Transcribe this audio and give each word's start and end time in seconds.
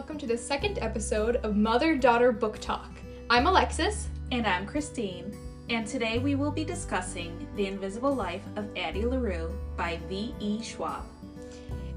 welcome 0.00 0.16
to 0.16 0.26
the 0.26 0.38
second 0.38 0.78
episode 0.78 1.36
of 1.44 1.56
Mother 1.56 1.94
Daughter 1.94 2.32
Book 2.32 2.58
Talk. 2.58 2.88
I'm 3.28 3.46
Alexis. 3.46 4.08
And 4.32 4.46
I'm 4.46 4.64
Christine. 4.64 5.36
And 5.68 5.86
today 5.86 6.18
we 6.18 6.34
will 6.34 6.50
be 6.50 6.64
discussing 6.64 7.46
The 7.54 7.66
Invisible 7.66 8.14
Life 8.14 8.40
of 8.56 8.74
Addie 8.78 9.04
LaRue 9.04 9.52
by 9.76 10.00
V.E. 10.08 10.62
Schwab. 10.62 11.04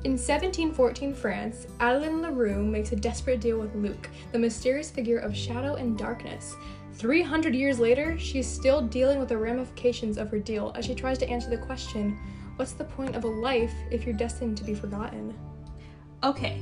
In 0.03 0.17
1714 0.17 1.13
France, 1.13 1.65
Adeline 1.79 2.21
LaRue 2.21 2.61
makes 2.61 2.91
a 2.91 2.97
desperate 2.97 3.39
deal 3.39 3.57
with 3.57 3.73
Luc, 3.73 4.09
the 4.33 4.37
mysterious 4.37 4.91
figure 4.91 5.19
of 5.19 5.33
shadow 5.33 5.75
and 5.75 5.97
darkness. 5.97 6.57
300 6.95 7.55
years 7.55 7.79
later, 7.79 8.19
she 8.19 8.39
is 8.39 8.47
still 8.47 8.81
dealing 8.81 9.17
with 9.17 9.29
the 9.29 9.37
ramifications 9.37 10.17
of 10.17 10.29
her 10.29 10.39
deal 10.39 10.73
as 10.75 10.83
she 10.83 10.93
tries 10.93 11.19
to 11.19 11.29
answer 11.29 11.49
the 11.49 11.57
question 11.57 12.19
what's 12.57 12.73
the 12.73 12.83
point 12.83 13.15
of 13.15 13.23
a 13.23 13.27
life 13.27 13.73
if 13.91 14.05
you're 14.05 14.13
destined 14.13 14.57
to 14.57 14.65
be 14.65 14.75
forgotten? 14.75 15.33
Okay, 16.21 16.61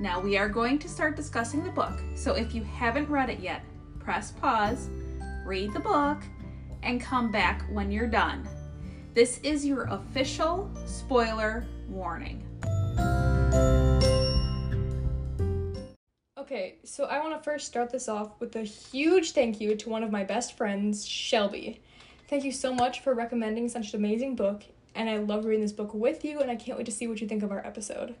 now 0.00 0.20
we 0.20 0.36
are 0.36 0.48
going 0.48 0.78
to 0.80 0.88
start 0.88 1.16
discussing 1.16 1.64
the 1.64 1.70
book. 1.70 2.00
So 2.14 2.34
if 2.34 2.54
you 2.54 2.62
haven't 2.62 3.08
read 3.08 3.30
it 3.30 3.40
yet, 3.40 3.62
press 3.98 4.32
pause, 4.32 4.90
read 5.46 5.72
the 5.72 5.80
book, 5.80 6.22
and 6.82 7.00
come 7.00 7.30
back 7.30 7.64
when 7.70 7.90
you're 7.90 8.06
done. 8.06 8.46
This 9.14 9.38
is 9.38 9.64
your 9.64 9.84
official 9.84 10.70
spoiler 10.84 11.66
warning. 11.88 12.42
Okay, 16.38 16.76
so 16.84 17.04
I 17.04 17.18
want 17.18 17.34
to 17.34 17.42
first 17.42 17.66
start 17.66 17.90
this 17.90 18.08
off 18.08 18.38
with 18.38 18.54
a 18.56 18.62
huge 18.62 19.32
thank 19.32 19.60
you 19.60 19.74
to 19.76 19.88
one 19.88 20.02
of 20.02 20.12
my 20.12 20.22
best 20.22 20.56
friends, 20.56 21.06
Shelby. 21.06 21.80
Thank 22.28 22.44
you 22.44 22.52
so 22.52 22.74
much 22.74 23.00
for 23.00 23.14
recommending 23.14 23.68
such 23.68 23.94
an 23.94 24.00
amazing 24.00 24.36
book, 24.36 24.62
and 24.94 25.08
I 25.08 25.16
love 25.16 25.44
reading 25.44 25.62
this 25.62 25.72
book 25.72 25.94
with 25.94 26.24
you, 26.24 26.40
and 26.40 26.50
I 26.50 26.56
can't 26.56 26.76
wait 26.76 26.86
to 26.86 26.92
see 26.92 27.06
what 27.06 27.20
you 27.20 27.26
think 27.26 27.42
of 27.42 27.50
our 27.50 27.66
episode. 27.66 28.14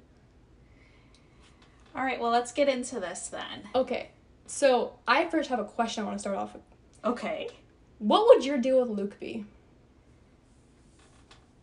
All 1.96 2.04
right, 2.04 2.20
well, 2.20 2.30
let's 2.30 2.52
get 2.52 2.68
into 2.68 3.00
this 3.00 3.28
then. 3.28 3.68
Okay, 3.74 4.10
so 4.46 4.98
I 5.08 5.24
first 5.24 5.48
have 5.48 5.58
a 5.58 5.64
question 5.64 6.02
I 6.02 6.06
want 6.06 6.18
to 6.18 6.20
start 6.20 6.36
off 6.36 6.52
with. 6.52 6.62
Okay. 7.04 7.48
What 7.98 8.26
would 8.28 8.44
your 8.44 8.58
deal 8.58 8.80
with 8.80 8.90
Luc 8.90 9.18
be? 9.18 9.46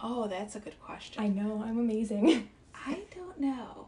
Oh, 0.02 0.28
that's 0.28 0.56
a 0.56 0.60
good 0.60 0.80
question. 0.82 1.24
I 1.24 1.28
know, 1.28 1.64
I'm 1.64 1.78
amazing. 1.78 2.50
I 2.76 3.00
don't 3.16 3.40
know. 3.40 3.88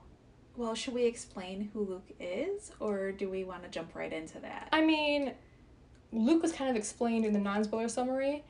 Well, 0.56 0.76
should 0.76 0.94
we 0.94 1.04
explain 1.06 1.70
who 1.74 1.82
Luc 1.84 2.04
is, 2.20 2.72
or 2.80 3.12
do 3.12 3.28
we 3.28 3.44
want 3.44 3.64
to 3.64 3.70
jump 3.70 3.96
right 3.96 4.14
into 4.14 4.40
that? 4.40 4.70
I 4.72 4.86
mean, 4.86 5.34
Luc 6.14 6.42
was 6.44 6.54
kind 6.54 6.70
of 6.70 6.76
explained 6.76 7.26
in 7.26 7.34
the 7.34 7.40
non 7.40 7.64
spoiler 7.64 7.90
summary, 7.90 8.44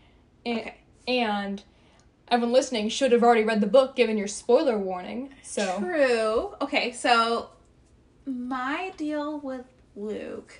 and, 0.45 0.59
Okay. 0.59 0.75
and 1.07 1.63
everyone 2.27 2.53
listening 2.53 2.89
should 2.89 3.13
have 3.13 3.23
already 3.23 3.43
read 3.45 3.61
the 3.61 3.67
book 3.67 3.95
given 3.95 4.17
your 4.17 4.27
spoiler 4.27 4.77
warning. 4.77 5.33
So, 5.41 5.79
True. 5.79 6.55
Okay, 6.61 6.91
so 6.91 7.49
my 8.25 8.91
deal 8.97 9.39
with 9.39 9.65
Luc, 9.95 10.59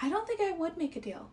I 0.00 0.08
don't 0.08 0.26
think 0.26 0.40
I 0.40 0.52
would 0.52 0.76
make 0.76 0.96
a 0.96 1.00
deal. 1.00 1.28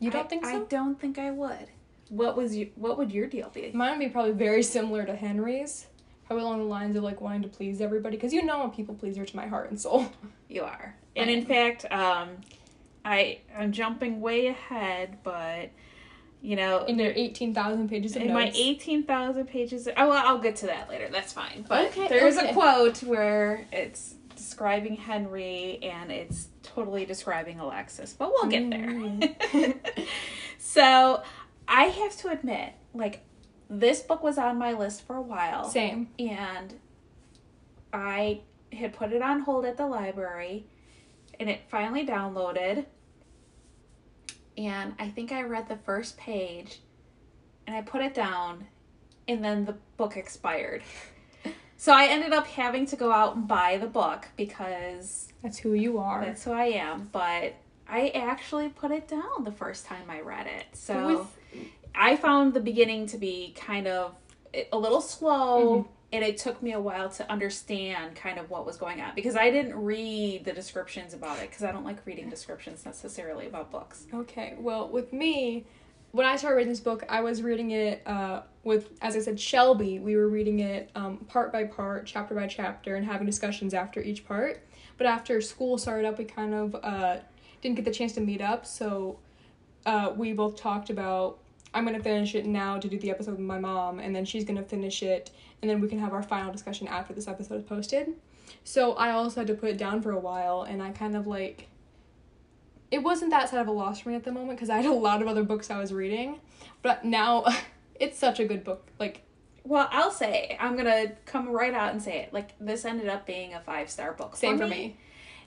you 0.00 0.10
don't 0.10 0.26
I- 0.26 0.28
think 0.28 0.44
so? 0.44 0.50
I 0.62 0.64
don't 0.64 1.00
think 1.00 1.18
I 1.18 1.30
would. 1.30 1.68
What 2.08 2.36
was 2.36 2.56
you? 2.56 2.70
What 2.76 2.96
would 2.96 3.12
your 3.12 3.26
deal 3.26 3.50
be? 3.50 3.70
Mine 3.74 3.90
would 3.98 4.04
be 4.04 4.08
probably 4.08 4.32
very 4.32 4.62
similar 4.62 5.04
to 5.04 5.14
Henry's. 5.14 5.88
Probably 6.26 6.42
along 6.44 6.58
the 6.58 6.64
lines 6.64 6.96
of 6.96 7.02
like 7.04 7.20
wanting 7.20 7.42
to 7.42 7.48
please 7.48 7.80
everybody, 7.82 8.16
because 8.16 8.32
you 8.32 8.42
know 8.44 8.62
I'm 8.62 8.70
a 8.70 8.72
people 8.72 8.94
pleaser 8.94 9.24
to 9.26 9.36
my 9.36 9.46
heart 9.46 9.70
and 9.70 9.78
soul. 9.80 10.06
You 10.50 10.62
are, 10.62 10.94
and 11.14 11.28
in 11.28 11.44
fact, 11.44 11.84
um, 11.92 12.30
I 13.04 13.40
I'm 13.54 13.70
jumping 13.70 14.22
way 14.22 14.46
ahead, 14.46 15.18
but 15.22 15.68
you 16.40 16.54
know, 16.56 16.84
In 16.84 16.98
your 16.98 17.12
18,000 17.14 17.88
pages 17.88 18.14
of 18.16 18.22
in 18.22 18.32
my 18.32 18.44
notes. 18.46 18.56
eighteen 18.58 19.02
thousand 19.04 19.46
pages. 19.46 19.88
Oh, 19.96 20.08
well, 20.08 20.22
I'll 20.26 20.38
get 20.38 20.56
to 20.56 20.66
that 20.66 20.88
later. 20.88 21.08
That's 21.10 21.32
fine. 21.32 21.64
But 21.68 21.86
Okay, 21.88 22.08
there's 22.08 22.36
okay. 22.38 22.50
a 22.50 22.52
quote 22.52 23.02
where 23.02 23.66
it's 23.72 24.14
describing 24.36 24.94
Henry 24.96 25.80
and 25.82 26.12
it's 26.12 26.46
totally 26.62 27.04
describing 27.04 27.58
Alexis. 27.58 28.12
But 28.12 28.30
we'll 28.30 28.46
get 28.50 28.62
Mm. 28.62 29.36
there. 29.52 29.74
so 30.58 31.22
I 31.66 31.84
have 31.84 32.16
to 32.18 32.28
admit, 32.28 32.72
like, 32.94 33.20
this 33.68 34.00
book 34.00 34.22
was 34.22 34.38
on 34.38 34.58
my 34.58 34.72
list 34.72 35.06
for 35.06 35.16
a 35.16 35.20
while, 35.22 35.64
Same. 35.68 36.08
and 36.18 36.74
I 37.92 38.40
had 38.72 38.92
put 38.92 39.12
it 39.12 39.22
on 39.22 39.40
hold 39.40 39.64
at 39.64 39.76
the 39.76 39.86
library, 39.86 40.66
and 41.40 41.50
it 41.50 41.60
finally 41.68 42.06
downloaded. 42.06 42.86
And 44.58 44.94
I 44.98 45.08
think 45.08 45.32
I 45.32 45.42
read 45.42 45.68
the 45.68 45.76
first 45.76 46.18
page, 46.18 46.80
and 47.66 47.74
I 47.76 47.80
put 47.80 48.02
it 48.02 48.12
down, 48.12 48.66
and 49.28 49.42
then 49.42 49.64
the 49.64 49.76
book 49.96 50.16
expired. 50.16 50.82
So 51.80 51.92
I 51.92 52.06
ended 52.06 52.32
up 52.32 52.48
having 52.48 52.86
to 52.86 52.96
go 52.96 53.12
out 53.12 53.36
and 53.36 53.46
buy 53.46 53.78
the 53.78 53.86
book 53.86 54.26
because 54.36 55.32
That's 55.44 55.58
who 55.58 55.74
you 55.74 55.98
are. 55.98 56.24
that's 56.24 56.42
who 56.42 56.50
I 56.50 56.64
am. 56.64 57.08
But 57.12 57.54
I 57.88 58.08
actually 58.16 58.68
put 58.68 58.90
it 58.90 59.06
down 59.06 59.44
the 59.44 59.52
first 59.52 59.86
time 59.86 60.10
I 60.10 60.20
read 60.20 60.48
it. 60.48 60.66
So 60.72 61.06
With- 61.52 61.70
I 61.94 62.16
found 62.16 62.52
the 62.52 62.58
beginning 62.60 63.06
to 63.06 63.16
be 63.16 63.54
kind 63.56 63.86
of 63.86 64.16
a 64.72 64.76
little 64.76 65.00
slow. 65.00 65.84
Mm-hmm. 65.84 65.92
And 66.10 66.24
it 66.24 66.38
took 66.38 66.62
me 66.62 66.72
a 66.72 66.80
while 66.80 67.10
to 67.10 67.30
understand 67.30 68.16
kind 68.16 68.38
of 68.38 68.48
what 68.48 68.64
was 68.64 68.78
going 68.78 69.00
on 69.00 69.14
because 69.14 69.36
I 69.36 69.50
didn't 69.50 69.74
read 69.74 70.44
the 70.46 70.52
descriptions 70.52 71.12
about 71.12 71.38
it 71.38 71.50
because 71.50 71.64
I 71.64 71.70
don't 71.70 71.84
like 71.84 71.98
reading 72.06 72.30
descriptions 72.30 72.86
necessarily 72.86 73.46
about 73.46 73.70
books. 73.70 74.06
Okay, 74.14 74.54
well, 74.58 74.88
with 74.88 75.12
me, 75.12 75.66
when 76.12 76.26
I 76.26 76.36
started 76.36 76.56
reading 76.56 76.72
this 76.72 76.80
book, 76.80 77.04
I 77.10 77.20
was 77.20 77.42
reading 77.42 77.72
it 77.72 78.02
uh, 78.06 78.42
with, 78.64 78.90
as 79.02 79.16
I 79.16 79.20
said, 79.20 79.38
Shelby. 79.38 79.98
We 79.98 80.16
were 80.16 80.28
reading 80.28 80.60
it 80.60 80.90
um, 80.94 81.18
part 81.28 81.52
by 81.52 81.64
part, 81.64 82.06
chapter 82.06 82.34
by 82.34 82.46
chapter, 82.46 82.96
and 82.96 83.04
having 83.04 83.26
discussions 83.26 83.74
after 83.74 84.00
each 84.00 84.26
part. 84.26 84.62
But 84.96 85.06
after 85.06 85.40
school 85.42 85.76
started 85.76 86.06
up, 86.06 86.18
we 86.18 86.24
kind 86.24 86.54
of 86.54 86.74
uh, 86.82 87.18
didn't 87.60 87.76
get 87.76 87.84
the 87.84 87.90
chance 87.90 88.12
to 88.12 88.22
meet 88.22 88.40
up, 88.40 88.64
so 88.64 89.18
uh, 89.84 90.12
we 90.16 90.32
both 90.32 90.56
talked 90.56 90.88
about 90.88 91.38
I'm 91.74 91.84
gonna 91.84 92.02
finish 92.02 92.34
it 92.34 92.46
now 92.46 92.78
to 92.78 92.88
do 92.88 92.98
the 92.98 93.10
episode 93.10 93.32
with 93.32 93.40
my 93.40 93.58
mom, 93.58 94.00
and 94.00 94.14
then 94.16 94.24
she's 94.24 94.44
gonna 94.44 94.62
finish 94.62 95.02
it, 95.02 95.30
and 95.62 95.70
then 95.70 95.80
we 95.80 95.88
can 95.88 95.98
have 95.98 96.12
our 96.12 96.22
final 96.22 96.52
discussion 96.52 96.88
after 96.88 97.12
this 97.12 97.28
episode 97.28 97.56
is 97.56 97.64
posted. 97.64 98.14
So 98.64 98.92
I 98.92 99.10
also 99.10 99.40
had 99.40 99.46
to 99.48 99.54
put 99.54 99.70
it 99.70 99.78
down 99.78 100.02
for 100.02 100.12
a 100.12 100.18
while, 100.18 100.62
and 100.62 100.82
I 100.82 100.90
kind 100.90 101.16
of 101.16 101.26
like 101.26 101.68
it 102.90 103.02
wasn't 103.02 103.30
that 103.30 103.50
sad 103.50 103.60
of 103.60 103.68
a 103.68 103.72
loss 103.72 104.00
for 104.00 104.08
me 104.08 104.14
at 104.14 104.24
the 104.24 104.32
moment 104.32 104.58
because 104.58 104.70
I 104.70 104.76
had 104.76 104.86
a 104.86 104.92
lot 104.92 105.20
of 105.20 105.28
other 105.28 105.42
books 105.42 105.70
I 105.70 105.78
was 105.78 105.92
reading, 105.92 106.40
but 106.82 107.04
now 107.04 107.44
it's 107.94 108.18
such 108.18 108.40
a 108.40 108.44
good 108.44 108.64
book. 108.64 108.86
Like 108.98 109.22
Well, 109.64 109.88
I'll 109.90 110.10
say 110.10 110.56
I'm 110.58 110.76
gonna 110.76 111.12
come 111.26 111.48
right 111.50 111.74
out 111.74 111.92
and 111.92 112.02
say 112.02 112.20
it. 112.20 112.32
Like 112.32 112.54
this 112.58 112.84
ended 112.84 113.08
up 113.08 113.26
being 113.26 113.54
a 113.54 113.60
five 113.60 113.90
star 113.90 114.12
book. 114.12 114.36
same 114.36 114.58
for 114.58 114.66
me. 114.66 114.96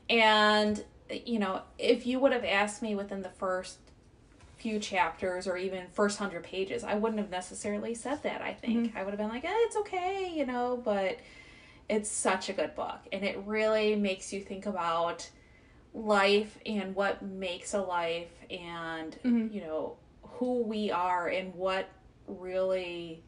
And 0.10 0.84
you 1.26 1.40
know, 1.40 1.62
if 1.78 2.06
you 2.06 2.20
would 2.20 2.32
have 2.32 2.46
asked 2.46 2.82
me 2.82 2.96
within 2.96 3.22
the 3.22 3.30
first 3.30 3.80
few 4.62 4.80
chapters 4.80 5.48
or 5.48 5.58
even 5.58 5.88
first 5.92 6.20
hundred 6.20 6.44
pages, 6.44 6.84
I 6.84 6.96
wouldn't 6.96 7.20
have 7.20 7.32
necessarily 7.32 7.96
said 7.96 8.22
that. 8.24 8.42
I 8.42 8.54
think 8.54 8.96
I 8.96 9.04
would 9.04 9.10
have 9.12 9.18
been 9.20 9.30
like, 9.30 9.44
eh, 9.44 9.50
"It's 9.52 9.76
okay," 9.78 10.32
you 10.34 10.46
know. 10.46 10.80
But 10.84 11.18
it's 11.90 12.10
such 12.10 12.48
a 12.50 12.54
good 12.54 12.76
book, 12.76 13.00
and 13.12 13.24
it 13.24 13.38
really 13.46 13.96
makes 13.96 14.32
you 14.32 14.42
think 14.42 14.66
about 14.66 15.30
life 15.94 16.58
and 16.66 16.96
what 16.96 17.22
makes 17.22 17.74
a 17.74 17.82
life, 17.82 18.32
and 18.50 19.18
Mhm. 19.24 19.54
you 19.54 19.62
know 19.62 19.98
who 20.24 20.62
we 20.64 20.92
are 20.92 21.28
and 21.28 21.54
what 21.56 21.88
really 22.28 23.24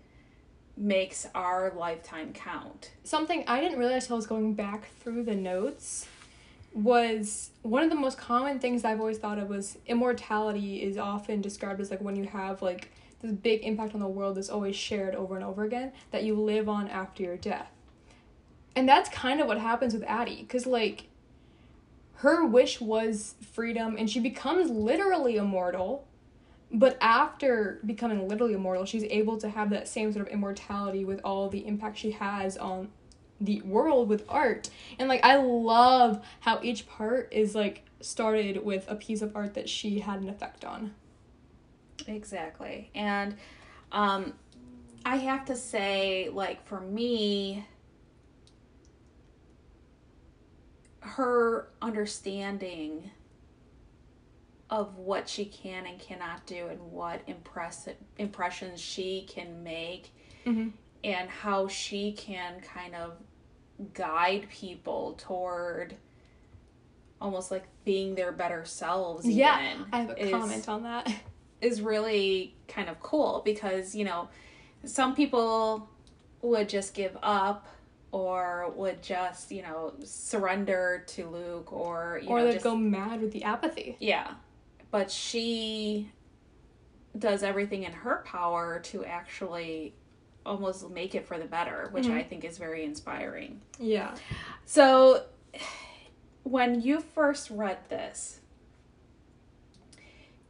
makes 0.78 1.28
our 1.36 1.72
lifetime 1.76 2.34
count. 2.34 2.92
Something 3.04 3.44
I 3.48 3.60
didn't 3.62 3.78
realize 3.78 4.08
till 4.08 4.16
I 4.16 4.18
was 4.18 4.28
going 4.28 4.54
back 4.54 4.88
through 5.02 5.24
the 5.24 5.36
notes 5.36 6.08
was 6.74 7.52
one 7.62 7.84
of 7.84 7.90
the 7.90 7.96
most 7.96 8.18
common 8.18 8.60
things 8.60 8.84
I've 8.84 9.00
always 9.00 9.20
thought 9.20 9.38
of 9.38 9.50
was 9.50 9.78
immortality 9.86 10.82
is 10.82 10.98
often 10.98 11.42
described 11.42 11.80
as 11.80 11.92
like 11.92 12.02
when 12.02 12.16
you 12.16 12.26
have 12.26 12.62
like 12.62 12.90
this 13.22 13.32
big 13.32 13.64
impact 13.64 13.94
on 13.94 14.00
the 14.00 14.08
world 14.08 14.36
that's 14.36 14.50
always 14.50 14.76
shared 14.76 15.16
over 15.16 15.36
and 15.36 15.46
over 15.46 15.64
again 15.64 15.92
that 16.12 16.24
you 16.24 16.36
live 16.36 16.68
on 16.68 16.88
after 16.90 17.24
your 17.24 17.38
death. 17.38 17.70
And 18.76 18.90
that's 18.90 19.08
kind 19.10 19.40
of 19.40 19.48
what 19.48 19.60
happens 19.60 19.94
with 19.94 20.04
Addie 20.04 20.44
cuz 20.46 20.66
like 20.66 21.06
her 22.16 22.46
wish 22.46 22.82
was 22.82 23.36
freedom 23.52 23.96
and 23.98 24.10
she 24.10 24.20
becomes 24.20 24.70
literally 24.70 25.36
immortal. 25.36 26.08
But 26.72 26.98
after 27.00 27.80
becoming 27.86 28.28
literally 28.28 28.54
immortal, 28.54 28.86
she's 28.86 29.04
able 29.04 29.38
to 29.38 29.50
have 29.50 29.70
that 29.70 29.88
same 29.88 30.12
sort 30.12 30.26
of 30.26 30.34
immortality 30.34 31.06
with 31.06 31.22
all 31.24 31.50
the 31.50 31.68
impact 31.68 32.00
she 32.00 32.12
has 32.12 32.58
on 32.58 32.90
the 33.44 33.62
world 33.62 34.10
with 34.10 34.24
art. 34.30 34.70
And 35.00 35.10
like 35.10 35.24
I 35.24 35.38
love 35.38 36.24
how 36.42 36.60
each 36.64 36.88
part 36.88 37.30
is 37.32 37.56
like 37.56 37.84
started 38.02 38.64
with 38.64 38.86
a 38.90 38.96
piece 38.96 39.22
of 39.22 39.36
art 39.36 39.54
that 39.56 39.70
she 39.70 40.00
had 40.00 40.22
an 40.22 40.30
effect 40.30 40.64
on. 40.66 40.94
Exactly. 42.08 42.90
And 42.96 43.36
um 43.92 44.34
I 45.06 45.18
have 45.18 45.46
to 45.46 45.56
say 45.56 46.30
like 46.32 46.66
for 46.66 46.80
me 46.80 47.66
her 51.02 51.68
understanding 51.82 53.12
of 54.70 54.98
what 54.98 55.28
she 55.30 55.46
can 55.46 55.86
and 55.86 56.00
cannot 56.00 56.46
do 56.46 56.68
and 56.68 56.80
what 56.92 57.22
impress 57.28 57.88
impressions 58.18 58.80
she 58.80 59.24
can 59.30 59.62
make 59.64 60.12
Mhm. 60.46 60.72
and 61.04 61.30
how 61.30 61.68
she 61.68 62.14
can 62.14 62.60
kind 62.62 62.96
of 62.96 63.18
guide 63.94 64.48
people 64.50 65.16
toward 65.18 65.96
almost 67.22 67.52
like 67.52 67.64
being 67.86 68.16
their 68.16 68.32
better 68.32 68.66
selves. 68.66 69.26
Even, 69.26 69.38
yeah, 69.38 69.76
I 69.92 70.02
have 70.02 70.10
a 70.12 70.26
is- 70.26 70.32
comment 70.32 70.70
on 70.70 70.84
that. 70.84 71.14
is 71.62 71.82
really 71.82 72.54
kind 72.68 72.90
of 72.90 73.00
cool 73.00 73.42
because 73.46 73.96
you 73.96 74.04
know 74.04 74.28
some 74.84 75.16
people 75.16 75.90
would 76.42 76.68
just 76.68 76.94
give 76.94 77.18
up 77.24 77.68
or 78.12 78.70
would 78.76 79.02
just 79.02 79.50
you 79.50 79.62
know 79.62 79.94
surrender 80.04 81.04
to 81.08 81.26
Luc 81.30 81.72
or 81.72 82.20
you 82.22 82.28
or 82.28 82.40
know 82.40 82.46
they'd 82.48 82.54
just 82.54 82.66
go 82.66 82.76
mad 82.76 83.22
with 83.22 83.32
the 83.32 83.44
apathy. 83.46 83.96
yeah 84.00 84.32
but 84.92 85.10
she 85.10 86.12
does 87.18 87.44
everything 87.44 87.84
in 87.84 87.94
her 87.94 88.24
power 88.26 88.80
to 88.80 89.06
actually 89.06 89.94
almost 90.46 90.90
make 90.90 91.16
it 91.16 91.26
for 91.26 91.38
the 91.38 91.46
better 91.46 91.88
which 91.92 92.06
Mhm. 92.06 92.18
I 92.18 92.24
think 92.24 92.44
is 92.44 92.58
very 92.58 92.84
inspiring 92.84 93.62
Yeah. 93.80 94.16
so 94.66 95.26
when 96.44 96.82
you 96.82 97.00
first 97.00 97.50
read 97.50 97.78
this 97.90 98.40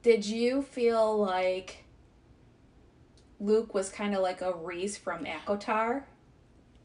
did 0.02 0.26
you 0.26 0.62
feel 0.62 1.18
like 1.18 1.84
Luc 3.40 3.74
was 3.74 3.90
kind 3.90 4.16
of 4.16 4.22
like 4.22 4.42
a 4.42 4.52
Rhys 4.54 4.98
from 4.98 5.26
ACOTAR? 5.26 6.04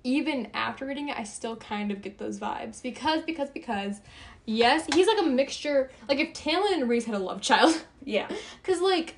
Even 0.05 0.49
after 0.55 0.87
reading 0.87 1.09
it, 1.09 1.19
I 1.19 1.25
still 1.25 1.57
kind 1.57 1.91
of 1.91 2.01
get 2.03 2.19
those 2.19 2.39
vibes 2.39 2.81
because 2.83 3.23
because 3.23 3.51
because 3.51 4.01
yes, 4.47 4.87
he's 4.95 5.07
like 5.09 5.19
a 5.19 5.29
mixture. 5.29 5.91
Like 6.09 6.19
if 6.21 6.33
Tamlin 6.33 6.75
and 6.75 6.89
Rhys 6.89 7.05
had 7.07 7.15
a 7.17 7.19
love 7.19 7.41
child, 7.41 7.85
Yeah. 8.05 8.29
because 8.63 8.81
like 8.81 9.17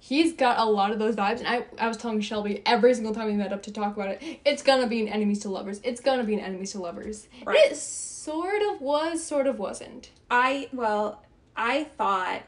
he's 0.00 0.32
got 0.32 0.58
a 0.58 0.64
lot 0.64 0.90
of 0.90 0.98
those 0.98 1.14
vibes. 1.14 1.38
And 1.38 1.46
I 1.46 1.64
I 1.78 1.86
was 1.86 1.96
telling 1.96 2.20
Shelby 2.20 2.62
every 2.66 2.94
single 2.94 3.14
time 3.14 3.26
we 3.26 3.34
met 3.34 3.52
up 3.52 3.62
to 3.64 3.72
talk 3.72 3.94
about 3.94 4.08
it, 4.08 4.40
it's 4.44 4.62
gonna 4.62 4.86
be 4.88 5.00
an 5.00 5.08
enemies 5.08 5.40
to 5.40 5.48
lovers. 5.50 5.80
It's 5.84 6.00
gonna 6.00 6.24
be 6.24 6.34
an 6.34 6.40
enemies 6.40 6.72
to 6.72 6.80
lovers. 6.80 7.28
Right. 7.44 7.56
It 7.70 7.76
sort 7.76 8.62
of 8.62 8.80
was, 8.80 9.22
sort 9.22 9.46
of 9.46 9.58
wasn't. 9.58 10.10
I 10.30 10.68
well, 10.72 11.22
I 11.56 11.84
thought 11.84 12.42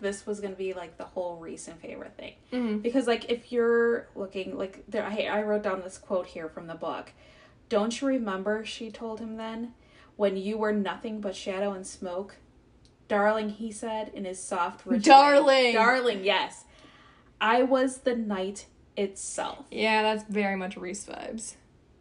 this 0.00 0.26
was 0.26 0.40
gonna 0.40 0.54
be 0.54 0.72
like 0.72 0.96
the 0.98 1.04
whole 1.04 1.36
Rhys 1.36 1.68
and 1.68 1.80
Feyre 1.80 2.10
thing 2.12 2.34
Mm-hmm. 2.52 2.78
because 2.78 3.06
like 3.06 3.30
if 3.30 3.52
you're 3.52 4.08
looking 4.14 4.56
like 4.58 4.84
there, 4.88 5.04
I 5.04 5.24
I 5.30 5.42
wrote 5.42 5.62
down 5.62 5.82
this 5.82 5.96
quote 5.98 6.26
here 6.26 6.48
from 6.48 6.66
the 6.66 6.74
book. 6.74 7.12
Don't 7.68 8.00
you 8.00 8.08
remember? 8.08 8.64
She 8.64 8.90
told 8.90 9.20
him 9.20 9.36
then, 9.36 9.74
when 10.16 10.36
you 10.36 10.58
were 10.58 10.72
nothing 10.72 11.20
but 11.20 11.36
shadow 11.36 11.72
and 11.72 11.86
smoke, 11.86 12.36
darling. 13.06 13.50
He 13.50 13.70
said 13.70 14.10
in 14.14 14.24
his 14.24 14.42
soft, 14.42 14.84
rich 14.86 15.06
way. 15.06 15.12
Darling. 15.12 15.74
darling. 15.74 16.24
Yes, 16.24 16.64
I 17.40 17.62
was 17.62 17.98
the 17.98 18.14
night 18.16 18.66
itself. 18.96 19.64
Yeah, 19.70 20.02
that's 20.02 20.24
very 20.24 20.56
much 20.56 20.76
Rhys 20.76 21.06
vibes. 21.06 21.54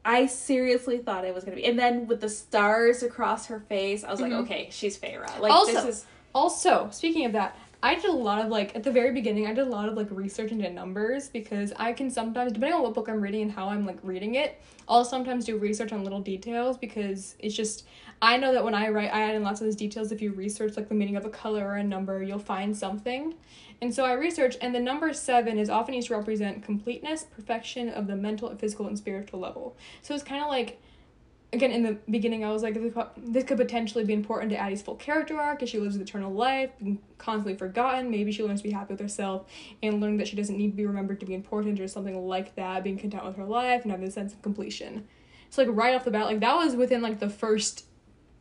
I 0.04 0.26
seriously 0.26 0.98
thought 1.00 1.26
it 1.26 1.34
was 1.34 1.44
gonna 1.44 1.58
be, 1.58 1.66
and 1.66 1.78
then 1.78 2.08
with 2.08 2.22
the 2.22 2.30
stars 2.30 3.04
across 3.04 3.48
her 3.48 3.60
face, 3.60 4.04
I 4.04 4.12
was 4.12 4.22
like, 4.22 4.32
Mhm. 4.32 4.44
okay, 4.44 4.68
she's 4.72 4.98
Feyre. 4.98 5.40
Like 5.40 5.52
Also- 5.52 5.74
this 5.74 5.86
is 5.86 6.06
Also, 6.34 6.90
speaking 6.92 7.26
of 7.26 7.32
that, 7.32 7.56
I 7.82 7.96
did 7.96 8.06
a 8.06 8.12
lot 8.12 8.40
of 8.46 8.50
like 8.50 8.76
at 8.76 8.84
the 8.84 8.92
very 8.92 9.12
beginning. 9.12 9.48
I 9.48 9.54
did 9.54 9.66
a 9.66 9.70
lot 9.70 9.90
of 9.90 9.96
like 9.96 10.08
research 10.12 10.52
into 10.52 10.70
numbers 10.70 11.28
because 11.30 11.74
I 11.78 11.92
can 11.94 12.12
sometimes, 12.12 12.52
depending 12.52 12.76
on 12.78 12.84
what 12.84 12.94
book 12.94 13.10
I'm 13.10 13.20
reading 13.20 13.42
and 13.42 13.52
how 13.52 13.70
I'm 13.70 13.84
like 13.86 13.98
reading 14.04 14.36
it, 14.36 14.62
I'll 14.88 15.04
sometimes 15.06 15.46
do 15.46 15.58
research 15.58 15.92
on 15.92 16.04
little 16.04 16.20
details 16.22 16.78
because 16.78 17.36
it's 17.40 17.56
just 17.56 17.86
I 18.22 18.38
know 18.38 18.52
that 18.52 18.64
when 18.64 18.74
I 18.74 18.90
write, 18.90 19.14
I 19.14 19.22
add 19.22 19.36
in 19.36 19.44
lots 19.44 19.62
of 19.62 19.68
those 19.68 19.76
details. 19.76 20.12
If 20.12 20.22
you 20.22 20.34
research 20.34 20.76
like 20.76 20.90
the 20.90 20.96
meaning 20.96 21.16
of 21.16 21.26
a 21.26 21.30
color 21.30 21.66
or 21.66 21.76
a 21.76 21.84
number, 21.84 22.22
you'll 22.22 22.40
find 22.40 22.76
something. 22.76 23.36
And 23.82 23.94
so 23.96 24.04
I 24.04 24.14
research, 24.14 24.58
and 24.62 24.76
the 24.76 24.80
number 24.80 25.14
seven 25.14 25.58
is 25.58 25.70
often 25.70 25.94
used 25.94 26.10
to 26.10 26.18
represent 26.18 26.64
completeness, 26.64 27.24
perfection 27.24 27.88
of 27.88 28.08
the 28.08 28.16
mental, 28.16 28.54
physical, 28.58 28.88
and 28.88 28.98
spiritual 28.98 29.40
level. 29.40 29.78
So 30.02 30.14
it's 30.14 30.24
kind 30.24 30.44
of 30.44 30.50
like 30.50 30.82
again 31.52 31.72
in 31.72 31.84
the 31.84 31.98
beginning 32.10 32.46
i 32.46 32.52
was 32.52 32.62
like 32.62 32.76
this 33.18 33.44
could- 33.44 33.58
potentially 33.58 34.04
be 34.04 34.14
important 34.14 34.52
to 34.52 34.58
addie's 34.58 34.82
full 34.82 34.96
character 34.96 35.40
arc 35.40 35.64
as 35.64 35.70
she 35.70 35.80
lives 35.80 35.96
an 35.96 36.02
eternal 36.02 36.32
life 36.32 36.70
constantly 37.18 37.56
forgotten 37.56 38.12
maybe 38.12 38.32
she 38.32 38.44
learns 38.44 38.62
to 38.62 38.68
be 38.68 38.72
happy 38.72 38.94
with 38.94 39.00
herself 39.00 39.48
and 39.82 40.00
learn 40.00 40.18
that 40.18 40.28
she 40.28 40.36
doesn't 40.36 40.58
need 40.58 40.72
to 40.72 40.78
be 40.78 40.86
remembered 40.86 41.20
to 41.20 41.26
be 41.26 41.34
important 41.34 41.80
or 41.80 41.88
something 41.88 42.28
like 42.28 42.56
that 42.56 42.84
being 42.84 42.98
content 42.98 43.26
with 43.26 43.36
her 43.36 43.46
life 43.46 43.82
and 43.82 43.92
having 43.92 44.08
a 44.08 44.12
sense 44.12 44.34
of 44.34 44.42
completion 44.42 45.08
so 45.50 45.64
like 45.64 45.76
right 45.76 45.96
off 45.96 46.06
the 46.06 46.12
bat 46.12 46.26
like 46.26 46.40
that 46.40 46.56
was 46.56 46.76
within 46.76 47.02
like 47.02 47.20
the 47.20 47.30
first 47.30 47.86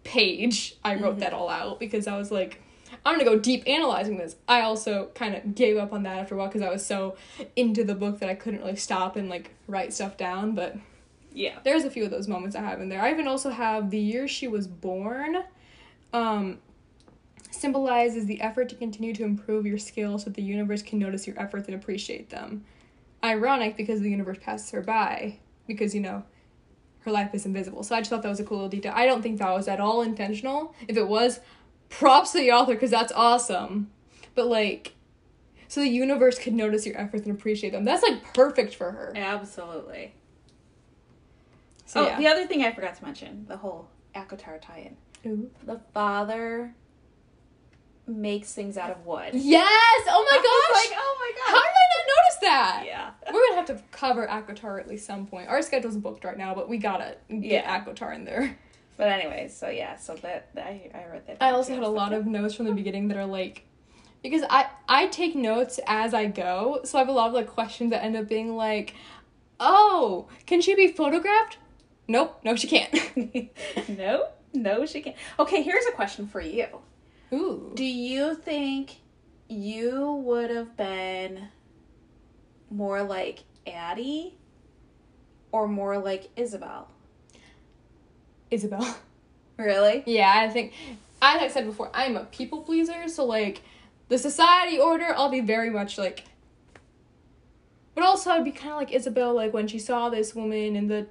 page 0.09 0.75
i 0.85 0.95
wrote 0.95 1.17
Mhm. 1.17 1.21
that 1.21 1.33
all 1.33 1.49
out 1.49 1.79
because 1.79 2.07
i 2.07 2.17
was 2.17 2.31
like 2.31 2.63
i'm 3.05 3.19
gonna 3.19 3.29
go 3.29 3.39
deep 3.39 3.63
analyzing 3.67 4.17
this 4.17 4.37
i 4.49 4.63
also 4.63 5.11
kind 5.15 5.35
of 5.35 5.55
gave 5.55 5.77
up 5.77 5.93
on 5.93 6.03
that 6.05 6.19
after 6.19 6.35
a 6.35 6.39
while 6.39 6.49
because 6.49 6.63
i 6.63 6.71
was 6.71 6.85
so 6.85 7.17
into 7.57 7.85
the 7.85 7.95
book 7.95 8.19
that 8.21 8.29
i 8.29 8.35
couldn't 8.35 8.61
really 8.61 8.77
stop 8.77 9.17
and 9.17 9.29
like 9.29 9.55
write 9.67 9.93
stuff 9.93 10.17
down 10.17 10.55
but 10.55 10.77
yeah. 11.35 11.59
there's 11.63 11.85
a 11.85 11.91
few 11.91 12.05
of 12.05 12.11
those 12.11 12.27
moments 12.27 12.57
I 12.57 12.63
have 12.63 12.81
in 12.81 12.89
there. 12.89 13.01
I 13.01 13.13
even 13.13 13.29
also 13.29 13.51
have 13.51 13.91
the 13.91 13.99
year 13.99 14.27
she 14.27 14.49
was 14.49 14.67
born. 14.67 15.45
Um, 16.13 16.59
symbolizes 17.51 18.27
the 18.27 18.41
effort 18.41 18.69
to 18.71 18.75
continue 18.75 19.15
to 19.15 19.25
improve 19.25 19.65
your 19.65 19.79
skills 19.79 20.23
so 20.25 20.31
that 20.31 20.35
the 20.35 20.43
universe 20.43 20.83
can 20.83 20.99
notice 20.99 21.27
your 21.29 21.39
efforts 21.41 21.69
and 21.69 21.77
appreciate 21.77 22.31
them. 22.31 22.65
Ironic 23.23 23.77
because 23.77 24.01
the 24.01 24.11
universe 24.11 24.39
passes 24.41 24.71
her 24.73 24.83
by 24.83 25.39
because 25.69 25.95
you 25.95 26.01
know 26.01 26.25
her 27.01 27.11
life 27.11 27.35
is 27.35 27.47
invisible. 27.47 27.83
So 27.83 27.95
I 27.95 28.01
just 28.01 28.11
thought 28.11 28.23
that 28.23 28.29
was 28.29 28.41
a 28.41 28.45
cool 28.45 28.59
little 28.59 28.71
detail. 28.71 28.93
I 28.95 29.07
don't 29.07 29.23
think 29.23 29.39
that 29.39 29.51
was 29.51 29.69
at 29.69 29.81
all 29.81 30.03
intentional. 30.03 30.75
If 30.87 30.97
it 30.97 31.09
was, 31.09 31.41
props 31.89 32.33
to 32.33 32.39
the 32.39 32.53
author 32.53 32.75
because 32.75 32.91
that's 32.91 33.13
awesome. 33.13 33.91
But 34.35 34.47
like, 34.47 34.95
so 35.69 35.81
the 35.81 35.89
universe 35.89 36.39
could 36.39 36.55
notice 36.55 36.87
your 36.87 36.99
efforts 36.99 37.27
and 37.27 37.37
appreciate 37.37 37.71
them. 37.71 37.85
That's 37.85 38.03
like 38.03 38.35
perfect 38.35 38.75
for 38.75 38.91
her. 38.91 39.13
Absolutely. 39.17 40.15
So 41.87 42.05
oh, 42.05 42.09
yeah. 42.09 42.19
the 42.19 42.27
other 42.27 42.47
thing 42.47 42.63
I 42.63 42.73
forgot 42.73 42.97
to 42.97 43.05
mention, 43.05 43.47
the 43.49 43.57
whole 43.57 43.89
ACOTAR 44.15 44.61
tie-in. 44.61 44.97
The 45.65 45.81
father 45.93 46.75
makes 48.09 48.53
things 48.53 48.77
out 48.77 48.91
of 48.91 49.05
wood. 49.07 49.31
Yes! 49.35 50.03
Oh 50.09 50.27
my 50.31 50.37
I 50.37 50.41
was 50.41 50.83
gosh! 50.83 50.91
like, 50.91 50.99
oh 51.01 51.33
How 51.47 51.53
did 51.53 51.69
I 51.69 51.87
not 51.95 52.07
notice 52.07 52.39
that? 52.41 52.77
god. 52.81 52.87
Yeah. 52.87 53.11
We're 53.33 53.47
gonna 53.49 53.57
have 53.57 53.67
to 53.67 53.83
cover 53.91 54.27
ACOTAR 54.27 54.81
at 54.81 54.89
least 54.89 55.07
some 55.07 55.27
point. 55.27 55.49
Our 55.49 55.61
schedule's 55.63 55.97
booked 55.97 56.25
right 56.25 56.39
now, 56.39 56.55
but 56.55 56.69
we 56.69 56.79
gotta 56.79 57.17
get 57.29 57.43
Yeah. 57.65 57.81
ACOTAR 57.85 58.15
in 58.15 58.25
there. 58.25 58.59
But 58.97 59.09
anyways, 59.09 59.57
so 59.57 59.69
yeah, 59.69 59.97
so 59.97 60.15
that, 60.17 60.53
that 60.55 60.67
I 60.67 60.91
I 60.93 61.07
read 61.11 61.27
that. 61.29 61.37
I 61.41 61.53
also 61.53 61.73
had 61.75 61.85
a 61.85 61.89
lot 61.89 62.13
of 62.13 62.27
notes 62.27 62.55
from 62.55 62.67
the 62.67 62.73
beginning 62.73 63.09
that 63.09 63.17
are 63.17 63.27
like 63.27 63.65
because 64.23 64.43
I 64.51 64.67
I 64.89 65.07
take 65.07 65.37
notes 65.37 65.79
as 65.87 66.15
I 66.15 66.27
go, 66.27 66.81
so 66.85 66.99
I 66.99 67.03
have 67.03 67.09
a 67.09 67.13
lot 67.13 67.29
of 67.29 67.35
like 67.35 67.47
questions 67.47 67.91
that 67.93 68.03
end 68.03 68.17
up 68.17 68.27
being 68.29 68.57
like, 68.57 68.95
"Oh, 69.61 70.27
can 70.47 70.61
she 70.61 70.75
be 70.75 70.89
photographed?" 70.89 71.59
Nope, 72.09 72.41
no, 72.43 72.57
she 72.57 72.67
can't. 72.67 73.49
no, 73.89 74.27
no, 74.53 74.85
she 74.87 75.03
can't. 75.03 75.15
Okay, 75.39 75.63
here's 75.63 75.85
a 75.87 75.93
question 75.93 76.27
for 76.27 76.41
you. 76.41 76.67
Ooh, 77.33 77.73
Do 77.75 77.85
you 77.85 78.35
think 78.35 78.97
you 79.49 80.13
would 80.25 80.51
have 80.51 80.77
been 80.77 81.49
more 82.71 83.03
like 83.03 83.41
Addie 83.67 84.35
or 85.53 85.69
more 85.69 85.99
like 85.99 86.31
Isabel? 86.37 86.89
Isabel. 88.51 88.97
Really? 89.59 90.05
Yeah, 90.07 90.33
I 90.37 90.49
think, 90.49 90.73
as 91.21 91.43
I 91.43 91.49
said 91.49 91.67
before, 91.67 91.91
I'm 91.93 92.17
a 92.17 92.27
people 92.27 92.63
pleaser, 92.63 93.09
so 93.09 93.25
like, 93.25 93.63
the 94.09 94.19
society 94.19 94.79
order, 94.79 95.13
I'll 95.17 95.31
be 95.31 95.41
very 95.41 95.69
much 95.69 95.99
like. 95.99 96.23
But 97.97 98.05
also, 98.05 98.31
I'd 98.31 98.45
be 98.45 98.53
kind 98.53 98.71
of 98.71 98.77
like 98.77 98.93
Isabel, 98.93 99.35
like 99.35 99.53
when 99.53 99.67
she 99.67 99.81
saw 99.81 100.11
this 100.11 100.33
woman 100.35 100.77
in 100.77 100.87
the 100.87 101.09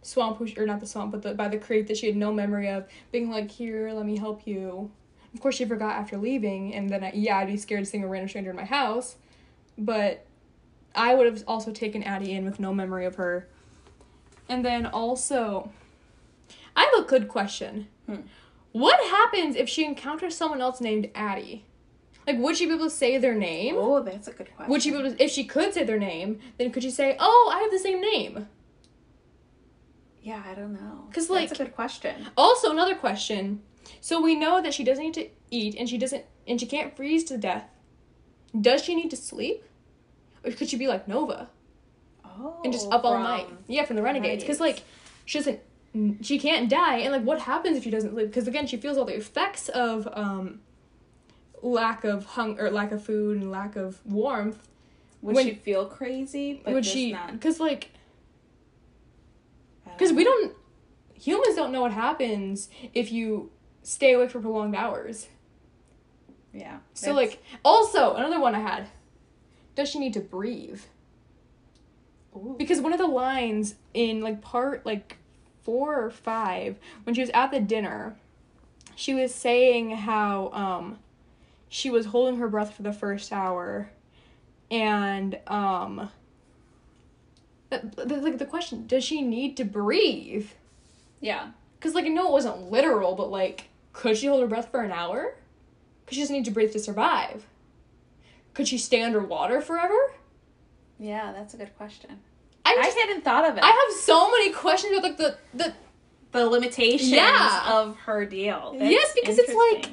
swamp, 0.00 0.40
or 0.40 0.64
not 0.64 0.80
the 0.80 0.86
swamp, 0.86 1.12
but 1.12 1.20
the, 1.22 1.34
by 1.34 1.48
the 1.48 1.58
creek 1.58 1.88
that 1.88 1.98
she 1.98 2.06
had 2.06 2.16
no 2.16 2.32
memory 2.32 2.68
of, 2.68 2.88
being 3.12 3.30
like, 3.30 3.50
"Here, 3.50 3.92
let 3.92 4.06
me 4.06 4.16
help 4.16 4.46
you." 4.46 4.90
Of 5.34 5.40
course, 5.40 5.54
she 5.56 5.64
forgot 5.64 5.96
after 5.96 6.16
leaving, 6.16 6.74
and 6.74 6.90
then 6.90 7.04
I, 7.04 7.12
yeah, 7.14 7.38
I'd 7.38 7.46
be 7.46 7.56
scared 7.56 7.86
seeing 7.86 8.02
a 8.02 8.08
random 8.08 8.28
stranger 8.28 8.50
in 8.50 8.56
my 8.56 8.64
house. 8.64 9.16
But 9.78 10.26
I 10.94 11.14
would 11.14 11.26
have 11.26 11.44
also 11.46 11.72
taken 11.72 12.02
Addie 12.02 12.32
in 12.32 12.44
with 12.44 12.58
no 12.58 12.74
memory 12.74 13.06
of 13.06 13.14
her. 13.14 13.48
And 14.48 14.64
then 14.64 14.86
also, 14.86 15.70
I 16.74 16.90
have 16.92 17.04
a 17.04 17.08
good 17.08 17.28
question. 17.28 17.86
Hmm. 18.06 18.22
What 18.72 18.98
happens 19.08 19.56
if 19.56 19.68
she 19.68 19.84
encounters 19.84 20.36
someone 20.36 20.60
else 20.60 20.80
named 20.80 21.10
Addie? 21.14 21.64
Like, 22.26 22.38
would 22.38 22.56
she 22.56 22.66
be 22.66 22.74
able 22.74 22.84
to 22.86 22.90
say 22.90 23.18
their 23.18 23.34
name? 23.34 23.74
Oh, 23.78 24.02
that's 24.02 24.28
a 24.28 24.32
good 24.32 24.54
question. 24.54 24.70
Would 24.70 24.82
she 24.82 24.90
be 24.90 24.98
able 24.98 25.10
to, 25.12 25.22
if 25.24 25.30
she 25.30 25.44
could 25.44 25.72
say 25.74 25.84
their 25.84 25.98
name, 25.98 26.38
then 26.58 26.70
could 26.70 26.82
she 26.82 26.90
say, 26.90 27.16
oh, 27.18 27.52
I 27.54 27.60
have 27.62 27.70
the 27.70 27.78
same 27.78 28.00
name? 28.00 28.46
Yeah, 30.22 30.42
I 30.46 30.54
don't 30.54 30.72
know. 30.74 31.08
Cause 31.12 31.30
like- 31.30 31.48
that's 31.48 31.60
a 31.60 31.64
good 31.64 31.74
question. 31.74 32.26
Also, 32.36 32.70
another 32.70 32.94
question. 32.94 33.62
So 34.00 34.20
we 34.20 34.34
know 34.34 34.60
that 34.62 34.74
she 34.74 34.84
doesn't 34.84 35.04
need 35.04 35.14
to 35.14 35.28
eat 35.50 35.74
and 35.78 35.88
she 35.88 35.98
doesn't, 35.98 36.24
and 36.46 36.58
she 36.60 36.66
can't 36.66 36.94
freeze 36.96 37.24
to 37.24 37.36
death. 37.38 37.64
Does 38.58 38.82
she 38.82 38.94
need 38.94 39.10
to 39.10 39.16
sleep? 39.16 39.64
Or 40.44 40.50
could 40.52 40.68
she 40.68 40.76
be 40.76 40.86
like 40.88 41.06
Nova 41.06 41.48
Oh, 42.24 42.60
and 42.64 42.72
just 42.72 42.90
up 42.90 43.04
all 43.04 43.18
night? 43.18 43.46
Yeah, 43.66 43.84
from 43.84 43.96
the 43.96 44.02
Renegades. 44.02 44.42
Because, 44.42 44.60
like, 44.60 44.82
she 45.26 45.38
doesn't, 45.38 45.60
she 46.24 46.38
can't 46.38 46.68
die. 46.70 46.98
And, 46.98 47.12
like, 47.12 47.22
what 47.22 47.40
happens 47.40 47.76
if 47.76 47.84
she 47.84 47.90
doesn't 47.90 48.14
live? 48.14 48.30
Because, 48.30 48.48
again, 48.48 48.66
she 48.66 48.76
feels 48.76 48.96
all 48.96 49.04
the 49.04 49.16
effects 49.16 49.68
of, 49.68 50.08
um, 50.12 50.60
lack 51.62 52.04
of 52.04 52.24
hunger, 52.24 52.66
or 52.66 52.70
lack 52.70 52.92
of 52.92 53.04
food 53.04 53.36
and 53.36 53.50
lack 53.50 53.76
of 53.76 54.00
warmth 54.06 54.66
Would 55.22 55.36
when- 55.36 55.46
she 55.46 55.54
feel 55.54 55.84
crazy? 55.86 56.60
But 56.64 56.72
would 56.72 56.86
she 56.86 57.14
because 57.32 57.60
like 57.60 57.90
because 59.84 60.12
we 60.12 60.24
don't 60.24 60.54
humans 61.14 61.54
don't 61.56 61.72
know 61.72 61.82
what 61.82 61.92
happens 61.92 62.70
if 62.94 63.12
you 63.12 63.50
stay 63.82 64.12
awake 64.12 64.30
for 64.30 64.40
prolonged 64.40 64.74
hours. 64.74 65.28
Yeah. 66.52 66.78
So 66.94 67.12
like 67.12 67.42
also 67.64 68.14
another 68.14 68.40
one 68.40 68.54
I 68.54 68.60
had. 68.60 68.88
Does 69.74 69.88
she 69.88 69.98
need 69.98 70.14
to 70.14 70.20
breathe? 70.20 70.80
Ooh. 72.34 72.54
Because 72.58 72.80
one 72.80 72.92
of 72.92 72.98
the 72.98 73.06
lines 73.06 73.76
in 73.94 74.20
like 74.20 74.40
part 74.40 74.84
like 74.84 75.16
four 75.62 76.02
or 76.02 76.10
five, 76.10 76.76
when 77.04 77.14
she 77.14 77.20
was 77.20 77.30
at 77.30 77.50
the 77.50 77.60
dinner, 77.60 78.16
she 78.96 79.14
was 79.14 79.34
saying 79.34 79.90
how 79.90 80.50
um 80.52 80.98
she 81.68 81.90
was 81.90 82.06
holding 82.06 82.40
her 82.40 82.48
breath 82.48 82.74
for 82.74 82.82
the 82.82 82.92
first 82.92 83.32
hour 83.32 83.90
and 84.70 85.38
um 85.46 86.10
like 87.70 88.38
the 88.38 88.46
question, 88.48 88.86
does 88.86 89.04
she 89.04 89.22
need 89.22 89.56
to 89.56 89.64
breathe? 89.64 90.48
yeah. 91.20 91.50
Because, 91.78 91.94
like, 91.94 92.04
I 92.04 92.08
know 92.08 92.28
it 92.28 92.32
wasn't 92.32 92.70
literal, 92.70 93.14
but, 93.14 93.30
like, 93.30 93.69
could 93.92 94.16
she 94.16 94.26
hold 94.26 94.40
her 94.42 94.46
breath 94.46 94.70
for 94.70 94.80
an 94.82 94.92
hour? 94.92 95.34
Because 96.04 96.16
she 96.16 96.22
doesn't 96.22 96.34
need 96.36 96.44
to 96.46 96.50
breathe 96.50 96.72
to 96.72 96.78
survive. 96.78 97.46
Could 98.54 98.68
she 98.68 98.78
stay 98.78 99.02
underwater 99.02 99.60
forever? 99.60 99.96
Yeah, 100.98 101.32
that's 101.32 101.54
a 101.54 101.56
good 101.56 101.74
question. 101.76 102.18
I 102.64 102.76
just, 102.84 102.96
hadn't 102.98 103.24
thought 103.24 103.48
of 103.48 103.56
it. 103.56 103.64
I 103.64 103.68
have 103.68 104.00
so 104.00 104.30
many 104.30 104.52
questions 104.52 104.92
about, 104.98 105.02
like, 105.02 105.16
the, 105.16 105.36
the, 105.54 105.72
the 106.32 106.46
limitations 106.46 107.10
Yeah. 107.10 107.64
of 107.68 107.96
her 108.00 108.24
deal. 108.24 108.76
That's 108.78 108.90
Yes, 108.92 109.12
because 109.14 109.38
it's 109.38 109.54
like- 109.54 109.90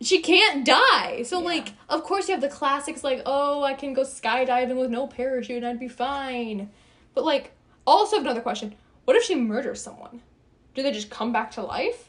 she 0.00 0.20
can't 0.20 0.64
die. 0.64 1.22
So, 1.24 1.40
Yeah. 1.40 1.46
like, 1.46 1.68
of 1.88 2.04
course 2.04 2.28
you 2.28 2.32
have 2.34 2.40
the 2.42 2.48
classics, 2.48 3.02
like, 3.02 3.22
oh, 3.26 3.62
I 3.64 3.74
can 3.74 3.94
go 3.94 4.02
skydiving 4.02 4.78
with 4.78 4.90
no 4.90 5.06
parachute 5.08 5.58
and 5.58 5.66
I'd 5.66 5.80
be 5.80 5.88
fine. 5.88 6.70
But, 7.14 7.24
like, 7.24 7.52
also 7.86 8.16
have 8.16 8.24
another 8.24 8.40
question. 8.42 8.74
What 9.04 9.16
if 9.16 9.24
she 9.24 9.34
murders 9.34 9.82
someone? 9.82 10.20
Do 10.74 10.82
they 10.82 10.92
just 10.92 11.10
come 11.10 11.32
back 11.32 11.50
to 11.52 11.62
life? 11.62 12.07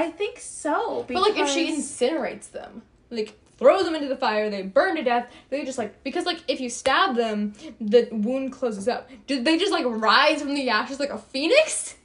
I 0.00 0.10
think 0.10 0.38
so. 0.38 1.04
But 1.06 1.20
like 1.20 1.36
if 1.36 1.48
she 1.48 1.72
incinerates 1.72 2.50
them, 2.50 2.82
like 3.10 3.38
throws 3.58 3.84
them 3.84 3.94
into 3.94 4.08
the 4.08 4.16
fire, 4.16 4.50
they 4.50 4.62
burn 4.62 4.96
to 4.96 5.02
death. 5.02 5.30
They 5.50 5.64
just 5.64 5.78
like 5.78 6.02
because 6.02 6.24
like 6.24 6.42
if 6.48 6.60
you 6.60 6.70
stab 6.70 7.16
them, 7.16 7.54
the 7.80 8.08
wound 8.10 8.52
closes 8.52 8.88
up. 8.88 9.10
Do 9.26 9.42
they 9.42 9.58
just 9.58 9.72
like 9.72 9.84
rise 9.86 10.40
from 10.40 10.54
the 10.54 10.70
ashes 10.70 10.98
like 11.00 11.10
a 11.10 11.18
phoenix 11.18 11.96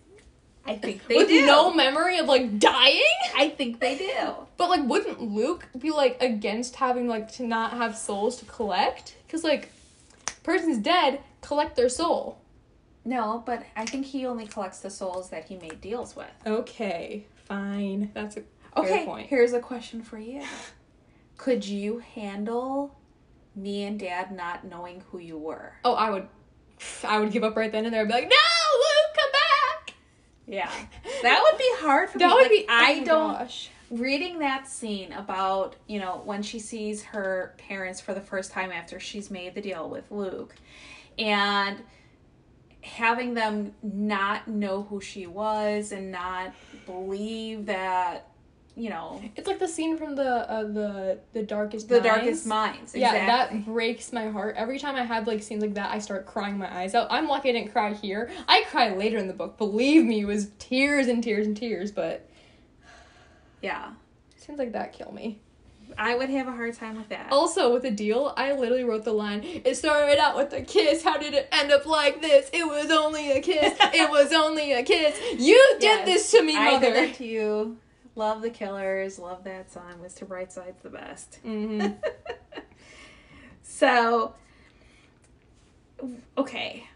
I 0.67 0.75
think 0.75 1.07
they 1.07 1.15
do. 1.15 1.19
with 1.19 1.27
do. 1.29 1.45
no 1.45 1.73
memory 1.73 2.17
of 2.17 2.27
like 2.27 2.57
dying? 2.59 3.01
I 3.35 3.49
think 3.49 3.79
they 3.79 3.97
do. 3.97 4.33
But 4.57 4.69
like, 4.69 4.83
wouldn't 4.83 5.21
Luc 5.21 5.67
be 5.77 5.91
like 5.91 6.21
against 6.21 6.75
having 6.75 7.07
like 7.07 7.31
to 7.33 7.43
not 7.43 7.73
have 7.73 7.95
souls 7.95 8.37
to 8.37 8.45
collect? 8.45 9.15
Because 9.25 9.43
like, 9.43 9.71
person's 10.43 10.79
dead, 10.79 11.21
collect 11.41 11.75
their 11.75 11.89
soul. 11.89 12.39
No, 13.03 13.43
but 13.45 13.63
I 13.75 13.85
think 13.85 14.07
he 14.07 14.25
only 14.25 14.47
collects 14.47 14.79
the 14.79 14.89
souls 14.89 15.29
that 15.29 15.45
he 15.45 15.57
made 15.57 15.79
deals 15.79 16.15
with. 16.15 16.31
Okay, 16.47 17.27
fine. 17.45 18.11
That's 18.13 18.37
a 18.37 18.43
Okay, 18.77 19.05
point. 19.05 19.27
here's 19.27 19.53
a 19.53 19.59
question 19.59 20.01
for 20.01 20.17
you. 20.19 20.41
Could 21.37 21.65
you 21.65 21.99
handle 21.99 22.97
me 23.55 23.83
and 23.83 23.99
dad 23.99 24.31
not 24.35 24.65
knowing 24.65 25.01
who 25.11 25.19
you 25.19 25.37
were? 25.37 25.73
Oh, 25.83 25.93
I 25.93 26.09
would, 26.09 26.27
I 27.03 27.19
would 27.19 27.31
give 27.31 27.43
up 27.43 27.55
right 27.55 27.71
then 27.71 27.85
and 27.85 27.93
there. 27.93 28.01
I'd 28.01 28.07
be 28.07 28.13
like, 28.13 28.23
no, 28.23 28.29
Luc, 28.29 29.15
come 29.15 29.31
back. 29.31 29.93
Yeah. 30.47 30.71
That 31.21 31.41
would 31.49 31.57
be 31.57 31.69
hard 31.77 32.09
for 32.09 32.19
That 32.19 32.27
me. 32.27 32.33
would 32.33 32.41
Like, 32.43 32.51
be. 32.51 32.65
Oh 32.69 32.73
I 32.73 32.99
oh 33.01 33.05
don't 33.05 33.33
gosh. 33.33 33.69
reading 33.89 34.39
that 34.39 34.67
scene 34.67 35.11
about 35.13 35.75
you 35.87 35.99
know 35.99 36.21
when 36.25 36.43
she 36.43 36.59
sees 36.59 37.01
her 37.03 37.55
parents 37.57 37.99
for 38.01 38.13
the 38.13 38.21
first 38.21 38.51
time 38.51 38.71
after 38.71 38.99
she's 38.99 39.31
made 39.31 39.55
the 39.55 39.61
deal 39.61 39.89
with 39.89 40.11
luc 40.11 40.53
and 41.17 41.77
having 42.85 43.33
them 43.33 43.73
not 43.81 44.47
know 44.47 44.83
who 44.83 45.01
she 45.01 45.25
was 45.27 45.91
and 45.91 46.11
not 46.11 46.53
believe 46.85 47.65
that 47.65 48.27
you 48.77 48.89
know 48.89 49.21
It's 49.35 49.47
like 49.47 49.57
the 49.59 49.67
scene 49.67 49.97
from 49.97 50.15
the 50.15 50.49
uh, 50.51 50.63
the 50.63 51.19
the 51.33 51.41
darkest 51.43 51.87
the 51.89 51.95
Minds. 51.95 52.07
darkest 52.07 52.45
minds 52.45 52.95
Yeah, 52.95 53.13
that 53.13 53.65
breaks 53.65 54.11
my 54.13 54.27
heart. 54.29 54.55
Every 54.57 54.77
time 54.79 54.95
I 54.95 55.03
have 55.03 55.27
like 55.27 55.41
scenes 55.41 55.61
like 55.61 55.73
that, 55.75 55.91
I 55.91 55.99
start 55.99 56.25
crying 56.25 56.57
my 56.57 56.73
eyes 56.81 56.93
out. 56.93 57.07
I'm 57.09 57.27
lucky 57.27 57.49
I 57.49 57.53
didn't 57.53 57.71
cry 57.71 57.93
here. 57.93 58.29
I 58.47 58.63
cry 58.69 58.93
later 58.93 59.17
in 59.17 59.27
the 59.27 59.33
book. 59.33 59.57
Believe 59.57 60.03
me, 60.05 60.21
it 60.21 60.25
was 60.25 60.49
tears 60.59 61.07
and 61.07 61.23
tears 61.23 61.47
and 61.47 61.55
tears. 61.55 61.91
But 61.91 62.29
yeah 63.61 63.93
scenes 64.37 64.59
like 64.59 64.73
that 64.73 64.93
kill 64.93 65.11
me. 65.11 65.39
I 65.97 66.15
would 66.15 66.29
have 66.29 66.47
a 66.47 66.51
hard 66.51 66.73
time 66.73 66.97
with 66.97 67.09
that 67.09 67.27
Also, 67.31 67.73
with 67.73 67.83
the 67.83 67.91
deal, 67.91 68.33
I 68.37 68.53
literally 68.53 68.83
wrote 68.83 69.03
the 69.03 69.13
line. 69.13 69.41
It 69.43 69.75
started 69.75 70.19
out 70.19 70.35
with 70.35 70.53
a 70.53 70.61
kiss. 70.61 71.03
How 71.03 71.17
did 71.17 71.33
it 71.33 71.47
end 71.51 71.71
up 71.71 71.85
like 71.85 72.21
this? 72.21 72.49
It 72.53 72.65
was 72.65 72.91
only 72.91 73.31
a 73.31 73.41
kiss. 73.41 73.75
it 73.79 74.09
was 74.09 74.33
only 74.33 74.73
a 74.73 74.83
kiss. 74.83 75.19
You 75.39 75.61
did 75.79 75.83
Yes, 75.83 76.05
this 76.05 76.31
to 76.31 76.43
me, 76.43 76.55
i 76.57 76.79
did 76.79 76.95
that 76.95 77.15
to 77.15 77.25
you 77.25 77.77
love 78.17 78.41
the 78.41 78.49
killers 78.49 79.19
love 79.19 79.43
that 79.43 79.69
song 79.69 79.93
mr 80.01 80.25
brightside's 80.25 80.81
the 80.83 80.89
best 80.89 81.39
hmm 81.43 81.85
So, 83.67 84.35
okay. 86.37 86.87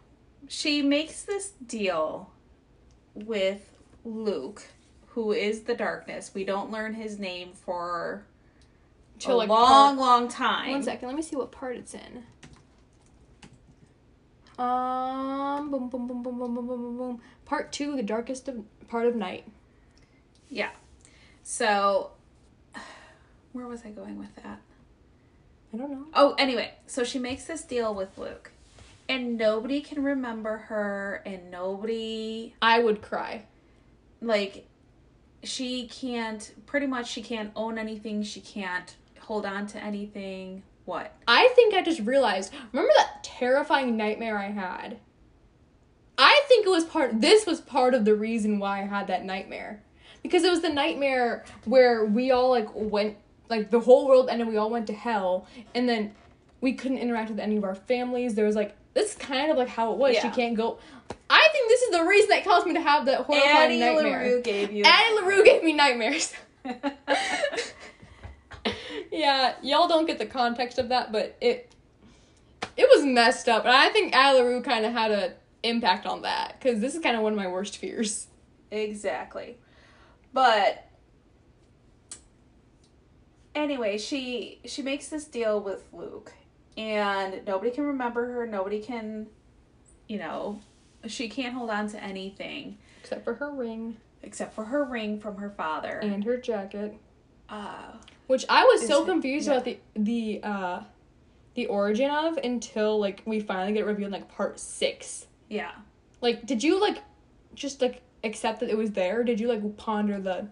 She 0.48 0.82
makes 0.82 1.24
this 1.24 1.50
deal 1.66 2.32
with 3.14 3.74
Luc, 4.06 4.64
who 5.08 5.34
is 5.34 5.64
the 5.64 5.76
darkness. 5.76 6.32
We 6.34 6.46
don't 6.46 6.72
learn 6.72 6.94
his 6.94 7.20
name 7.20 7.52
for 7.52 8.24
Till, 9.20 9.36
a 9.36 9.38
like, 9.38 9.50
long, 9.50 9.98
part- 9.98 9.98
long 9.98 10.28
time. 10.30 10.72
One 10.72 10.84
second, 10.84 11.08
let 11.08 11.16
me 11.16 11.22
see 11.22 11.36
what 11.36 11.52
part 11.52 11.76
it's 11.76 11.94
in. 11.94 12.24
Um, 14.58 15.72
boom, 15.72 15.90
boom, 15.90 16.08
boom, 16.08 16.22
boom, 16.24 16.38
boom, 16.38 16.56
boom, 16.56 16.68
boom, 16.68 16.82
boom, 16.82 16.98
boom. 16.98 17.22
Part 17.46 17.72
two, 17.72 17.96
the 17.96 18.04
darkest 18.04 18.48
of, 18.48 18.64
part 18.88 19.06
of 19.06 19.16
night. 19.16 19.46
Yeah. 20.50 20.70
So, 21.44 22.12
where 23.54 23.68
was 23.68 23.84
I 23.86 23.90
going 23.90 24.18
with 24.20 24.36
that? 24.38 24.60
I 25.74 25.78
don't 25.78 25.92
know. 25.92 26.06
Oh, 26.14 26.36
anyway, 26.38 26.74
so 26.88 27.04
she 27.04 27.20
makes 27.20 27.46
this 27.46 27.62
deal 27.64 27.94
with 27.94 28.18
Luc, 28.18 28.52
and 29.08 29.38
nobody 29.38 29.82
can 29.82 30.04
remember 30.04 30.58
her, 30.58 31.22
and 31.26 31.52
nobody 31.52 32.56
I 32.62 32.80
would 32.80 33.02
cry. 33.02 33.44
like 34.22 34.66
she 35.42 35.88
can't 35.88 36.52
pretty 36.66 36.86
much 36.86 37.10
she 37.10 37.22
can't 37.22 37.52
own 37.56 37.78
anything 37.78 38.22
she 38.24 38.42
can't 38.42 38.96
hold 39.30 39.46
on 39.46 39.68
to 39.68 39.78
anything 39.84 40.64
what 40.86 41.14
I 41.28 41.50
think 41.56 41.76
I 41.76 41.84
just 41.84 42.00
realized. 42.00 42.52
Remember 42.74 42.92
that 42.98 43.24
terrifying 43.24 43.96
nightmare 43.96 44.40
I 44.40 44.50
had? 44.50 44.98
I 46.18 46.42
think 46.48 46.66
it 46.66 46.70
was 46.70 46.84
part. 46.84 47.22
This 47.22 47.46
was 47.46 47.62
part 47.62 47.94
of 47.94 48.06
the 48.06 48.16
reason 48.16 48.58
why 48.58 48.82
I 48.82 48.86
had 48.86 49.06
that 49.06 49.24
nightmare, 49.24 49.84
because 50.24 50.44
it 50.44 50.50
was 50.50 50.62
the 50.62 50.70
nightmare 50.70 51.46
where 51.66 52.06
we 52.06 52.32
all 52.32 52.50
like 52.50 52.70
went, 52.74 53.18
like 53.50 53.70
the 53.70 53.80
whole 53.80 54.08
world 54.08 54.30
ended. 54.32 54.48
We 54.48 54.58
all 54.58 54.72
went 54.72 54.88
to 54.88 54.94
hell, 54.94 55.46
and 55.76 55.88
then 55.88 56.16
we 56.60 56.74
couldn't 56.74 56.98
interact 56.98 57.30
with 57.30 57.40
any 57.40 57.56
of 57.56 57.64
our 57.64 57.76
families. 57.76 58.34
There 58.34 58.48
was 58.48 58.56
like 58.56 58.76
this 58.96 59.12
is 59.12 59.16
kind 59.16 59.52
of 59.52 59.58
like 59.58 59.70
how 59.70 59.94
it 59.94 60.00
was. 60.00 60.18
She 60.18 60.30
can't 60.30 60.58
go. 60.58 60.80
I 61.30 61.48
think 61.52 61.70
this 61.70 61.82
is 61.84 61.92
the 61.92 62.04
reason 62.04 62.30
that 62.30 62.44
caused 62.44 62.66
me 62.66 62.74
to 62.74 62.82
have 62.82 63.06
that 63.06 63.22
horrifying 63.22 63.58
Addie 63.58 63.80
nightmare. 63.80 64.24
LaRue 64.24 64.42
gave 64.42 64.72
you 64.72 64.86
Addie 64.86 65.22
LaRue 65.22 65.46
gave 65.46 65.64
me 65.64 65.74
nightmares. 65.74 66.34
yeah, 69.12 69.56
y'all 69.62 69.88
don't 69.88 70.06
get 70.06 70.20
the 70.20 70.26
context 70.26 70.78
of 70.78 70.90
that, 70.90 71.12
but 71.12 71.38
it 71.42 71.74
it 72.78 72.88
was 72.94 73.06
messed 73.06 73.50
up, 73.50 73.66
and 73.66 73.74
I 73.74 73.90
think 73.90 74.16
Addie 74.16 74.62
kind 74.62 74.86
of 74.86 74.94
had 74.94 75.12
a 75.12 75.34
impact 75.64 76.06
on 76.06 76.22
that 76.22 76.56
because 76.60 76.80
this 76.80 76.96
is 76.96 77.02
kind 77.02 77.16
of 77.16 77.22
one 77.22 77.34
of 77.34 77.38
my 77.38 77.48
worst 77.48 77.78
fears. 77.78 78.28
exactly. 78.72 79.58
But 80.34 80.86
anyway 83.56 83.98
she 83.98 84.60
she 84.66 84.82
makes 84.82 85.10
this 85.10 85.26
deal 85.26 85.60
with 85.60 85.84
luc 85.92 86.32
and 86.78 87.42
nobody 87.48 87.72
can 87.72 87.84
remember 87.84 88.32
her 88.32 88.46
nobody 88.46 88.80
can 88.80 89.26
you 90.08 90.18
know 90.18 90.62
she 91.08 91.30
can't 91.30 91.54
hold 91.54 91.70
on 91.70 91.88
to 91.90 92.04
anything. 92.04 92.78
Except 93.02 93.24
for 93.24 93.36
her 93.36 93.52
ring. 93.52 93.98
Except 94.22 94.54
for 94.54 94.66
her 94.66 94.84
ring 94.84 95.20
from 95.20 95.38
her 95.38 95.50
father. 95.50 96.00
And 96.00 96.24
her 96.26 96.38
jacket, 96.38 96.98
uh 97.48 97.94
which 98.30 98.46
I 98.48 98.64
was 98.64 98.86
so 98.86 99.04
confused 99.06 99.48
yeah. 99.48 99.54
about 99.54 99.66
the 99.66 99.80
the 99.96 100.40
uh 100.44 100.80
the 101.56 101.66
origin 101.66 102.12
of 102.12 102.38
until 102.38 103.00
like 103.00 103.24
we 103.26 103.40
finally 103.40 103.74
get 103.74 103.88
revealed 103.88 104.14
in 104.14 104.20
like 104.22 104.30
part 104.30 104.60
six. 104.60 105.26
yeah 105.50 105.72
Like, 106.22 106.46
did 106.46 106.64
you 106.64 106.80
like 106.80 107.00
just 107.56 107.82
like 107.82 108.04
accept 108.24 108.60
that 108.60 108.70
it 108.70 108.78
was 108.78 108.92
there? 108.92 109.24
Did 109.24 109.40
you 109.40 109.48
like 109.48 109.78
ponder 109.78 110.22
the 110.22 110.48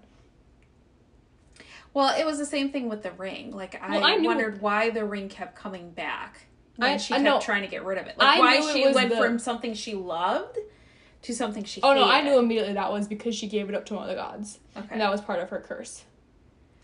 Well, 1.93 2.19
it 2.19 2.25
was 2.25 2.39
the 2.39 2.45
same 2.47 2.71
thing 2.71 2.89
with 2.89 3.03
the 3.03 3.11
ring. 3.11 3.51
Like 3.55 3.79
I, 3.81 3.91
Well, 3.91 4.03
I 4.03 4.17
wondered 4.17 4.59
why 4.59 4.89
the 4.89 5.05
ring 5.05 5.29
kept 5.29 5.55
coming 5.55 5.91
back 5.91 6.47
when 6.77 6.91
I- 6.91 6.97
she 6.97 7.13
I 7.13 7.17
kept 7.17 7.25
know. 7.25 7.39
trying 7.39 7.61
to 7.61 7.67
get 7.67 7.85
rid 7.85 7.99
of 7.99 8.07
it. 8.07 8.17
Like 8.17 8.37
I 8.37 8.39
why 8.39 8.73
she 8.73 8.91
went 8.91 9.11
the- 9.11 9.17
from 9.17 9.37
something 9.37 9.75
she 9.75 9.93
loved 9.93 10.57
to 11.21 11.33
something 11.33 11.63
she 11.63 11.79
Oh 11.83 11.93
no, 11.93 12.03
I 12.09 12.21
knew 12.21 12.39
immediately 12.39 12.73
that 12.73 12.91
was 12.91 13.07
because 13.07 13.35
she 13.35 13.47
gave 13.47 13.69
it 13.69 13.75
up 13.75 13.85
to 13.85 13.93
one 13.93 14.03
of 14.03 14.09
the 14.09 14.15
gods. 14.15 14.57
Okay. 14.75 14.87
And 14.91 14.99
that 15.01 15.11
was 15.11 15.21
part 15.21 15.39
of 15.39 15.49
her 15.51 15.59
curse. 15.59 16.03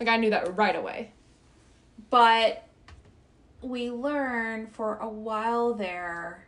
Like 0.00 0.08
I 0.08 0.16
knew 0.16 0.30
that 0.30 0.56
right 0.56 0.76
away. 0.76 1.12
But 2.10 2.66
we 3.62 3.90
learn 3.90 4.66
for 4.66 4.96
a 4.98 5.08
while 5.08 5.74
there 5.74 6.46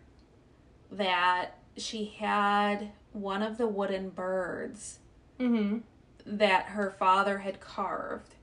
that 0.91 1.59
she 1.77 2.07
had 2.19 2.91
one 3.13 3.43
of 3.43 3.59
the 3.59 3.67
wooden 3.67 4.11
birds 4.11 4.99
Mm-hmm. 5.39 5.79
that 6.25 6.65
her 6.67 6.91
father 6.91 7.39
had 7.39 7.61
carved. 7.61 8.35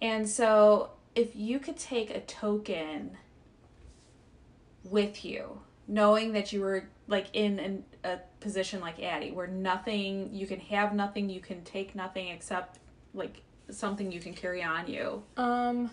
And 0.00 0.28
so, 0.28 0.90
if 1.16 1.34
you 1.34 1.58
could 1.58 1.76
take 1.76 2.10
a 2.10 2.20
token 2.20 3.16
with 4.84 5.24
you, 5.24 5.60
knowing 5.88 6.32
that 6.32 6.52
you 6.52 6.60
were 6.60 6.88
like 7.08 7.26
in 7.32 7.58
an, 7.58 7.84
a 8.04 8.18
position 8.38 8.80
like 8.80 9.02
Addie, 9.02 9.32
where 9.32 9.46
nothing, 9.48 10.32
you 10.32 10.46
can 10.46 10.60
have 10.60 10.94
nothing, 10.94 11.28
you 11.28 11.40
can 11.40 11.62
take 11.64 11.94
nothing 11.96 12.28
except 12.28 12.78
like 13.14 13.42
something 13.70 14.12
you 14.12 14.20
can 14.20 14.32
carry 14.34 14.62
on 14.62 14.86
you, 14.88 15.22
Um, 15.36 15.90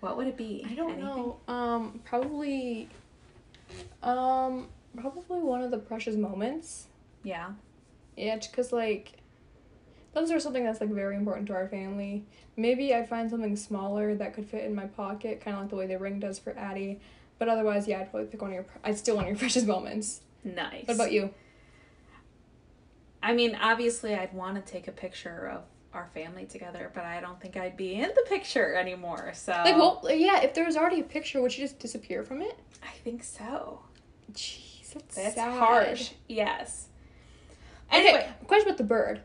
what 0.00 0.16
would 0.16 0.26
it 0.26 0.36
be? 0.36 0.64
I 0.68 0.74
don't 0.74 0.92
Anything? 0.92 1.04
know. 1.06 1.36
Um, 1.48 2.00
probably. 2.04 2.88
Um, 4.02 4.68
probably 4.96 5.40
one 5.40 5.62
of 5.62 5.70
the 5.70 5.78
precious 5.78 6.16
moments. 6.16 6.86
Yeah. 7.22 7.52
Yeah, 8.16 8.36
because 8.36 8.72
like, 8.72 9.14
those 10.12 10.30
are 10.30 10.38
something 10.38 10.62
that's 10.64 10.80
like 10.80 10.90
very 10.90 11.16
important 11.16 11.46
to 11.48 11.54
our 11.54 11.68
family. 11.68 12.24
Maybe 12.56 12.94
I'd 12.94 13.08
find 13.08 13.28
something 13.30 13.56
smaller 13.56 14.14
that 14.14 14.34
could 14.34 14.46
fit 14.46 14.64
in 14.64 14.74
my 14.74 14.86
pocket, 14.86 15.40
kind 15.40 15.56
of 15.56 15.62
like 15.62 15.70
the 15.70 15.76
way 15.76 15.86
the 15.86 15.98
ring 15.98 16.20
does 16.20 16.38
for 16.38 16.56
Addie. 16.56 17.00
But 17.38 17.48
otherwise, 17.48 17.88
yeah, 17.88 18.00
I'd 18.00 18.10
probably 18.10 18.28
pick 18.28 18.40
one 18.42 18.50
of 18.50 18.54
your. 18.54 18.66
I'd 18.84 18.96
steal 18.98 19.16
one 19.16 19.24
of 19.24 19.30
your 19.30 19.38
precious 19.44 19.64
moments. 19.64 20.20
Nice. 20.44 20.86
What 20.86 20.94
about 20.94 21.12
you? 21.12 21.30
I 23.22 23.32
mean, 23.32 23.54
obviously, 23.60 24.14
I'd 24.14 24.34
want 24.34 24.54
to 24.64 24.72
take 24.72 24.86
a 24.86 24.92
picture 24.92 25.48
of 25.48 25.62
our 25.94 26.08
family 26.14 26.44
together, 26.46 26.90
but 26.94 27.04
I 27.04 27.20
don't 27.20 27.40
think 27.40 27.56
I'd 27.56 27.76
be 27.76 27.94
in 27.94 28.10
the 28.14 28.24
picture 28.28 28.74
anymore. 28.74 29.32
So, 29.34 29.52
Like, 29.52 29.76
well, 29.76 30.02
yeah, 30.10 30.40
if 30.42 30.54
there 30.54 30.64
was 30.64 30.76
already 30.76 31.00
a 31.00 31.04
picture, 31.04 31.40
would 31.40 31.56
you 31.56 31.64
just 31.64 31.78
disappear 31.78 32.22
from 32.22 32.42
it? 32.42 32.58
I 32.82 32.90
think 33.04 33.22
so. 33.22 33.80
Jeez, 34.32 34.92
that's, 34.92 35.14
That's 35.16 35.34
sad. 35.34 35.58
harsh. 35.58 36.12
Yes. 36.28 36.88
Anyway, 37.90 38.08
Anyway, 38.10 38.28
question 38.46 38.68
about 38.68 38.78
the 38.78 38.84
bird. 38.84 39.20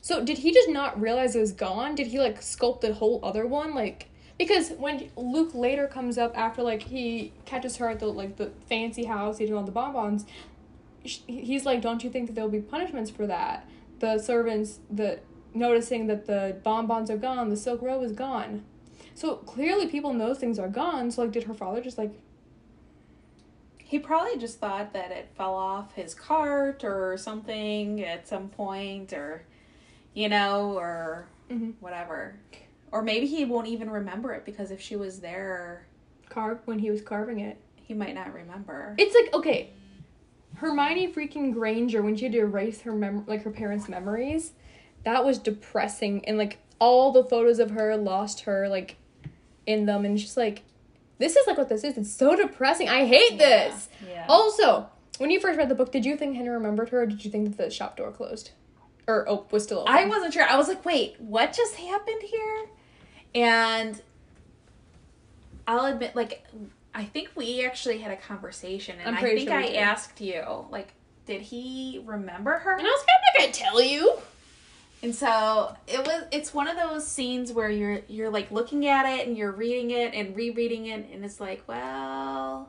So 0.00 0.24
did 0.24 0.38
he 0.38 0.52
just 0.52 0.68
not 0.68 1.00
realize 1.00 1.36
it 1.36 1.40
was 1.40 1.52
gone? 1.52 1.94
Did 1.94 2.06
he 2.08 2.18
like 2.18 2.40
sculpt 2.40 2.82
a 2.84 2.94
whole 2.94 3.20
other 3.22 3.46
one? 3.46 3.74
Like 3.74 4.08
because 4.38 4.70
when 4.70 5.10
Luc 5.16 5.54
later 5.54 5.86
comes 5.86 6.16
up 6.16 6.36
after 6.38 6.62
like 6.62 6.82
he 6.82 7.32
catches 7.44 7.76
her 7.76 7.90
at 7.90 7.98
the 8.00 8.06
like 8.06 8.36
the 8.36 8.50
fancy 8.68 9.04
house 9.04 9.40
eating 9.40 9.54
all 9.54 9.64
the 9.64 9.72
bonbons, 9.72 10.24
he's 11.02 11.66
like, 11.66 11.82
"Don't 11.82 12.02
you 12.04 12.10
think 12.10 12.26
that 12.28 12.34
there'll 12.34 12.50
be 12.50 12.60
punishments 12.60 13.10
for 13.10 13.26
that?" 13.26 13.68
The 13.98 14.18
servants, 14.18 14.78
the 14.90 15.18
noticing 15.58 16.06
that 16.06 16.26
the 16.26 16.56
bonbons 16.62 17.10
are 17.10 17.16
gone, 17.16 17.50
the 17.50 17.56
silk 17.56 17.82
robe 17.82 18.02
is 18.02 18.12
gone. 18.12 18.64
So 19.14 19.36
clearly, 19.36 19.86
people 19.86 20.12
know 20.12 20.32
things 20.34 20.58
are 20.58 20.68
gone. 20.68 21.10
So 21.10 21.22
like, 21.22 21.32
did 21.32 21.44
her 21.44 21.54
father 21.54 21.80
just 21.80 21.98
like 21.98 22.12
he 23.82 23.98
probably 23.98 24.36
just 24.36 24.58
thought 24.58 24.92
that 24.92 25.10
it 25.12 25.30
fell 25.36 25.54
off 25.54 25.94
his 25.94 26.14
cart 26.14 26.84
or 26.84 27.16
something 27.16 28.04
at 28.04 28.28
some 28.28 28.50
point, 28.50 29.14
or, 29.14 29.44
you 30.12 30.28
know, 30.28 30.76
or 30.76 31.26
Mhm. 31.50 31.72
whatever. 31.80 32.38
Or 32.92 33.00
maybe 33.02 33.26
he 33.26 33.46
won't 33.46 33.66
even 33.66 33.88
remember 33.88 34.32
it 34.34 34.44
because 34.44 34.70
if 34.70 34.80
she 34.80 34.94
was 34.96 35.20
there, 35.20 35.86
carve 36.28 36.60
when 36.66 36.78
he 36.78 36.90
was 36.90 37.00
carving 37.00 37.40
it? 37.40 37.56
he 37.76 37.94
might 37.94 38.14
not 38.14 38.34
remember. 38.34 38.94
It's 38.98 39.14
like 39.14 39.32
okay, 39.32 39.70
Hermione 40.56 41.10
freaking 41.10 41.54
Granger 41.54 42.02
when 42.02 42.14
she 42.16 42.24
had 42.24 42.32
to 42.32 42.40
erase 42.40 42.82
her 42.82 42.92
mem 42.92 43.24
like 43.26 43.42
her 43.44 43.50
parents' 43.50 43.88
memories, 43.88 44.52
that 45.08 45.24
was 45.24 45.38
depressing 45.38 46.22
and 46.26 46.36
like 46.36 46.58
all 46.78 47.12
the 47.12 47.24
photos 47.24 47.58
of 47.58 47.70
her 47.70 47.96
lost 47.96 48.42
her 48.42 48.68
like 48.68 48.96
in 49.66 49.86
them 49.86 50.04
and 50.04 50.18
just 50.18 50.36
like 50.36 50.62
this 51.18 51.34
is 51.34 51.46
like 51.46 51.58
what 51.58 51.68
this 51.68 51.82
is. 51.82 51.96
It's 51.98 52.12
so 52.12 52.36
depressing. 52.36 52.88
I 52.88 53.04
hate 53.04 53.38
this. 53.38 53.88
Yeah. 54.06 54.26
Also, 54.28 54.88
when 55.18 55.30
you 55.30 55.40
first 55.40 55.58
read 55.58 55.68
the 55.68 55.74
book, 55.74 55.90
did 55.90 56.04
you 56.04 56.16
think 56.16 56.36
Henry 56.36 56.54
remembered 56.54 56.90
her 56.90 57.02
or 57.02 57.06
did 57.06 57.24
you 57.24 57.30
think 57.30 57.48
that 57.48 57.56
the 57.56 57.70
shop 57.70 57.96
door 57.96 58.12
closed? 58.12 58.52
Or 59.08 59.28
oh, 59.28 59.46
was 59.50 59.64
still 59.64 59.80
open? 59.80 59.92
I 59.92 60.04
wasn't 60.04 60.34
sure. 60.34 60.44
I 60.44 60.56
was 60.56 60.68
like, 60.68 60.84
wait, 60.84 61.16
what 61.18 61.52
just 61.52 61.74
happened 61.74 62.22
here? 62.22 62.66
And 63.34 64.00
I'll 65.66 65.86
admit, 65.86 66.14
like, 66.14 66.46
I 66.94 67.04
think 67.04 67.30
we 67.34 67.64
actually 67.64 67.98
had 67.98 68.10
a 68.10 68.16
conversation, 68.16 68.96
and 69.02 69.16
I 69.16 69.20
think 69.20 69.48
sure 69.48 69.58
I 69.58 69.66
did. 69.68 69.76
asked 69.76 70.20
you, 70.20 70.44
like, 70.70 70.92
did 71.26 71.40
he 71.40 72.02
remember 72.04 72.58
her? 72.58 72.72
And 72.72 72.86
I 72.86 72.90
was 72.90 73.04
kind 73.04 73.18
of 73.18 73.24
not 73.26 73.40
gonna 73.40 73.70
tell 73.70 73.82
you. 73.82 74.14
And 75.02 75.14
so 75.14 75.76
it 75.86 76.04
was. 76.06 76.24
It's 76.32 76.52
one 76.52 76.66
of 76.66 76.76
those 76.76 77.06
scenes 77.06 77.52
where 77.52 77.70
you're 77.70 78.00
you're 78.08 78.30
like 78.30 78.50
looking 78.50 78.86
at 78.86 79.06
it 79.06 79.28
and 79.28 79.36
you're 79.36 79.52
reading 79.52 79.90
it 79.92 80.12
and 80.14 80.34
rereading 80.34 80.86
it, 80.86 81.08
and 81.12 81.24
it's 81.24 81.38
like, 81.40 81.62
well, 81.66 82.68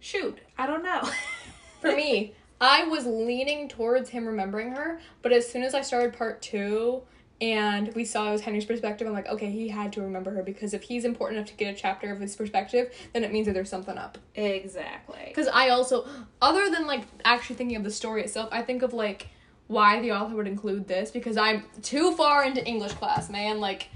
shoot, 0.00 0.38
I 0.56 0.66
don't 0.66 0.82
know. 0.82 1.08
For 1.80 1.94
me, 1.94 2.34
I 2.60 2.84
was 2.84 3.06
leaning 3.06 3.68
towards 3.68 4.10
him 4.10 4.26
remembering 4.26 4.72
her, 4.72 5.00
but 5.22 5.32
as 5.32 5.48
soon 5.48 5.62
as 5.62 5.74
I 5.74 5.82
started 5.82 6.12
part 6.12 6.42
two 6.42 7.02
and 7.40 7.94
we 7.94 8.04
saw 8.04 8.28
it 8.28 8.32
was 8.32 8.40
Henry's 8.40 8.64
perspective, 8.64 9.06
I'm 9.06 9.12
like, 9.12 9.28
okay, 9.28 9.50
he 9.50 9.68
had 9.68 9.92
to 9.92 10.02
remember 10.02 10.32
her 10.32 10.42
because 10.42 10.74
if 10.74 10.82
he's 10.82 11.04
important 11.04 11.38
enough 11.38 11.48
to 11.50 11.54
get 11.54 11.72
a 11.72 11.76
chapter 11.76 12.10
of 12.12 12.18
his 12.20 12.34
perspective, 12.34 12.92
then 13.12 13.22
it 13.22 13.32
means 13.32 13.46
that 13.46 13.52
there's 13.52 13.70
something 13.70 13.96
up. 13.96 14.18
exactly. 14.34 15.22
Because 15.28 15.46
I 15.46 15.68
also, 15.68 16.04
other 16.42 16.68
than 16.68 16.88
like 16.88 17.02
actually 17.24 17.54
thinking 17.54 17.76
of 17.76 17.84
the 17.84 17.92
story 17.92 18.22
itself, 18.22 18.48
I 18.50 18.62
think 18.62 18.82
of 18.82 18.92
like 18.92 19.28
why 19.68 20.00
the 20.00 20.12
author 20.12 20.34
would 20.34 20.46
include 20.46 20.88
this 20.88 21.10
because 21.10 21.36
I'm 21.36 21.64
too 21.82 22.12
far 22.12 22.44
into 22.44 22.64
English 22.66 22.92
class, 22.94 23.30
man. 23.30 23.60
Like, 23.60 23.88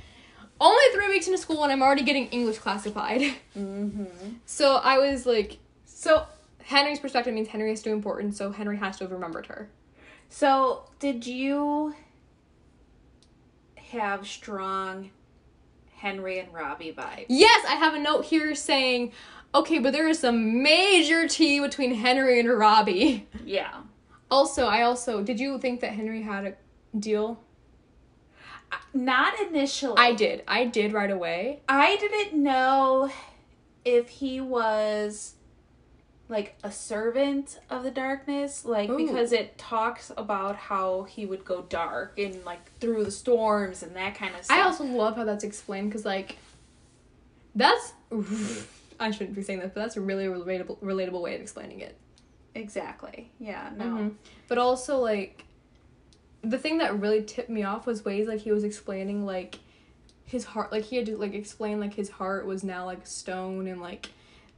only 0.61 0.85
three 0.95 1.09
weeks 1.09 1.27
into 1.27 1.39
school 1.39 1.65
and 1.65 1.73
I'm 1.73 1.83
already 1.83 2.05
getting 2.05 2.29
English 2.29 2.59
classified. 2.59 3.23
Mm-hmm. 3.59 4.05
so 4.47 4.77
I 4.77 4.99
was 4.99 5.27
like, 5.27 5.59
so 5.85 6.25
Henry's 6.63 7.01
perspective 7.01 7.35
means 7.35 7.49
Henry 7.49 7.73
is 7.73 7.83
too 7.83 7.93
important, 7.93 8.35
so 8.37 8.51
Henry 8.53 8.77
has 8.79 8.97
to 8.99 9.05
have 9.05 9.13
remembered 9.13 9.47
her. 9.47 9.69
So, 10.29 10.85
did 10.99 11.27
you 11.27 11.95
have 13.77 14.27
strong 14.27 15.11
Henry 15.97 16.39
and 16.39 16.53
Robbie 16.55 16.93
vibes? 16.97 17.27
Yes, 17.29 17.67
I 17.69 17.75
have 17.75 17.95
a 17.95 17.99
note 17.99 18.25
here 18.25 18.55
saying, 18.55 19.13
okay, 19.55 19.79
but 19.79 19.93
there 19.93 20.09
is 20.09 20.19
some 20.19 20.63
major 20.63 21.29
tea 21.29 21.61
between 21.61 21.95
Henry 21.95 22.41
and 22.41 22.49
Robbie. 22.49 23.27
Yeah. 23.45 23.83
Also, 24.33 24.67
I 24.67 24.83
also 24.83 25.23
did 25.23 25.39
you 25.39 25.59
think 25.59 25.81
that 25.81 25.93
Henry 25.93 26.23
had 26.23 26.47
a 26.47 26.99
deal? 26.99 27.39
Uh, 28.73 28.77
not 28.95 29.39
initially. 29.39 29.99
I 29.99 30.15
did. 30.15 30.43
I 30.49 30.65
did 30.65 30.95
right 30.95 31.11
away. 31.11 31.61
I 31.69 31.97
didn't 31.97 32.43
know 32.43 33.11
if 33.85 34.09
he 34.09 34.41
was 34.41 35.35
like 36.31 36.57
a 36.65 36.73
servant 36.73 37.61
of 37.69 37.83
the 37.83 37.91
darkness, 37.91 38.65
like 38.65 38.89
Ooh. 38.89 38.97
because 38.97 39.33
it 39.33 39.59
talks 39.59 40.11
about 40.17 40.57
how 40.57 41.03
he 41.03 41.27
would 41.27 41.45
go 41.45 41.61
dark 41.69 42.19
and 42.19 42.43
like 42.47 42.79
through 42.81 43.05
the 43.05 43.11
storms 43.11 43.83
and 43.83 43.95
that 43.97 44.15
kind 44.15 44.35
of 44.35 44.47
stuff. 44.47 44.57
I 44.57 44.63
also 44.63 44.85
love 44.85 45.17
how 45.17 45.25
that's 45.25 45.45
explained 45.45 45.91
because 45.91 46.07
like 46.07 46.39
that's 47.55 47.93
I 48.99 49.11
shouldn't 49.11 49.35
be 49.35 49.43
saying 49.43 49.59
that, 49.59 49.75
but 49.75 49.83
that's 49.83 49.99
a 49.99 50.01
really 50.01 50.25
relatable 50.25 50.79
relatable 50.79 51.21
way 51.21 51.35
of 51.35 51.43
explaining 51.43 51.81
it. 51.81 51.99
Exactly. 52.55 53.31
Yeah. 53.39 53.71
No. 53.77 53.85
Mhm. 53.85 54.15
But 54.49 54.59
also 54.59 54.99
like 54.99 55.45
the 56.43 56.59
thing 56.59 56.79
that 56.79 56.99
really 56.99 57.23
tipped 57.23 57.51
me 57.51 57.63
off 57.63 57.87
was 57.87 58.05
ways 58.05 58.27
like 58.27 58.41
he 58.41 58.51
was 58.53 58.65
explaining 58.65 59.25
like 59.25 59.61
his 60.25 60.45
heart 60.45 60.73
like 60.73 60.85
he 60.85 60.97
had 60.97 61.07
to 61.07 61.17
like 61.17 61.35
explain 61.35 61.79
like 61.79 61.95
his 61.95 62.11
heart 62.11 62.47
was 62.47 62.65
now 62.65 62.85
like 62.85 63.07
stone 63.07 63.67
and 63.67 63.81
like 63.81 64.09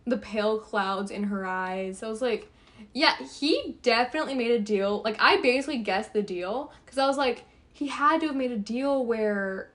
the 0.07 0.17
pale 0.17 0.59
clouds 0.59 1.11
in 1.11 1.25
her 1.25 1.47
eyes. 1.47 2.03
I 2.03 2.09
was 2.09 2.23
like, 2.23 2.51
yeah, 2.93 3.15
he 3.39 3.77
definitely 3.83 4.35
made 4.35 4.51
a 4.51 4.59
deal. 4.59 5.03
Like 5.03 5.17
I 5.19 5.41
basically 5.41 5.79
guessed 5.79 6.13
the 6.13 6.23
deal 6.23 6.73
cuz 6.87 6.99
I 6.99 7.07
was 7.07 7.17
like 7.17 7.45
he 7.73 7.89
had 7.89 8.21
to 8.21 8.29
have 8.29 8.37
made 8.37 8.53
a 8.53 8.57
deal 8.59 9.05
where 9.05 9.71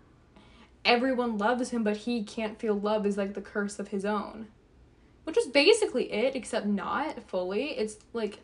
everyone 0.85 1.37
loves 1.37 1.71
him 1.71 1.83
but 1.83 1.97
he 1.97 2.23
can't 2.23 2.57
feel 2.57 2.73
love 2.73 3.05
is 3.05 3.17
like 3.17 3.33
the 3.33 3.41
curse 3.41 3.79
of 3.79 3.89
his 3.89 4.05
own. 4.05 4.47
Which 5.29 5.35
was 5.35 5.45
basically 5.45 6.11
it 6.11 6.35
except 6.35 6.65
not 6.65 7.21
fully. 7.29 7.65
It's 7.77 7.97
like 8.13 8.39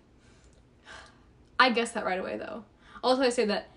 I 1.60 1.72
guessed 1.72 1.96
that 1.96 2.06
right 2.06 2.20
away 2.20 2.38
though. 2.38 2.64
Also, 3.04 3.24
I 3.24 3.30
say 3.30 3.44
that. 3.46 3.72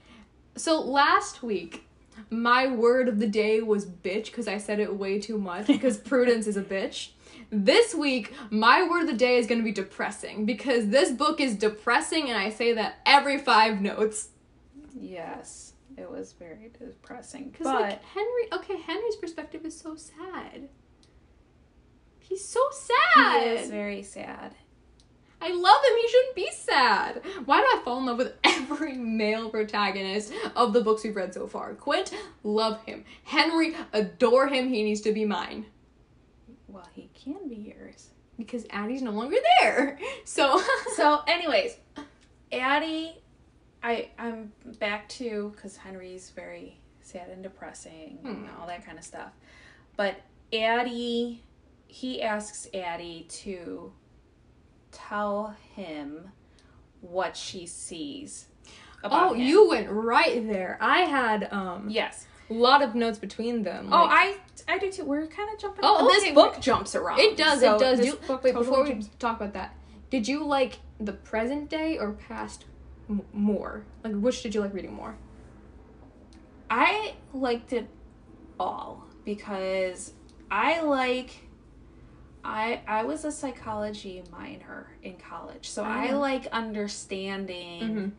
So 0.57 0.79
last 0.83 1.43
week, 1.43 1.87
my 2.29 2.67
word 2.67 3.09
of 3.09 3.19
the 3.19 3.27
day 3.27 3.63
was 3.63 3.87
bitch 3.87 4.27
because 4.27 4.47
I 4.47 4.59
said 4.59 4.79
it 4.79 4.95
way 4.95 5.19
too 5.19 5.39
much 5.39 5.67
because 5.69 5.97
Prudence 5.97 6.47
is 6.47 6.59
a 6.59 6.63
bitch. 6.63 7.13
This 7.49 7.95
week, 7.95 8.35
my 8.51 8.87
word 8.87 9.05
of 9.05 9.07
the 9.07 9.15
day 9.15 9.39
is 9.39 9.47
going 9.47 9.59
to 9.59 9.65
be 9.65 9.73
depressing 9.73 10.45
because 10.45 10.89
this 10.89 11.11
book 11.11 11.41
is 11.41 11.57
depressing 11.57 12.29
and 12.29 12.37
I 12.37 12.51
say 12.51 12.75
that 12.75 12.97
every 13.07 13.39
five 13.39 13.81
notes. 13.81 14.29
Yes. 14.95 15.73
It 15.97 16.11
was 16.11 16.35
very 16.35 16.71
depressing. 16.79 17.49
Because, 17.49 17.69
But 17.69 17.81
like, 17.81 18.05
Henry, 18.05 18.53
okay, 18.53 18.77
Henry's 18.83 19.17
perspective 19.17 19.65
is 19.65 19.81
so 19.81 19.97
sad. 19.97 20.69
He's 22.29 22.45
so 22.45 22.61
sad. 22.73 23.43
he 23.43 23.49
is 23.63 23.71
very 23.71 24.03
sad. 24.03 24.55
I 25.41 25.53
love 25.53 25.85
him. 25.85 25.97
He 26.03 26.09
shouldn't 26.09 26.35
be 26.37 26.51
sad. 26.53 27.23
Why 27.45 27.59
do 27.61 27.65
I 27.67 27.83
fall 27.85 27.99
in 28.01 28.07
love 28.07 28.19
with 28.19 28.35
every 28.45 28.95
male 28.95 29.49
protagonist 29.51 30.33
of 30.57 30.73
the 30.73 30.81
books 30.83 31.05
we've 31.05 31.15
read 31.15 31.33
so 31.33 31.47
far? 31.47 31.75
Quint, 31.75 32.13
love 32.43 32.83
him. 32.85 33.05
Henry, 33.25 33.75
adore 33.93 34.49
him. 34.49 34.69
He 34.69 34.83
needs 34.83 35.01
to 35.03 35.13
be 35.13 35.25
mine. 35.25 35.67
Well, 36.67 36.89
he 36.93 37.09
can 37.15 37.49
be 37.49 37.55
yours. 37.77 38.09
because 38.37 38.67
Addie's 38.71 39.01
no 39.03 39.13
longer 39.13 39.37
there. 39.61 39.99
So 40.25 40.61
so, 40.97 41.23
anyways, 41.29 41.77
Addie, 42.53 43.17
I 43.83 44.11
I'm 44.19 44.53
back 44.81 45.09
to 45.11 45.53
because 45.55 45.77
Henry's 45.77 46.31
very 46.31 46.81
sad 47.01 47.31
and 47.31 47.43
depressing 47.43 48.19
and 48.25 48.49
Hmm. 48.49 48.61
all 48.61 48.67
that 48.67 48.85
kind 48.85 48.99
of 48.99 49.05
stuff. 49.05 49.31
But 49.97 50.17
Addie, 50.53 51.43
he 51.89 52.23
asks 52.23 52.69
Addie 52.73 53.27
to 53.29 53.93
tell 54.93 55.57
him 55.75 56.31
what 57.01 57.37
she 57.37 57.67
sees. 57.67 58.47
About 59.03 59.31
Oh, 59.31 59.35
him. 59.35 59.41
you 59.43 59.69
went 59.69 59.89
right 59.91 60.47
there. 60.49 60.79
I 60.81 61.01
had 61.01 61.49
um 61.53 61.89
Yes. 61.89 62.27
a 62.51 62.55
lot 62.55 62.83
of 62.83 62.95
notes 62.95 63.19
between 63.19 63.63
them. 63.63 63.89
Oh, 63.93 64.05
like- 64.05 64.37
I 64.69 64.75
I 64.75 64.79
do 64.79 64.91
too. 64.93 65.05
We're 65.05 65.27
kind 65.27 65.49
of 65.53 65.59
jumping. 65.59 65.81
Oh, 65.83 66.07
this 66.09 66.23
okay, 66.25 66.33
book 66.35 66.61
jumps 66.61 66.95
around. 66.95 67.21
It 67.21 67.37
does. 67.37 67.61
So 67.61 67.77
it 67.77 67.79
does. 67.79 68.05
You, 68.05 68.13
wait, 68.13 68.27
totally 68.27 68.53
before 68.53 68.83
we 68.85 68.91
jumps- 68.91 69.11
talk 69.19 69.41
about 69.41 69.55
that, 69.55 69.75
did 70.11 70.29
you 70.29 70.45
like 70.45 70.81
the 71.01 71.13
present 71.13 71.71
day 71.71 71.97
or 71.99 72.13
past 72.13 72.65
m- 73.09 73.23
more? 73.33 73.85
Like, 74.05 74.15
which 74.15 74.43
did 74.43 74.55
you 74.55 74.61
like 74.61 74.75
reading 74.75 74.93
more? 74.93 75.17
I 76.71 77.15
liked 77.33 77.73
it 77.73 77.89
all 78.61 79.05
because 79.25 80.13
I 80.51 80.81
like 80.83 81.48
I 82.45 82.81
I 82.87 83.05
was 83.05 83.25
a 83.25 83.33
psychology 83.33 84.23
minor 84.31 84.89
in 85.03 85.17
college. 85.17 85.69
So 85.69 85.83
I 85.85 86.13
Oh. 86.13 86.19
like 86.21 86.47
understanding 86.49 87.81
Mhm. 87.97 88.13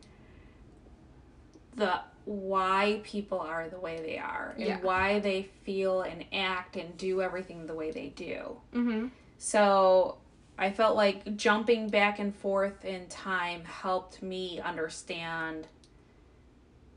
the 1.76 2.00
why 2.26 3.00
people 3.02 3.40
are 3.40 3.68
the 3.68 3.78
way 3.80 4.00
they 4.00 4.18
are 4.18 4.50
and 4.56 4.60
Yeah. 4.66 4.80
why 4.80 5.18
they 5.20 5.42
feel 5.64 6.02
and 6.02 6.24
act 6.32 6.76
and 6.76 6.96
do 6.96 7.22
everything 7.22 7.66
the 7.66 7.74
way 7.74 7.90
they 7.90 8.08
do. 8.08 8.60
Mm-hmm. 8.72 9.08
So 9.38 10.18
I 10.58 10.70
felt 10.70 10.94
like 10.96 11.36
jumping 11.36 11.88
back 11.88 12.18
and 12.18 12.34
forth 12.36 12.84
in 12.84 13.08
time 13.08 13.64
helped 13.64 14.22
me 14.22 14.60
understand 14.60 15.66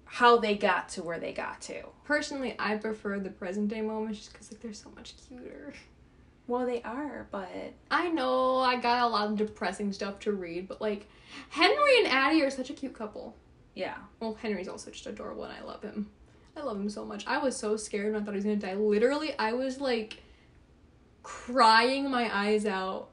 how 0.06 0.38
they 0.38 0.56
got 0.56 0.90
to 0.90 1.02
where 1.04 1.20
they 1.20 1.34
got 1.34 1.62
to. 1.62 1.82
Personally, 2.04 2.56
I 2.60 2.76
prefer 2.76 3.20
the 3.20 3.30
present 3.32 3.70
day 3.70 3.82
moments 3.82 4.20
just 4.20 4.34
because 4.34 4.52
like 4.52 4.62
they're 4.62 4.74
so 4.74 4.90
much 4.96 5.16
cuter. 5.28 5.74
Well, 6.48 6.66
they 6.66 6.82
are, 6.84 7.28
but 7.32 7.74
I 7.90 8.10
know 8.10 8.58
I 8.58 8.76
got 8.76 9.04
a 9.04 9.08
lot 9.08 9.30
of 9.30 9.38
depressing 9.38 9.94
stuff 9.94 10.20
to 10.22 10.34
read, 10.34 10.68
but 10.68 10.82
like 10.82 11.08
Henry 11.50 12.00
and 12.00 12.08
Addie 12.08 12.44
are 12.44 12.50
such 12.50 12.70
a 12.70 12.74
cute 12.74 12.94
couple. 12.94 13.36
yeah. 13.76 13.96
Well, 14.20 14.34
Henry's 14.36 14.68
also 14.68 14.92
just 14.92 15.08
adorable, 15.08 15.46
and 15.46 15.54
I 15.54 15.64
love 15.66 15.82
him. 15.82 16.10
I 16.56 16.62
love 16.62 16.78
him 16.78 16.90
so 16.90 17.04
much. 17.06 17.26
I 17.26 17.38
was 17.40 17.56
so 17.56 17.78
scared 17.78 18.14
when 18.14 18.22
I 18.22 18.26
thought 18.26 18.32
he 18.34 18.38
was 18.38 18.44
gonna 18.46 18.58
die. 18.58 18.76
Literally, 18.76 19.34
I 19.40 19.54
was 19.54 19.80
like 19.80 20.22
crying 21.24 22.10
my 22.12 22.30
eyes 22.36 22.66
out 22.66 23.10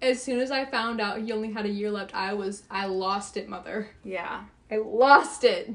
as 0.00 0.20
soon 0.22 0.40
as 0.40 0.50
I 0.50 0.64
found 0.64 1.00
out 1.00 1.20
he 1.20 1.30
only 1.32 1.52
had 1.52 1.64
a 1.66 1.70
year 1.70 1.90
left. 1.90 2.14
I 2.14 2.32
was, 2.32 2.64
I 2.70 2.86
lost 2.86 3.36
it, 3.36 3.48
mother. 3.48 3.90
Yeah. 4.02 4.44
I 4.70 4.78
lost 4.78 5.44
it. 5.44 5.70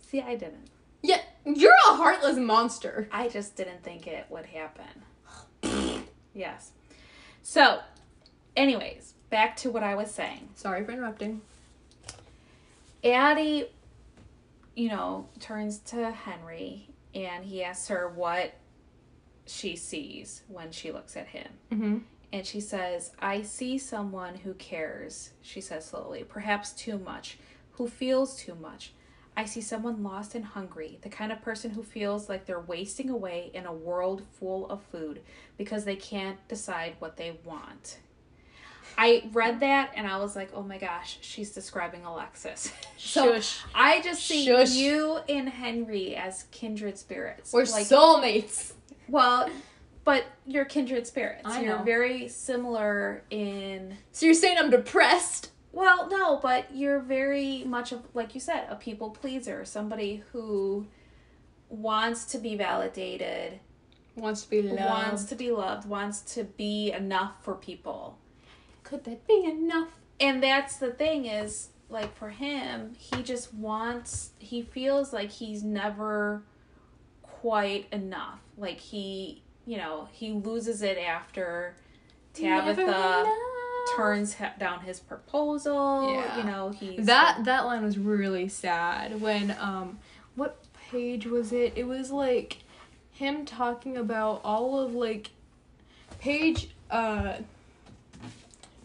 See, 0.00 0.20
I 0.20 0.34
didn't. 0.34 0.68
Yeah, 1.02 1.20
you're 1.46 1.72
a 1.88 1.94
heartless 1.94 2.36
monster. 2.36 3.08
I 3.12 3.28
just 3.28 3.56
didn't 3.56 3.82
think 3.82 4.06
it 4.06 4.26
would 4.28 4.46
happen. 4.46 4.84
Yes. 6.34 6.72
So, 7.42 7.80
anyways, 8.56 9.14
back 9.30 9.56
to 9.56 9.70
what 9.70 9.82
I 9.82 9.94
was 9.94 10.10
saying. 10.10 10.48
Sorry 10.54 10.84
for 10.84 10.92
interrupting. 10.92 11.42
Addie, 13.04 13.66
you 14.74 14.88
know, 14.88 15.28
turns 15.40 15.78
to 15.80 16.10
Henry 16.10 16.88
and 17.14 17.44
he 17.44 17.62
asks 17.62 17.88
her 17.88 18.08
what 18.08 18.54
she 19.46 19.76
sees 19.76 20.42
when 20.48 20.72
she 20.72 20.90
looks 20.90 21.16
at 21.16 21.26
him. 21.28 21.48
Mm-hmm. 21.70 21.98
And 22.32 22.46
she 22.46 22.60
says, 22.60 23.12
I 23.20 23.42
see 23.42 23.78
someone 23.78 24.36
who 24.36 24.54
cares, 24.54 25.30
she 25.42 25.60
says 25.60 25.84
slowly, 25.84 26.24
perhaps 26.24 26.72
too 26.72 26.98
much, 26.98 27.38
who 27.72 27.86
feels 27.86 28.36
too 28.36 28.54
much. 28.56 28.92
I 29.36 29.44
see 29.46 29.60
someone 29.60 30.02
lost 30.02 30.34
and 30.34 30.44
hungry, 30.44 30.98
the 31.02 31.08
kind 31.08 31.32
of 31.32 31.42
person 31.42 31.70
who 31.72 31.82
feels 31.82 32.28
like 32.28 32.46
they're 32.46 32.60
wasting 32.60 33.10
away 33.10 33.50
in 33.52 33.66
a 33.66 33.72
world 33.72 34.22
full 34.38 34.68
of 34.70 34.80
food 34.92 35.20
because 35.58 35.84
they 35.84 35.96
can't 35.96 36.38
decide 36.48 36.94
what 37.00 37.16
they 37.16 37.38
want. 37.44 37.98
I 38.96 39.28
read 39.32 39.60
that 39.60 39.92
and 39.96 40.06
I 40.06 40.18
was 40.18 40.36
like, 40.36 40.50
oh 40.54 40.62
my 40.62 40.78
gosh, 40.78 41.18
she's 41.20 41.50
describing 41.50 42.04
Alexis. 42.04 42.72
so 42.96 43.34
Shush. 43.34 43.60
I 43.74 44.00
just 44.02 44.24
see 44.24 44.46
Shush. 44.46 44.72
you 44.74 45.18
and 45.28 45.48
Henry 45.48 46.14
as 46.14 46.44
kindred 46.52 46.96
spirits. 46.96 47.52
We're 47.52 47.64
like, 47.64 47.86
soulmates. 47.86 48.72
well, 49.08 49.48
but 50.04 50.24
you're 50.46 50.64
kindred 50.64 51.06
spirits. 51.06 51.42
I 51.44 51.62
you're 51.62 51.78
know. 51.78 51.84
very 51.84 52.28
similar 52.28 53.24
in. 53.30 53.96
So 54.12 54.26
you're 54.26 54.34
saying 54.34 54.58
I'm 54.58 54.70
depressed? 54.70 55.50
Well, 55.74 56.08
no, 56.08 56.38
but 56.40 56.74
you're 56.74 57.00
very 57.00 57.64
much 57.64 57.90
of, 57.90 58.02
like 58.14 58.34
you 58.34 58.40
said, 58.40 58.66
a 58.70 58.76
people 58.76 59.10
pleaser, 59.10 59.64
somebody 59.64 60.22
who 60.30 60.86
wants 61.68 62.24
to 62.26 62.38
be 62.38 62.54
validated, 62.56 63.58
Wants 64.14 64.42
to 64.44 64.50
be 64.50 64.62
loved. 64.62 64.80
wants 64.80 65.24
to 65.24 65.34
be 65.34 65.50
loved, 65.50 65.88
wants 65.88 66.20
to 66.34 66.44
be 66.44 66.92
enough 66.92 67.32
for 67.42 67.54
people. 67.56 68.16
Could 68.84 69.02
that 69.04 69.26
be 69.26 69.44
enough? 69.44 69.88
And 70.20 70.40
that's 70.40 70.76
the 70.76 70.92
thing 70.92 71.26
is, 71.26 71.70
like 71.88 72.14
for 72.16 72.28
him, 72.30 72.92
he 72.96 73.24
just 73.24 73.52
wants, 73.52 74.30
he 74.38 74.62
feels 74.62 75.12
like 75.12 75.30
he's 75.30 75.64
never 75.64 76.42
quite 77.22 77.88
enough. 77.90 78.38
Like 78.56 78.78
he, 78.78 79.42
you 79.66 79.76
know, 79.76 80.08
he 80.12 80.30
loses 80.30 80.82
it 80.82 80.98
after 80.98 81.74
Tabitha. 82.32 83.26
Turns 83.96 84.34
he- 84.34 84.44
down 84.58 84.80
his 84.80 85.00
proposal. 85.00 86.12
Yeah. 86.12 86.38
You 86.38 86.44
know, 86.44 86.70
he's 86.70 87.06
That 87.06 87.44
that 87.44 87.64
line 87.66 87.82
was 87.84 87.98
really 87.98 88.48
sad 88.48 89.20
when 89.20 89.56
um 89.60 89.98
what 90.34 90.58
page 90.90 91.26
was 91.26 91.52
it? 91.52 91.72
It 91.76 91.86
was 91.86 92.10
like 92.10 92.58
him 93.12 93.44
talking 93.44 93.96
about 93.96 94.40
all 94.44 94.78
of 94.78 94.94
like 94.94 95.30
page 96.18 96.70
uh 96.90 97.34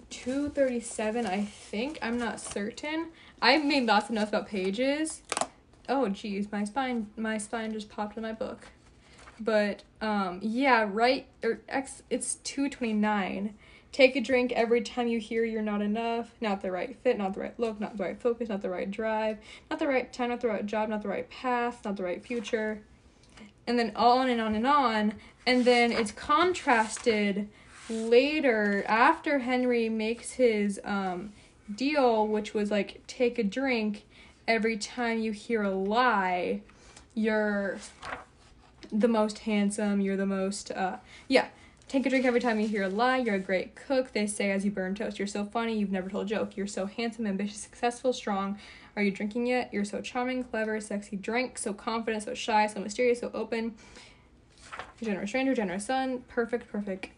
237 0.09 1.25
I 1.25 1.43
think. 1.43 1.99
I'm 2.01 2.17
not 2.17 2.39
certain. 2.39 3.07
I 3.41 3.57
made 3.57 3.85
lots 3.85 4.09
of 4.09 4.15
notes 4.15 4.29
about 4.29 4.47
pages. 4.47 5.21
Oh 5.87 6.09
geez, 6.09 6.51
my 6.51 6.63
spine 6.63 7.07
my 7.15 7.37
spine 7.37 7.71
just 7.73 7.89
popped 7.89 8.17
in 8.17 8.23
my 8.23 8.33
book. 8.33 8.67
But 9.39 9.83
um 10.01 10.39
yeah, 10.41 10.87
right 10.91 11.27
or 11.43 11.61
X 11.69 12.03
it's 12.09 12.35
229. 12.43 13.53
Take 13.91 14.15
a 14.15 14.21
drink 14.21 14.51
every 14.51 14.81
time 14.81 15.07
you 15.07 15.19
hear 15.19 15.43
you're 15.43 15.61
not 15.61 15.81
enough, 15.81 16.31
not 16.39 16.61
the 16.61 16.71
right 16.71 16.95
fit, 17.03 17.17
not 17.17 17.33
the 17.33 17.39
right 17.39 17.59
look, 17.59 17.79
not 17.79 17.97
the 17.97 18.03
right 18.03 18.21
focus, 18.21 18.49
not 18.49 18.61
the 18.61 18.69
right 18.69 18.89
drive, 18.89 19.39
not 19.69 19.79
the 19.79 19.87
right 19.87 20.11
time, 20.13 20.29
not 20.29 20.41
the 20.41 20.47
right 20.47 20.65
job, 20.65 20.89
not 20.89 21.01
the 21.01 21.07
right 21.07 21.29
path, 21.29 21.83
not 21.83 21.97
the 21.97 22.03
right 22.03 22.23
future. 22.23 22.81
And 23.65 23.79
then 23.79 23.91
on 23.95 24.29
and 24.29 24.39
on 24.39 24.53
and 24.55 24.67
on. 24.67 25.15
And 25.47 25.65
then 25.65 25.91
it's 25.91 26.11
contrasted 26.11 27.49
later 27.89 28.83
after 28.87 29.39
Henry 29.39 29.89
makes 29.89 30.33
his 30.33 30.79
um, 30.83 31.33
deal, 31.75 32.27
which 32.27 32.53
was 32.53 32.69
like 32.69 33.01
take 33.07 33.39
a 33.39 33.43
drink 33.43 34.05
every 34.47 34.77
time 34.77 35.19
you 35.19 35.31
hear 35.31 35.63
a 35.63 35.71
lie. 35.71 36.61
You're 37.15 37.79
the 38.91 39.07
most 39.07 39.39
handsome. 39.39 40.01
You're 40.01 40.17
the 40.17 40.25
most, 40.25 40.71
uh, 40.71 40.97
yeah. 41.27 41.47
Take 41.89 42.05
a 42.05 42.09
drink 42.11 42.23
every 42.23 42.39
time 42.39 42.59
you 42.59 42.67
hear 42.67 42.83
a 42.83 42.87
lie. 42.87 43.17
You're 43.17 43.33
a 43.33 43.39
great 43.39 43.73
cook. 43.73 44.11
They 44.11 44.27
say 44.27 44.51
as 44.51 44.63
you 44.63 44.69
burn 44.69 44.93
toast. 44.93 45.17
You're 45.17 45.27
so 45.27 45.43
funny. 45.43 45.75
You've 45.75 45.91
never 45.91 46.07
told 46.07 46.27
a 46.27 46.29
joke. 46.29 46.55
You're 46.55 46.67
so 46.67 46.85
handsome, 46.85 47.25
ambitious, 47.25 47.57
successful, 47.57 48.13
strong. 48.13 48.59
Are 48.95 49.01
you 49.01 49.09
drinking 49.09 49.47
yet? 49.47 49.73
You're 49.73 49.83
so 49.85 49.99
charming, 49.99 50.43
clever, 50.43 50.79
sexy, 50.81 51.15
drink, 51.15 51.57
so 51.57 51.73
confident, 51.73 52.21
so 52.21 52.35
shy, 52.35 52.67
so 52.67 52.79
mysterious, 52.79 53.21
so 53.21 53.31
open. 53.33 53.73
Generous 55.01 55.31
stranger, 55.31 55.55
generous 55.55 55.87
son. 55.87 56.23
Perfect, 56.27 56.71
perfect. 56.71 57.09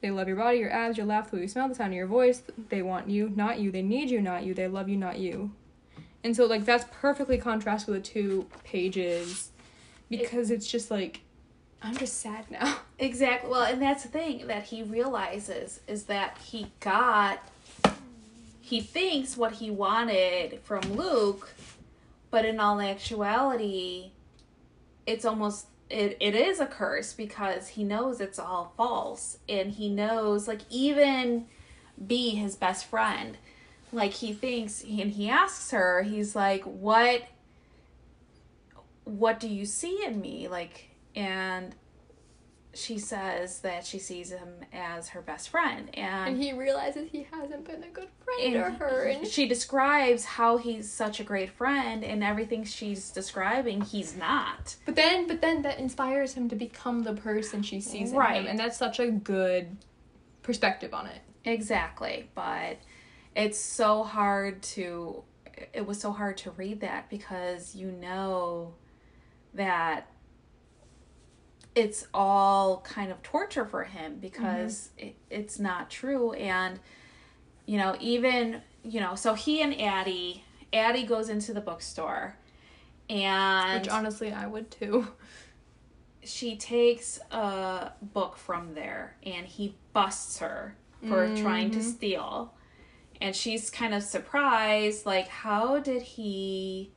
They 0.00 0.10
love 0.10 0.26
your 0.26 0.38
body, 0.38 0.58
your 0.58 0.72
abs, 0.72 0.96
your 0.96 1.06
laugh, 1.06 1.30
the 1.30 1.36
way 1.36 1.42
you 1.42 1.48
smell, 1.48 1.68
the 1.68 1.76
sound 1.76 1.92
of 1.92 1.96
your 1.96 2.08
voice. 2.08 2.42
They 2.68 2.82
want 2.82 3.08
you, 3.08 3.32
not 3.36 3.60
you. 3.60 3.70
They 3.70 3.82
need 3.82 4.10
you, 4.10 4.20
not 4.20 4.42
you. 4.42 4.54
They 4.54 4.66
love 4.66 4.88
you, 4.88 4.96
not 4.96 5.20
you. 5.20 5.52
And 6.24 6.34
so, 6.34 6.46
like, 6.46 6.64
that's 6.64 6.84
perfectly 6.90 7.38
contrast 7.38 7.86
with 7.86 7.94
the 7.94 8.02
two 8.02 8.48
pages 8.64 9.52
because 10.10 10.50
it's 10.50 10.66
just 10.66 10.90
like, 10.90 11.20
I'm 11.82 11.96
just 11.96 12.20
sad 12.20 12.50
now. 12.50 12.78
Exactly. 12.98 13.50
Well, 13.50 13.64
and 13.64 13.82
that's 13.82 14.04
the 14.04 14.08
thing 14.08 14.46
that 14.46 14.62
he 14.64 14.82
realizes 14.82 15.80
is 15.86 16.04
that 16.04 16.38
he 16.38 16.72
got 16.80 17.40
he 18.62 18.80
thinks 18.80 19.36
what 19.36 19.52
he 19.52 19.70
wanted 19.70 20.60
from 20.64 20.80
Luc, 20.96 21.52
but 22.30 22.46
in 22.46 22.58
all 22.58 22.80
actuality, 22.80 24.12
it's 25.06 25.26
almost 25.26 25.66
it, 25.88 26.16
it 26.20 26.34
is 26.34 26.58
a 26.58 26.66
curse 26.66 27.12
because 27.12 27.68
he 27.68 27.84
knows 27.84 28.20
it's 28.20 28.38
all 28.38 28.72
false 28.76 29.38
and 29.48 29.72
he 29.72 29.88
knows 29.88 30.48
like 30.48 30.62
even 30.68 31.46
be 32.06 32.30
his 32.30 32.56
best 32.56 32.86
friend 32.86 33.36
like 33.92 34.12
he 34.12 34.32
thinks 34.32 34.82
and 34.82 35.12
he 35.12 35.28
asks 35.28 35.70
her 35.70 36.02
he's 36.02 36.34
like 36.34 36.64
what 36.64 37.22
what 39.04 39.38
do 39.38 39.48
you 39.48 39.64
see 39.64 40.04
in 40.04 40.20
me 40.20 40.48
like 40.48 40.88
and 41.16 41.74
she 42.74 42.98
says 42.98 43.60
that 43.60 43.86
she 43.86 43.98
sees 43.98 44.30
him 44.30 44.50
as 44.70 45.08
her 45.08 45.22
best 45.22 45.48
friend 45.48 45.88
and, 45.94 46.28
And 46.34 46.42
he 46.42 46.52
realizes 46.52 47.08
he 47.10 47.26
hasn't 47.32 47.64
been 47.64 47.82
a 47.82 47.88
good 47.88 48.08
friend 48.22 48.52
to 48.52 48.84
her. 48.84 49.04
And 49.04 49.26
she 49.26 49.48
describes 49.48 50.26
how 50.26 50.58
he's 50.58 50.92
such 50.92 51.18
a 51.18 51.24
great 51.24 51.48
friend 51.48 52.04
and 52.04 52.22
everything 52.22 52.64
she's 52.64 53.08
describing 53.10 53.80
he's 53.80 54.14
not 54.14 54.76
But 54.84 54.94
then, 54.94 55.26
but 55.26 55.40
then 55.40 55.62
that 55.62 55.78
inspires 55.78 56.34
him 56.34 56.50
to 56.50 56.54
become 56.54 57.02
the 57.04 57.14
person 57.14 57.62
she 57.62 57.80
sees 57.80 58.10
in 58.12 58.18
Right. 58.18 58.42
him, 58.42 58.46
and 58.46 58.58
that's 58.58 58.76
such 58.76 59.00
a 59.00 59.10
good 59.10 59.78
perspective 60.42 60.92
on 60.92 61.06
it. 61.06 61.22
exactly 61.46 62.28
but 62.34 62.76
it's 63.34 63.58
so 63.58 64.02
hard 64.04 64.62
to 64.62 65.22
it 65.72 65.86
was 65.86 65.98
so 65.98 66.12
hard 66.12 66.36
to 66.36 66.50
read 66.52 66.80
that 66.80 67.08
because 67.08 67.74
you 67.74 67.90
know 67.90 68.74
that 69.54 70.10
it's 71.76 72.08
all 72.12 72.80
kind 72.80 73.12
of 73.12 73.22
torture 73.22 73.64
for 73.64 73.84
him 73.84 74.18
because 74.18 74.90
mm-hmm. 74.98 75.08
it, 75.08 75.16
it's 75.30 75.60
not 75.60 75.90
true. 75.90 76.32
And 76.32 76.80
you 77.66 77.78
know 77.78 77.96
even 78.00 78.62
you 78.82 79.00
know 79.00 79.14
so 79.16 79.34
he 79.34 79.60
and 79.60 79.80
addie 79.80 80.44
addie 80.72 81.02
goes 81.02 81.28
into 81.28 81.52
the 81.52 81.60
bookstore 81.60 82.36
and 83.08 83.82
Which 83.82 83.88
honestly, 83.90 84.32
I 84.32 84.46
would 84.46 84.70
too. 84.70 85.06
she 86.24 86.56
takes 86.56 87.18
a 87.30 87.92
book 88.02 88.36
from 88.36 88.74
there 88.74 89.16
and 89.24 89.46
he 89.46 89.76
busts 89.92 90.38
her 90.38 90.76
for 91.06 91.32
trying 91.36 91.70
to 91.70 91.78
mm-hmm. 91.78 91.88
steal. 91.88 92.54
And 93.20 93.34
she's 93.34 93.70
kind 93.70 93.94
of 93.94 94.02
surprised 94.02 95.06
like 95.06 95.28
how 95.28 95.78
did 95.78 96.02
he 96.02 96.90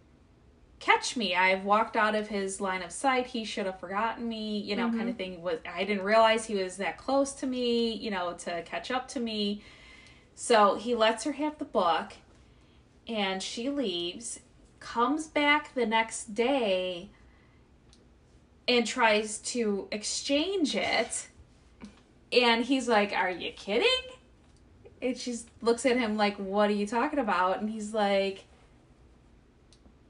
catch 0.80 1.18
me. 1.18 1.36
I've 1.36 1.66
walked 1.66 1.98
out 1.98 2.16
of 2.16 2.28
his 2.30 2.62
line 2.62 2.82
of 2.82 2.92
sight. 2.92 3.28
He 3.28 3.44
should 3.44 3.66
have 3.66 3.80
forgotten 3.80 4.28
me 4.28 4.60
you 4.60 4.76
know 4.76 4.90
kind 4.90 5.02
of 5.02 5.08
mm-hmm. 5.10 5.18
thing. 5.18 5.42
Was 5.42 5.60
i 5.72 5.84
didn't 5.84 6.04
realize 6.04 6.46
he 6.46 6.56
was 6.56 6.78
that 6.78 6.98
close 6.98 7.34
to 7.34 7.48
me 7.48 7.94
you 7.94 8.12
know 8.12 8.34
to 8.40 8.62
catch 8.64 8.90
up 8.92 9.08
to 9.10 9.20
me. 9.20 9.62
So 10.36 10.76
he 10.76 10.96
lets 10.96 11.26
her 11.26 11.34
have 11.34 11.58
the 11.58 11.66
book 11.66 12.14
and 13.08 13.44
she 13.44 13.70
leaves 13.70 14.40
comes 14.80 15.28
back 15.28 15.74
the 15.74 15.86
next 15.86 16.34
day 16.34 17.10
and 18.68 18.88
tries 18.88 19.40
to 19.40 19.88
exchange 19.92 20.76
it. 20.76 21.28
And 22.32 22.64
he's 22.64 22.88
like 22.88 23.12
are 23.14 23.30
you 23.30 23.52
kidding? 23.52 23.88
And 25.02 25.18
she 25.18 25.36
looks 25.62 25.86
at 25.86 25.98
him 25.98 26.16
like 26.16 26.38
what 26.38 26.70
are 26.70 26.74
you 26.74 26.88
talking 26.88 27.20
about? 27.20 27.60
And 27.60 27.70
he's 27.70 27.94
like 27.94 28.46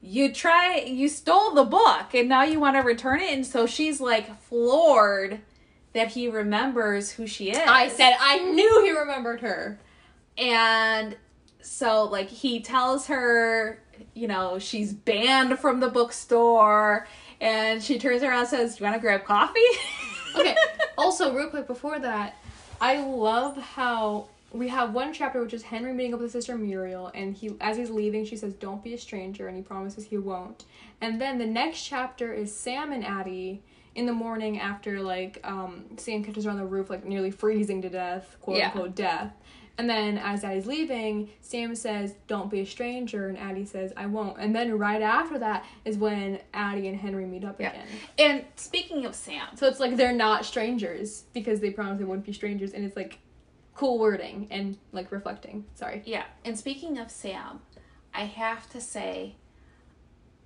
you 0.02 0.32
try 0.32 0.76
you 0.78 1.08
stole 1.08 1.52
the 1.52 1.64
book 1.64 2.14
and 2.14 2.28
now 2.28 2.42
you 2.42 2.58
want 2.58 2.74
to 2.76 2.80
return 2.80 3.20
it 3.20 3.32
and 3.32 3.46
so 3.46 3.66
she's 3.66 4.00
like 4.00 4.40
floored 4.42 5.40
that 5.92 6.08
he 6.08 6.28
remembers 6.28 7.10
who 7.12 7.26
she 7.26 7.50
is 7.50 7.58
I 7.58 7.88
said 7.88 8.14
I 8.18 8.38
knew 8.38 8.82
he 8.84 8.90
remembered 8.92 9.40
her. 9.40 9.78
and 10.38 11.16
so 11.60 12.04
like 12.04 12.28
he 12.28 12.60
tells 12.60 13.08
her 13.08 13.82
you 14.14 14.26
know 14.26 14.58
she's 14.58 14.92
banned 14.94 15.58
from 15.58 15.80
the 15.80 15.88
bookstore 15.90 17.06
and 17.40 17.82
she 17.82 17.98
turns 17.98 18.22
around 18.22 18.40
and 18.40 18.48
says 18.48 18.76
do 18.76 18.84
you 18.84 18.90
want 18.90 18.96
to 18.96 19.00
grab 19.00 19.24
coffee 19.24 19.60
Okay. 20.36 20.54
also, 20.96 21.34
real 21.34 21.48
quick 21.48 21.66
before 21.66 21.98
that, 21.98 22.36
I 22.80 23.00
love 23.04 23.56
how 23.56 24.28
we 24.52 24.68
have 24.68 24.92
one 24.92 25.12
chapter 25.12 25.40
which 25.40 25.54
is 25.54 25.62
Henry 25.62 25.92
meeting 25.92 26.12
up 26.14 26.20
with 26.20 26.26
his 26.26 26.44
sister 26.44 26.56
Muriel, 26.58 27.10
and 27.14 27.34
he 27.34 27.54
as 27.60 27.76
he's 27.76 27.90
leaving, 27.90 28.24
she 28.24 28.36
says, 28.36 28.52
"Don't 28.54 28.82
be 28.82 28.94
a 28.94 28.98
stranger," 28.98 29.46
and 29.48 29.56
he 29.56 29.62
promises 29.62 30.06
he 30.06 30.18
won't. 30.18 30.64
And 31.00 31.20
then 31.20 31.38
the 31.38 31.46
next 31.46 31.84
chapter 31.84 32.32
is 32.32 32.54
Sam 32.54 32.92
and 32.92 33.04
Addie 33.04 33.62
in 33.94 34.06
the 34.06 34.12
morning 34.12 34.58
after 34.60 35.00
like 35.00 35.40
um, 35.44 35.84
Sam 35.96 36.22
catches 36.24 36.44
her 36.44 36.50
on 36.50 36.56
the 36.58 36.64
roof, 36.64 36.90
like 36.90 37.04
nearly 37.04 37.30
freezing 37.30 37.82
to 37.82 37.88
death, 37.88 38.36
quote 38.40 38.58
Yeah. 38.58 38.66
unquote 38.66 38.94
death. 38.94 39.32
And 39.78 39.88
then 39.88 40.18
as 40.18 40.44
Addie's 40.44 40.66
leaving, 40.66 41.30
Sam 41.40 41.74
says, 41.74 42.14
Don't 42.26 42.50
be 42.50 42.60
a 42.60 42.66
stranger, 42.66 43.28
and 43.28 43.38
Addie 43.38 43.64
says, 43.64 43.94
I 43.96 44.06
won't. 44.06 44.36
And 44.38 44.54
then 44.54 44.76
right 44.78 45.00
after 45.00 45.38
that 45.38 45.64
is 45.86 45.96
when 45.96 46.38
Addie 46.52 46.86
and 46.88 46.98
Henry 46.98 47.24
meet 47.24 47.44
up 47.44 47.58
Yeah. 47.58 47.70
again. 47.70 47.86
and 48.18 48.44
speaking 48.56 49.06
of 49.06 49.14
sam 49.14 49.46
So 49.56 49.66
it's 49.66 49.80
like 49.80 49.96
they're 49.96 50.12
not 50.12 50.44
strangers 50.44 51.24
because 51.32 51.60
they 51.60 51.70
promised 51.70 51.98
they 52.00 52.04
wouldn't 52.04 52.26
be 52.26 52.32
strangers, 52.34 52.72
and 52.72 52.84
it's 52.84 52.96
like 52.96 53.18
cool 53.74 53.98
wording 53.98 54.46
and 54.50 54.76
like 54.92 55.10
reflecting. 55.12 55.64
Sorry. 55.74 56.02
Yeah, 56.04 56.24
and 56.44 56.58
speaking 56.58 56.98
of 56.98 57.10
Sam, 57.10 57.60
I 58.12 58.24
have 58.24 58.68
to 58.70 58.80
say, 58.80 59.36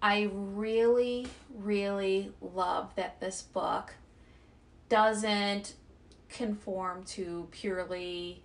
I 0.02 0.30
really, 0.32 1.26
really 1.54 2.32
love 2.40 2.94
that 2.96 3.20
this 3.20 3.42
book 3.42 3.94
doesn't 4.88 5.74
conform 6.28 7.04
to 7.04 7.48
purely 7.50 8.42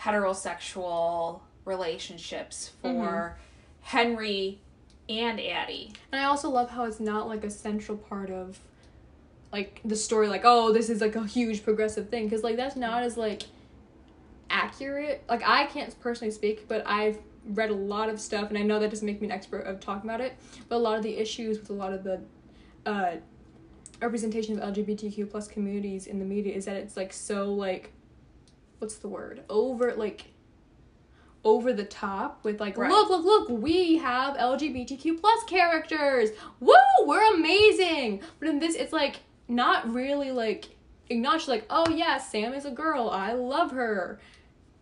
heterosexual 0.00 1.40
relationships 1.64 2.70
for 2.80 2.88
mm-hmm. 2.88 3.40
Henry 3.82 4.60
and 5.08 5.40
Addie. 5.40 5.92
And 6.10 6.20
I 6.20 6.24
also 6.24 6.48
love 6.48 6.70
how 6.70 6.84
it's 6.84 7.00
not 7.00 7.28
like 7.28 7.44
a 7.44 7.50
central 7.50 7.98
part 7.98 8.30
of 8.30 8.58
like 9.52 9.80
the 9.84 9.96
story, 9.96 10.28
like, 10.28 10.42
oh, 10.44 10.72
this 10.72 10.90
is 10.90 11.00
like 11.00 11.14
a 11.14 11.26
huge 11.26 11.62
progressive 11.62 12.08
thing, 12.08 12.24
because 12.24 12.42
like 12.42 12.56
that's 12.56 12.76
not 12.76 13.02
as 13.02 13.16
like 13.16 13.42
accurate. 14.50 15.22
Like 15.28 15.42
I 15.46 15.66
can't 15.66 15.98
personally 16.00 16.30
speak, 16.32 16.68
but 16.68 16.82
I've 16.86 17.18
read 17.48 17.70
a 17.70 17.74
lot 17.74 18.08
of 18.08 18.20
stuff, 18.20 18.48
and 18.48 18.58
I 18.58 18.62
know 18.62 18.78
that 18.80 18.90
doesn't 18.90 19.06
make 19.06 19.20
me 19.20 19.26
an 19.28 19.32
expert 19.32 19.60
of 19.60 19.80
talking 19.80 20.08
about 20.08 20.20
it. 20.20 20.34
But 20.68 20.76
a 20.76 20.78
lot 20.78 20.96
of 20.96 21.02
the 21.02 21.16
issues 21.16 21.58
with 21.58 21.70
a 21.70 21.74
lot 21.74 21.92
of 21.92 22.02
the 22.04 22.20
uh, 22.84 23.16
representation 24.00 24.58
of 24.60 24.74
LGBTQ 24.74 25.30
plus 25.30 25.48
communities 25.48 26.06
in 26.06 26.18
the 26.18 26.24
media 26.24 26.54
is 26.54 26.64
that 26.64 26.76
it's 26.76 26.96
like 26.96 27.12
so 27.12 27.52
like, 27.52 27.92
what's 28.78 28.96
the 28.96 29.08
word? 29.08 29.42
Over 29.48 29.94
like 29.94 30.26
over 31.44 31.72
the 31.72 31.84
top 31.84 32.42
with 32.42 32.60
like 32.60 32.76
Right. 32.76 32.90
look 32.90 33.08
look 33.08 33.24
look 33.24 33.48
we 33.48 33.98
have 33.98 34.36
lgbtq 34.36 35.20
plus 35.20 35.44
characters 35.44 36.30
woo 36.58 36.74
we're 37.04 37.34
amazing 37.34 38.20
but 38.40 38.48
in 38.48 38.58
this 38.58 38.74
it's 38.74 38.92
like 38.92 39.20
not 39.46 39.88
really 39.94 40.32
like 40.32 40.70
acknowledged 41.08 41.48
like 41.48 41.64
oh 41.70 41.88
yeah 41.90 42.18
sam 42.18 42.52
is 42.52 42.64
a 42.64 42.70
girl 42.70 43.08
i 43.10 43.32
love 43.32 43.70
her 43.70 44.18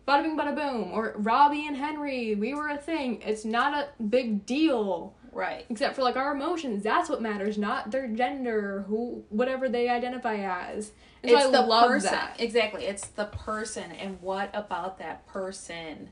bada 0.07 0.23
bing 0.23 0.37
bada 0.37 0.55
boom 0.55 0.91
or 0.91 1.13
robbie 1.17 1.67
and 1.67 1.77
henry 1.77 2.35
we 2.35 2.53
were 2.53 2.69
a 2.69 2.77
thing 2.77 3.21
it's 3.21 3.45
not 3.45 3.73
a 3.73 4.03
big 4.03 4.45
deal 4.45 5.13
Right. 5.31 5.65
except 5.69 5.97
for 5.97 6.01
like 6.01 6.15
our 6.15 6.33
emotions 6.33 6.81
that's 6.81 7.09
what 7.09 7.21
matters 7.21 7.57
not 7.57 7.91
their 7.91 8.07
gender 8.07 8.85
who 8.87 9.25
whatever 9.29 9.67
they 9.67 9.89
identify 9.89 10.35
as 10.37 10.91
and 11.25 11.31
so 11.31 11.37
It's 11.37 11.47
I 11.47 11.51
the 11.61 11.67
love 11.67 11.87
person. 11.89 12.11
that 12.11 12.39
Exactly. 12.39 12.85
It's 12.85 13.07
the 13.07 13.25
person 13.25 13.91
and 13.91 14.21
what 14.21 14.49
about 14.53 14.99
that 14.99 15.25
person 15.27 16.09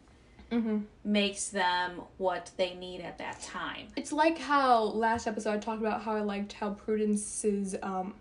mm-hmm. 0.51 0.79
makes 1.03 1.49
them 1.49 2.01
what 2.17 2.51
they 2.57 2.73
need 2.73 3.01
at 3.01 3.17
that 3.19 3.41
time. 3.41 3.87
It's 3.95 4.11
like 4.11 4.37
how 4.37 4.83
last 4.83 5.27
episode 5.27 5.51
I 5.51 5.57
talked 5.59 5.81
about 5.81 6.01
how 6.01 6.15
I 6.15 6.21
liked 6.21 6.53
how 6.53 6.71
Prudence's 6.71 7.75
um, 7.83 8.15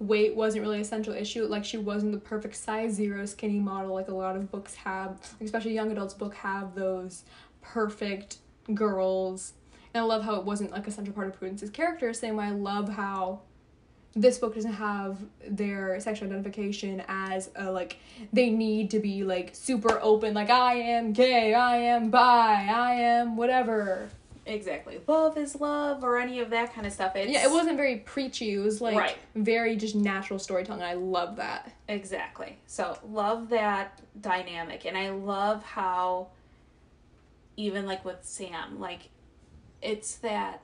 weight 0.00 0.34
wasn't 0.34 0.62
really 0.62 0.80
a 0.80 0.84
central 0.84 1.14
issue. 1.14 1.44
Like 1.44 1.64
she 1.64 1.78
wasn't 1.78 2.12
the 2.12 2.18
perfect 2.18 2.56
size 2.56 2.94
zero 2.94 3.24
skinny 3.26 3.60
model 3.60 3.94
like 3.94 4.08
a 4.08 4.14
lot 4.14 4.34
of 4.34 4.50
books 4.50 4.74
have, 4.74 5.20
especially 5.40 5.74
young 5.74 5.92
adults 5.92 6.14
book 6.14 6.34
have 6.34 6.74
those 6.74 7.24
perfect 7.62 8.38
girls. 8.74 9.52
And 9.94 10.02
I 10.02 10.06
love 10.06 10.24
how 10.24 10.36
it 10.36 10.44
wasn't 10.44 10.72
like 10.72 10.88
a 10.88 10.90
central 10.90 11.14
part 11.14 11.28
of 11.28 11.38
Prudence's 11.38 11.70
character. 11.70 12.12
Same 12.12 12.36
way 12.36 12.46
I 12.46 12.50
love 12.50 12.88
how 12.88 13.42
this 14.14 14.38
book 14.38 14.54
doesn't 14.54 14.72
have 14.72 15.18
their 15.46 16.00
sexual 16.00 16.26
identification 16.26 17.02
as 17.06 17.50
a 17.54 17.70
like 17.70 17.96
they 18.32 18.50
need 18.50 18.90
to 18.90 18.98
be 18.98 19.22
like 19.22 19.54
super 19.54 20.00
open 20.02 20.34
like 20.34 20.50
I 20.50 20.74
am 20.74 21.12
gay, 21.12 21.54
I 21.54 21.76
am 21.76 22.10
bi, 22.10 22.66
I 22.68 22.94
am 22.94 23.36
whatever. 23.36 24.08
Exactly. 24.50 25.00
Love 25.06 25.38
is 25.38 25.60
love 25.60 26.02
or 26.02 26.18
any 26.18 26.40
of 26.40 26.50
that 26.50 26.74
kind 26.74 26.84
of 26.84 26.92
stuff. 26.92 27.14
It's 27.14 27.30
Yeah, 27.30 27.44
it 27.44 27.52
wasn't 27.52 27.76
very 27.76 27.98
preachy. 27.98 28.54
It 28.54 28.58
was 28.58 28.80
like 28.80 28.96
Right. 28.96 29.16
very 29.36 29.76
just 29.76 29.94
natural 29.94 30.40
storytelling. 30.40 30.82
I 30.82 30.94
love 30.94 31.36
that. 31.36 31.72
Exactly. 31.88 32.58
So 32.66 32.98
love 33.08 33.50
that 33.50 34.00
dynamic 34.20 34.86
and 34.86 34.98
I 34.98 35.10
love 35.10 35.62
how 35.62 36.30
even 37.56 37.86
like 37.86 38.04
with 38.04 38.18
Sam, 38.22 38.80
like 38.80 39.10
it's 39.80 40.16
that 40.16 40.62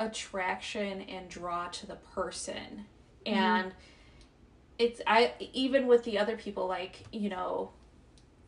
attraction 0.00 1.02
and 1.02 1.28
draw 1.28 1.68
to 1.68 1.86
the 1.86 1.96
person. 1.96 2.86
Mm-hmm. 3.24 3.38
And 3.38 3.74
it's 4.80 5.00
I 5.06 5.34
even 5.52 5.86
with 5.86 6.02
the 6.02 6.18
other 6.18 6.36
people 6.36 6.66
like, 6.66 7.04
you 7.12 7.28
know, 7.28 7.70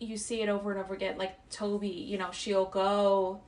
you 0.00 0.16
see 0.16 0.42
it 0.42 0.48
over 0.48 0.72
and 0.72 0.80
over 0.80 0.92
again 0.94 1.18
like 1.18 1.50
Toby, 1.50 1.86
you 1.88 2.18
know, 2.18 2.32
she'll 2.32 2.64
go 2.64 3.40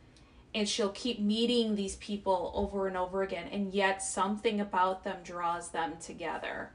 and 0.56 0.68
she'll 0.68 0.88
keep 0.90 1.20
meeting 1.20 1.76
these 1.76 1.94
people 1.96 2.50
over 2.54 2.88
and 2.88 2.96
over 2.96 3.22
again 3.22 3.46
and 3.52 3.72
yet 3.72 4.02
something 4.02 4.60
about 4.60 5.04
them 5.04 5.18
draws 5.22 5.68
them 5.68 5.92
together. 6.00 6.70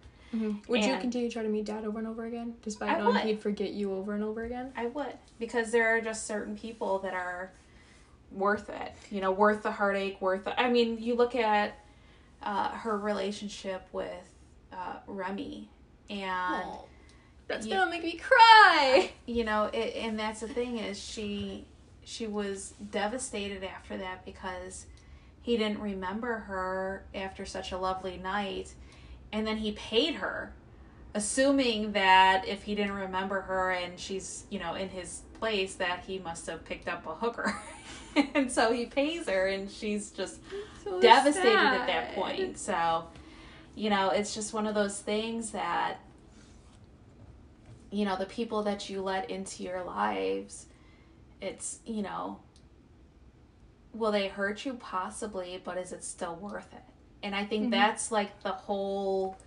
Would 0.69 0.85
you 0.85 0.95
continue 0.97 1.27
to 1.27 1.33
try 1.33 1.43
to 1.43 1.49
meet 1.49 1.65
dad 1.65 1.83
over 1.83 1.99
and 1.99 2.07
over 2.07 2.23
again, 2.25 2.53
despite 2.61 2.89
I 2.91 2.99
knowing 2.99 3.15
would. 3.15 3.23
he'd 3.23 3.41
forget 3.41 3.71
you 3.73 3.91
over 3.93 4.13
and 4.13 4.23
over 4.23 4.45
again? 4.45 4.71
I 4.77 4.85
would 4.85 5.13
because 5.39 5.71
there 5.71 5.97
are 5.97 5.99
just 5.99 6.25
certain 6.25 6.55
people 6.57 6.99
that 6.99 7.13
are 7.13 7.51
worth 8.31 8.69
it. 8.69 8.93
You 9.09 9.19
know, 9.19 9.31
worth 9.33 9.61
the 9.63 9.71
heartache. 9.73 10.21
Worth. 10.21 10.45
The, 10.45 10.57
I 10.57 10.69
mean, 10.69 10.99
you 11.01 11.15
look 11.15 11.35
at 11.35 11.73
uh, 12.43 12.69
her 12.69 12.97
relationship 12.97 13.85
with 13.91 14.23
uh, 14.71 14.95
Remy, 15.05 15.67
and 16.09 16.63
Oh, 16.65 16.85
that's 17.47 17.65
you- 17.67 17.73
gonna 17.73 17.91
make 17.91 18.03
me 18.03 18.13
cry. 18.13 19.11
you 19.25 19.43
know 19.43 19.65
it, 19.73 19.95
and 19.97 20.17
that's 20.17 20.39
the 20.39 20.47
thing 20.47 20.77
is 20.77 20.97
she 20.97 21.65
she 22.03 22.27
was 22.27 22.73
devastated 22.91 23.63
after 23.63 23.97
that 23.97 24.25
because 24.25 24.85
he 25.41 25.57
didn't 25.57 25.79
remember 25.79 26.39
her 26.39 27.05
after 27.13 27.45
such 27.45 27.71
a 27.71 27.77
lovely 27.77 28.17
night. 28.17 28.73
And 29.31 29.47
then 29.47 29.57
he 29.57 29.71
paid 29.73 30.15
her 30.15 30.53
assuming 31.13 31.91
that 31.91 32.47
if 32.47 32.63
he 32.63 32.75
didn't 32.75 32.93
remember 32.93 33.41
her 33.41 33.71
and 33.71 33.99
she's 33.99 34.45
you 34.49 34.57
know 34.57 34.75
in 34.75 34.89
his 34.89 35.23
place 35.39 35.75
that 35.75 36.03
he 36.05 36.19
must 36.19 36.47
have 36.47 36.63
picked 36.63 36.87
up 36.87 37.05
a 37.05 37.13
hooker. 37.13 37.59
And 38.35 38.51
so 38.51 38.73
he 38.73 38.87
pays 38.87 39.29
her 39.29 39.47
and 39.47 39.71
she's 39.71 40.11
just 40.11 40.41
So 40.83 40.99
devastated 40.99 41.55
at 41.55 41.87
that 41.87 42.13
point. 42.13 42.57
So, 42.57 43.05
you 43.73 43.89
know, 43.89 44.09
it's 44.09 44.35
just 44.35 44.53
one 44.53 44.67
of 44.67 44.75
those 44.75 44.99
things 44.99 45.51
that, 45.51 46.01
you 47.89 48.03
know, 48.03 48.17
the 48.17 48.25
people 48.25 48.63
that 48.63 48.89
you 48.89 49.01
let 49.01 49.29
into 49.31 49.63
your 49.63 49.81
lives, 49.85 50.65
it's, 51.41 51.80
you 51.86 52.01
know, 52.01 52.39
will 53.93 54.12
they 54.12 54.27
hurt 54.27 54.65
you? 54.65 54.73
Possibly, 54.75 55.62
but 55.63 55.77
is 55.77 55.91
it 55.91 56.04
still 56.04 56.36
worth 56.36 56.71
it? 56.73 56.84
And 57.23 57.36
I 57.36 57.45
think 57.45 57.67
Mhm. 57.67 57.71
that's 57.71 58.12
like 58.12 58.41
the 58.41 58.51
whole 58.51 59.38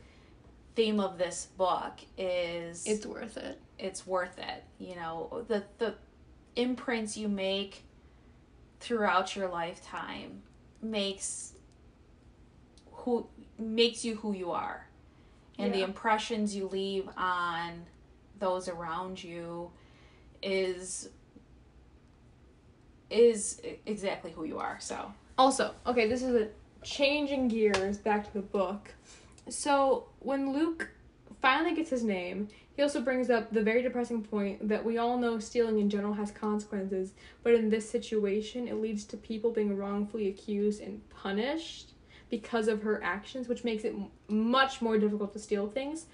theme 0.75 1.01
of 1.01 1.19
this 1.19 1.47
book 1.57 1.95
is 2.19 2.87
It's 2.87 3.07
worth 3.07 3.37
it. 3.37 3.61
it's 3.79 4.07
worth 4.07 4.39
it. 4.39 4.65
You 4.79 4.97
know, 4.97 5.45
the 5.49 5.65
the 5.79 5.97
imprints 6.57 7.17
you 7.17 7.29
make 7.29 7.85
throughout 8.81 9.35
your 9.35 9.49
lifetime 9.49 10.43
makes 10.83 11.55
who 12.93 13.27
makes 13.59 14.05
you 14.05 14.17
who 14.17 14.33
you 14.33 14.51
are. 14.53 14.89
And 15.59 15.73
the 15.73 15.83
impressions 15.83 16.55
you 16.57 16.67
leave 16.67 17.09
on 17.17 17.87
those 18.41 18.69
around 18.69 19.23
you 19.23 19.71
is 20.43 21.09
is 23.15 23.61
exactly 23.87 24.33
who 24.33 24.45
you 24.45 24.59
are. 24.59 24.79
So, 24.81 25.13
Also, 25.39 25.75
okay, 25.87 26.09
this 26.09 26.23
is 26.23 26.35
a 26.35 26.49
changing 26.85 27.49
gears 27.49 27.97
back 27.99 28.25
to 28.27 28.33
the 28.33 28.43
book. 28.43 28.95
So 29.49 30.07
when 30.21 30.53
Luc 30.53 30.91
finally 31.41 31.75
gets 31.75 31.91
his 31.91 32.05
name, 32.05 32.49
he 32.77 32.83
also 32.83 33.01
brings 33.01 33.31
up 33.31 33.53
the 33.53 33.63
very 33.63 33.83
depressing 33.83 34.23
point 34.23 34.69
that 34.69 34.85
we 34.85 34.99
all 34.99 35.17
know 35.17 35.39
stealing 35.39 35.79
in 35.79 35.89
general 35.89 36.15
has 36.15 36.31
consequences, 36.31 37.13
but 37.43 37.55
in 37.55 37.71
this 37.71 37.89
situation, 37.89 38.67
it 38.67 38.75
leads 38.75 39.05
to 39.05 39.17
people 39.17 39.51
being 39.51 39.77
wrongfully 39.77 40.29
accused 40.29 40.81
and 40.81 41.09
punished 41.11 41.93
because 42.31 42.67
of 42.67 42.83
her 42.83 43.03
actions, 43.03 43.47
which 43.47 43.63
makes 43.63 43.85
it 43.85 43.95
much 44.29 44.83
more 44.83 44.99
difficult 44.99 45.33
to 45.33 45.39
steal 45.39 45.69
things. 45.69 46.07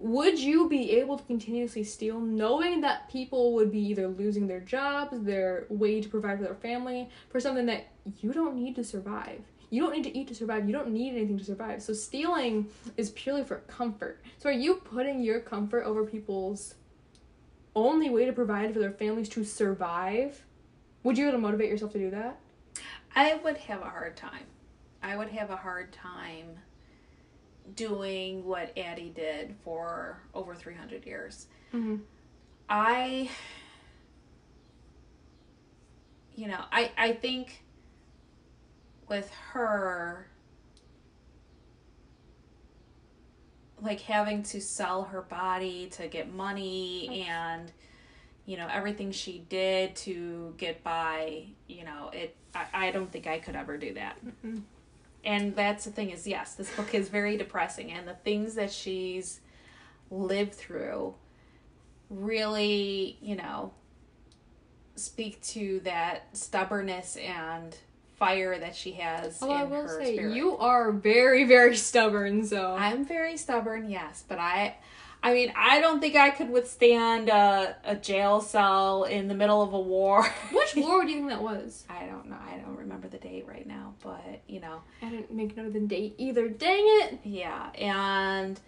Would 0.00 0.38
you 0.38 0.68
be 0.68 0.92
able 0.92 1.18
to 1.18 1.24
continuously 1.24 1.82
steal 1.82 2.20
knowing 2.20 2.82
that 2.82 3.10
people 3.10 3.52
would 3.54 3.72
be 3.72 3.80
either 3.80 4.06
losing 4.06 4.46
their 4.46 4.60
jobs, 4.60 5.20
their 5.20 5.66
way 5.68 6.00
to 6.00 6.08
provide 6.08 6.38
for 6.38 6.44
their 6.44 6.54
family, 6.54 7.08
for 7.30 7.40
something 7.40 7.66
that 7.66 7.88
you 8.20 8.32
don't 8.32 8.54
need 8.54 8.76
to 8.76 8.84
survive? 8.84 9.40
You 9.70 9.82
don't 9.82 9.92
need 9.92 10.04
to 10.04 10.16
eat 10.16 10.28
to 10.28 10.36
survive. 10.36 10.66
You 10.66 10.72
don't 10.72 10.92
need 10.92 11.16
anything 11.16 11.36
to 11.36 11.44
survive. 11.44 11.82
So 11.82 11.92
stealing 11.92 12.68
is 12.96 13.10
purely 13.10 13.42
for 13.42 13.56
comfort. 13.66 14.22
So 14.38 14.48
are 14.48 14.52
you 14.52 14.76
putting 14.76 15.20
your 15.20 15.40
comfort 15.40 15.82
over 15.82 16.04
people's 16.04 16.76
only 17.74 18.08
way 18.08 18.24
to 18.24 18.32
provide 18.32 18.72
for 18.72 18.78
their 18.78 18.92
families 18.92 19.28
to 19.30 19.44
survive? 19.44 20.44
Would 21.02 21.18
you 21.18 21.24
be 21.24 21.28
able 21.28 21.38
to 21.38 21.42
motivate 21.42 21.70
yourself 21.70 21.92
to 21.92 21.98
do 21.98 22.10
that? 22.10 22.38
I 23.16 23.34
would 23.34 23.56
have 23.56 23.82
a 23.82 23.90
hard 23.90 24.16
time. 24.16 24.46
I 25.02 25.16
would 25.16 25.28
have 25.30 25.50
a 25.50 25.56
hard 25.56 25.92
time 25.92 26.58
doing 27.74 28.44
what 28.44 28.76
Addie 28.76 29.12
did 29.14 29.54
for 29.64 30.20
over 30.34 30.54
300 30.54 31.06
years. 31.06 31.46
Mm-hmm. 31.74 31.96
I 32.68 33.30
you 36.34 36.46
know, 36.46 36.64
I 36.70 36.92
I 36.96 37.12
think 37.12 37.62
with 39.08 39.30
her 39.52 40.28
like 43.82 44.00
having 44.00 44.42
to 44.42 44.60
sell 44.60 45.04
her 45.04 45.22
body 45.22 45.88
to 45.92 46.08
get 46.08 46.32
money 46.32 47.24
and 47.28 47.72
you 48.44 48.56
know 48.56 48.68
everything 48.70 49.12
she 49.12 49.44
did 49.48 49.94
to 49.94 50.54
get 50.56 50.82
by 50.82 51.44
you 51.66 51.84
know 51.84 52.10
it 52.12 52.34
i, 52.54 52.66
I 52.72 52.90
don't 52.90 53.10
think 53.10 53.26
i 53.26 53.38
could 53.38 53.54
ever 53.54 53.76
do 53.76 53.94
that 53.94 54.16
Mm-mm. 54.24 54.62
And 55.24 55.54
that's 55.56 55.84
the 55.84 55.90
thing 55.90 56.10
is 56.10 56.26
yes 56.26 56.54
this 56.54 56.74
book 56.76 56.94
is 56.94 57.08
very 57.08 57.36
depressing 57.36 57.90
and 57.92 58.06
the 58.06 58.14
things 58.14 58.54
that 58.54 58.70
she's 58.72 59.40
lived 60.10 60.54
through 60.54 61.14
really 62.10 63.18
you 63.20 63.36
know 63.36 63.72
speak 64.96 65.40
to 65.42 65.80
that 65.84 66.24
stubbornness 66.36 67.16
and 67.16 67.76
fire 68.18 68.58
that 68.58 68.74
she 68.74 68.92
has 68.92 69.38
Oh, 69.40 69.50
in 69.50 69.56
I 69.56 69.64
will 69.64 69.82
her 69.82 70.02
say 70.02 70.14
spirit. 70.16 70.34
you 70.34 70.56
are 70.58 70.90
very, 70.90 71.44
very 71.44 71.76
stubborn. 71.90 72.44
So 72.44 72.74
I'm 72.74 73.04
very 73.04 73.36
stubborn, 73.36 73.88
yes, 73.88 74.24
but 74.26 74.38
I 74.40 74.74
I 75.22 75.34
mean, 75.34 75.52
I 75.56 75.80
don't 75.80 76.00
think 76.00 76.14
I 76.14 76.30
could 76.30 76.48
withstand 76.48 77.28
a, 77.28 77.76
a 77.84 77.96
jail 77.96 78.40
cell 78.40 79.04
in 79.04 79.26
the 79.26 79.34
middle 79.34 79.62
of 79.62 79.72
a 79.72 79.80
war. 79.80 80.22
which 80.52 80.76
war 80.76 81.04
do 81.04 81.10
you 81.10 81.16
think 81.18 81.28
that 81.30 81.42
was? 81.42 81.84
I 81.90 82.06
don't 82.06 82.30
know. 82.30 82.36
I 82.40 82.56
don't 82.58 82.76
remember 82.76 83.08
the 83.08 83.18
date 83.18 83.46
right 83.48 83.66
now, 83.66 83.94
but 84.02 84.40
you 84.46 84.60
know, 84.60 84.82
I 85.02 85.08
didn't 85.08 85.32
make 85.32 85.56
note 85.56 85.66
of 85.66 85.72
the 85.72 85.80
date 85.80 86.14
either. 86.18 86.48
Dang 86.48 86.84
it! 86.84 87.18
yeah, 87.24 87.70
and 87.74 88.60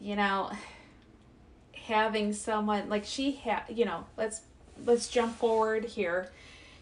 you 0.00 0.16
know, 0.16 0.50
having 1.86 2.32
someone 2.32 2.88
like 2.88 3.04
she 3.04 3.32
had, 3.32 3.62
you 3.68 3.84
know, 3.84 4.04
let's 4.16 4.42
let's 4.84 5.08
jump 5.08 5.36
forward 5.36 5.84
here. 5.84 6.30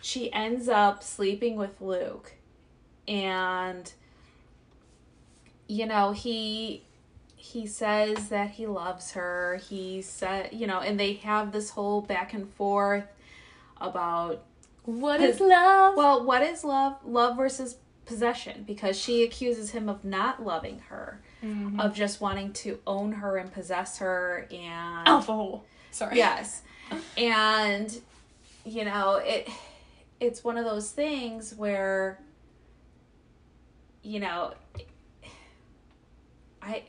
She 0.00 0.32
ends 0.32 0.68
up 0.68 1.02
sleeping 1.02 1.56
with 1.56 1.80
Luc, 1.82 2.32
and 3.06 3.92
you 5.68 5.84
know 5.84 6.12
he 6.12 6.84
he 7.42 7.66
says 7.66 8.28
that 8.28 8.50
he 8.50 8.66
loves 8.66 9.12
her. 9.12 9.58
He 9.68 10.02
said, 10.02 10.50
you 10.52 10.66
know, 10.66 10.80
and 10.80 11.00
they 11.00 11.14
have 11.14 11.52
this 11.52 11.70
whole 11.70 12.02
back 12.02 12.34
and 12.34 12.48
forth 12.54 13.04
about 13.80 14.42
what 14.84 15.20
is 15.22 15.40
love? 15.40 15.96
well, 15.96 16.22
what 16.24 16.42
is 16.42 16.64
love? 16.64 16.96
Love 17.04 17.36
versus 17.38 17.76
possession 18.04 18.64
because 18.66 18.98
she 18.98 19.22
accuses 19.22 19.70
him 19.70 19.88
of 19.88 20.04
not 20.04 20.44
loving 20.44 20.80
her, 20.90 21.20
Mhm. 21.42 21.80
of 21.80 21.94
just 21.94 22.20
wanting 22.20 22.52
to 22.54 22.78
own 22.86 23.12
her 23.12 23.36
and 23.38 23.50
possess 23.52 23.98
her 23.98 24.46
and 24.50 25.08
alpha 25.08 25.32
hole. 25.32 25.64
Sorry. 25.90 26.16
yes. 26.16 26.62
And 27.16 28.00
you 28.64 28.84
know, 28.84 29.14
it 29.14 29.48
it's 30.18 30.42
one 30.44 30.58
of 30.58 30.64
those 30.66 30.90
things 30.90 31.54
where 31.54 32.18
you 34.02 34.18
know 34.20 34.52
I 36.60 36.82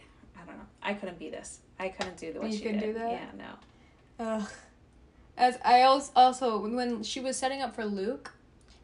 I 0.84 0.94
don't 0.94 0.94
know. 0.94 0.98
I 0.98 1.00
couldn't 1.00 1.20
be 1.20 1.30
this. 1.30 1.60
I 1.80 1.90
couldn't 1.90 2.18
do 2.18 2.34
the 2.34 2.40
what 2.42 2.52
You 2.52 2.58
she 2.58 2.64
couldn't 2.64 2.80
did. 2.80 2.94
do 2.94 3.00
that? 3.00 3.12
Yeah, 3.12 3.26
no. 4.20 4.26
Ugh. 4.26 4.50
As 5.38 5.58
I 5.64 5.82
als- 5.82 6.12
also 6.16 6.68
when 6.68 7.04
she 7.04 7.20
was 7.20 7.38
setting 7.38 7.62
up 7.62 7.74
for 7.76 7.86
Luc, 7.86 8.32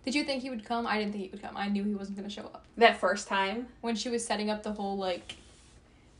did 0.06 0.16
you 0.16 0.24
think 0.24 0.42
he 0.42 0.50
would 0.50 0.66
come? 0.66 0.88
I 0.88 0.98
didn't 0.98 1.12
think 1.12 1.26
he 1.26 1.30
would 1.30 1.42
come. 1.42 1.56
I 1.58 1.68
knew 1.68 1.84
he 1.84 1.94
wasn't 1.94 2.18
gonna 2.18 2.30
show 2.30 2.44
up. 2.44 2.66
That 2.78 2.98
first 3.00 3.28
time? 3.28 3.68
When 3.82 3.96
she 3.96 4.10
was 4.10 4.26
setting 4.26 4.50
up 4.50 4.64
the 4.64 4.72
whole 4.72 4.98
like 4.98 5.36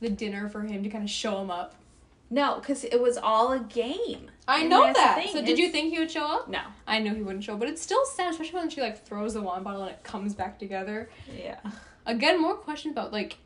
the 0.02 0.10
dinner 0.10 0.50
for 0.50 0.62
him 0.62 0.84
to 0.84 0.90
kind 0.90 1.04
of 1.04 1.10
show 1.10 1.42
him 1.42 1.50
up. 1.50 1.74
No, 2.30 2.60
because 2.60 2.84
it 2.84 3.00
was 3.02 3.18
all 3.18 3.54
a 3.54 3.60
game. 3.60 4.30
I 4.48 4.60
And 4.62 4.70
know 4.70 4.92
that. 4.94 5.30
So 5.32 5.42
did 5.42 5.58
you 5.58 5.70
think 5.70 5.94
he 5.94 6.00
would 6.00 6.12
show 6.12 6.26
up? 6.26 6.50
No. 6.50 6.60
I 6.86 7.00
knew 7.00 7.16
he 7.16 7.22
wouldn't 7.22 7.44
show, 7.46 7.54
up. 7.54 7.60
but 7.60 7.70
it's 7.70 7.82
still 7.82 8.04
sad, 8.06 8.32
especially 8.32 8.60
when 8.60 8.70
she 8.70 8.82
like 8.82 9.06
throws 9.06 9.34
the 9.34 9.42
wine 9.42 9.64
bottle 9.64 9.84
and 9.84 9.92
it 9.92 10.04
comes 10.04 10.36
back 10.36 10.60
together. 10.60 11.10
Yeah. 11.36 11.60
Again, 12.06 12.42
more 12.42 12.56
questions 12.56 12.92
about 12.92 13.14
like 13.14 13.38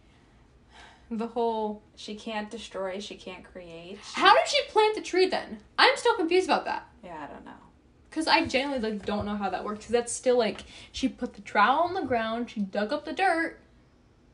the 1.17 1.27
whole. 1.27 1.83
She 1.95 2.15
can't 2.15 2.49
destroy, 2.49 2.99
she 2.99 3.15
can't 3.15 3.43
create. 3.43 3.99
She- 4.03 4.19
How 4.21 4.33
did 4.33 4.47
she 4.47 4.61
plant 4.69 4.95
the 4.95 5.01
tree 5.01 5.27
then? 5.27 5.59
I'm 5.77 5.95
still 5.97 6.15
confused 6.15 6.47
about 6.47 6.65
that. 6.65 6.87
Yeah, 7.03 7.27
I 7.29 7.33
don't 7.33 7.45
know. 7.45 7.51
Cause 8.11 8.27
I 8.27 8.45
genuinely 8.45 8.91
like 8.91 9.05
don't 9.05 9.25
know 9.25 9.35
how 9.37 9.49
that 9.49 9.63
works. 9.63 9.85
Cause 9.85 9.91
that's 9.93 10.11
still 10.11 10.37
like 10.37 10.63
she 10.91 11.07
put 11.07 11.33
the 11.33 11.41
trowel 11.41 11.83
on 11.83 11.93
the 11.93 12.01
ground, 12.01 12.49
she 12.49 12.59
dug 12.61 12.91
up 12.91 13.05
the 13.05 13.13
dirt. 13.13 13.57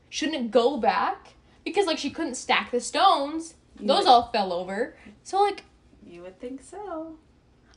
Shouldn't 0.08 0.36
it 0.36 0.50
go 0.50 0.78
back? 0.78 1.34
Because 1.64 1.86
like 1.86 1.98
she 1.98 2.10
couldn't 2.10 2.34
stack 2.36 2.70
the 2.72 2.80
stones. 2.80 3.54
You 3.78 3.86
Those 3.86 3.98
would- 4.00 4.08
all 4.08 4.30
fell 4.32 4.52
over. 4.52 4.96
So 5.22 5.40
like 5.42 5.62
You 6.04 6.22
would 6.22 6.40
think 6.40 6.62
so. 6.62 7.18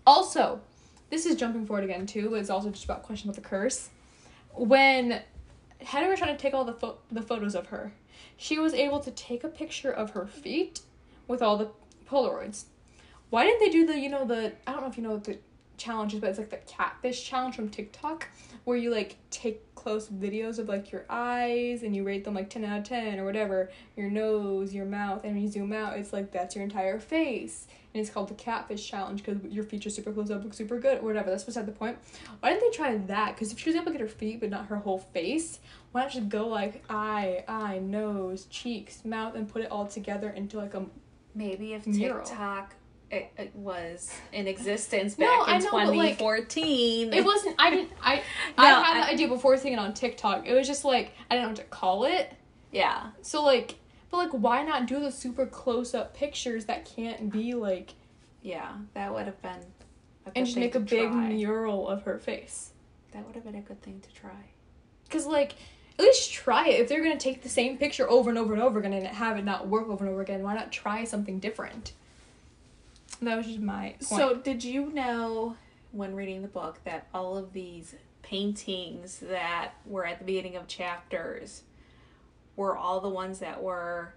also, 0.08 0.62
this 1.12 1.26
is 1.28 1.36
jumping 1.36 1.66
forward 1.68 1.84
again 1.84 2.06
too, 2.08 2.30
but 2.30 2.38
it's 2.40 2.50
also 2.50 2.70
just 2.72 2.86
about 2.86 3.04
question 3.04 3.30
about 3.30 3.36
the 3.42 3.48
curse. 3.48 3.90
When 4.56 5.22
Henry 5.82 6.10
was 6.10 6.20
trying 6.20 6.36
to 6.36 6.42
take 6.42 6.54
all 6.56 6.66
the 6.66 6.74
pho- 6.74 6.98
the 7.12 7.22
photos 7.22 7.54
of 7.54 7.68
her, 7.68 7.94
she 8.42 8.58
was 8.58 8.74
able 8.74 9.00
to 9.00 9.12
take 9.12 9.44
a 9.44 9.48
picture 9.48 9.92
of 9.92 10.10
her 10.10 10.26
feet 10.26 10.82
with 11.28 11.44
all 11.44 11.58
the 11.58 11.70
Polaroids. 12.10 12.64
Why 13.30 13.46
didn't 13.46 13.60
they 13.60 13.70
do 13.70 13.86
the 13.86 14.00
you 14.00 14.10
know 14.10 14.26
the 14.26 14.54
I 14.66 14.72
don't 14.72 14.82
know 14.82 14.88
if 14.88 14.98
you 14.98 15.04
know 15.04 15.18
the 15.18 15.38
challenge 15.78 16.16
is, 16.16 16.20
but 16.20 16.32
it's 16.32 16.40
like 16.40 16.50
the 16.50 16.58
catfish 16.58 17.24
challenge 17.24 17.56
from 17.56 17.70
TikTok, 17.70 18.30
where 18.64 18.78
you 18.78 18.92
like 18.92 19.18
take 19.30 19.74
close 19.76 20.08
videos 20.08 20.60
of 20.60 20.70
like 20.70 20.92
your 20.92 21.06
eyes 21.10 21.82
and 21.82 21.96
you 21.96 22.04
rate 22.04 22.24
them 22.24 22.36
like 22.36 22.50
10 22.50 22.64
out 22.64 22.80
of 22.80 22.84
10 22.84 23.20
or 23.20 23.26
whatever, 23.26 23.72
your 23.98 24.10
nose, 24.10 24.74
your 24.74 24.86
mouth, 24.86 25.24
and 25.24 25.34
when 25.34 25.44
you 25.44 25.50
zoom 25.50 25.74
out, 25.74 25.98
it's 25.98 26.14
like 26.14 26.32
that's 26.32 26.56
your 26.56 26.64
entire 26.64 27.00
face. 27.00 27.68
And 27.94 28.00
it's 28.00 28.10
called 28.10 28.30
the 28.30 28.36
catfish 28.36 28.88
challenge 28.90 29.24
because 29.24 29.44
your 29.52 29.64
features 29.64 29.96
super 29.96 30.14
close 30.14 30.32
up 30.32 30.44
look 30.44 30.54
super 30.54 30.80
good 30.80 31.00
or 31.00 31.02
whatever. 31.02 31.30
That's 31.30 31.44
beside 31.44 31.66
the 31.66 31.72
point. 31.74 31.98
Why 32.40 32.50
didn't 32.52 32.72
they 32.72 32.78
try 32.78 32.96
that? 32.98 33.36
Because 33.36 33.52
if 33.52 33.60
she 33.60 33.70
was 33.70 33.76
able 33.76 33.88
to 33.88 33.92
get 33.92 34.02
her 34.02 34.08
feet 34.08 34.40
but 34.40 34.50
not 34.50 34.68
her 34.68 34.78
whole 34.78 35.00
face, 35.00 35.60
why 35.92 36.04
not 36.04 36.12
just 36.12 36.30
go 36.30 36.48
like 36.48 36.84
eye, 36.90 37.44
eye, 37.48 37.80
nose, 37.80 38.46
cheeks, 38.46 39.04
mouth, 39.04 39.36
and 39.36 39.50
put 39.50 39.62
it 39.62 39.72
all 39.72 39.88
together 39.88 40.30
into 40.30 40.58
like 40.58 40.74
a 40.74 40.86
Maybe 41.34 41.74
if 41.74 41.88
Mural. 41.88 42.26
TikTok 42.26 42.76
it, 43.12 43.32
it 43.38 43.56
was 43.56 44.14
in 44.32 44.48
existence 44.48 45.16
back 45.16 45.28
I 45.48 45.56
in 45.58 45.64
know, 45.64 45.72
but, 45.72 45.88
like, 45.96 46.18
2014. 46.18 47.14
It 47.14 47.24
wasn't. 47.26 47.56
I 47.60 47.70
didn't. 47.70 47.92
I. 48.02 48.24
No, 48.58 48.64
I 48.64 48.68
had 48.68 48.98
I- 48.98 49.02
the 49.08 49.14
idea 49.14 49.28
before 49.28 49.58
seeing 49.58 49.74
it 49.74 49.80
on 49.80 49.94
TikTok. 49.94 50.48
It 50.48 50.54
was 50.54 50.68
just 50.68 50.86
like 50.86 51.12
I 51.30 51.36
didn't 51.36 51.44
know 51.44 51.50
what 51.50 51.58
to 51.58 51.64
call 51.66 52.06
it. 52.06 52.34
yeah. 52.72 53.08
So 53.22 53.44
like, 53.44 53.76
but 54.10 54.18
like, 54.18 54.32
why 54.32 54.64
not 54.64 54.88
do 54.88 55.00
the 55.00 55.12
super 55.12 55.46
close 55.46 55.94
up 55.94 56.14
pictures 56.16 56.66
that 56.66 56.86
can't 56.86 57.32
be 57.32 57.54
like, 57.54 57.94
Yeah, 58.42 58.72
that 58.94 59.14
would 59.14 59.26
have 59.26 59.42
been 59.42 59.52
a 60.26 60.30
good 60.30 60.34
and 60.36 60.46
just 60.46 60.58
make 60.58 60.76
a 60.76 60.80
big 60.80 61.10
try. 61.12 61.30
mural 61.30 61.88
of 61.88 62.04
her 62.04 62.18
face? 62.20 62.72
That 63.14 63.26
would 63.26 63.36
have 63.36 63.44
been 63.44 63.56
a 63.56 63.62
good 63.62 63.82
thing 63.82 64.00
to 64.02 64.14
try. 64.14 64.32
Cause 65.10 65.26
like, 65.26 65.54
at 66.00 66.06
least 66.06 66.32
try 66.32 66.68
it. 66.70 66.80
If 66.82 66.88
they're 66.90 67.04
gonna 67.04 67.18
take 67.18 67.42
the 67.44 67.50
same 67.50 67.78
picture 67.78 68.10
over 68.10 68.30
and 68.30 68.40
over 68.40 68.54
and 68.54 68.62
over 68.62 68.80
again 68.80 68.94
and 68.94 69.06
have 69.08 69.38
it 69.38 69.44
not 69.46 69.68
work 69.68 69.88
over 69.90 70.06
and 70.06 70.12
over 70.14 70.22
again, 70.22 70.44
why 70.44 70.56
not 70.56 70.72
try 70.72 71.04
something 71.04 71.40
different? 71.40 71.94
That 73.22 73.38
was 73.38 73.46
just 73.46 73.60
my 73.60 73.90
point. 73.90 74.04
So, 74.04 74.36
did 74.36 74.64
you 74.64 74.92
know 74.92 75.56
when 75.92 76.16
reading 76.16 76.42
the 76.42 76.48
book 76.48 76.80
that 76.86 77.08
all 77.14 77.38
of 77.38 77.54
these 77.54 77.94
paintings 78.24 79.20
that 79.20 79.74
were 79.86 80.06
at 80.06 80.20
the 80.20 80.26
beginning 80.26 80.56
of 80.56 80.68
chapters 80.68 81.64
were 82.56 82.76
all 82.76 83.00
the 83.00 83.10
ones 83.10 83.40
that 83.40 83.62
were 83.62 84.14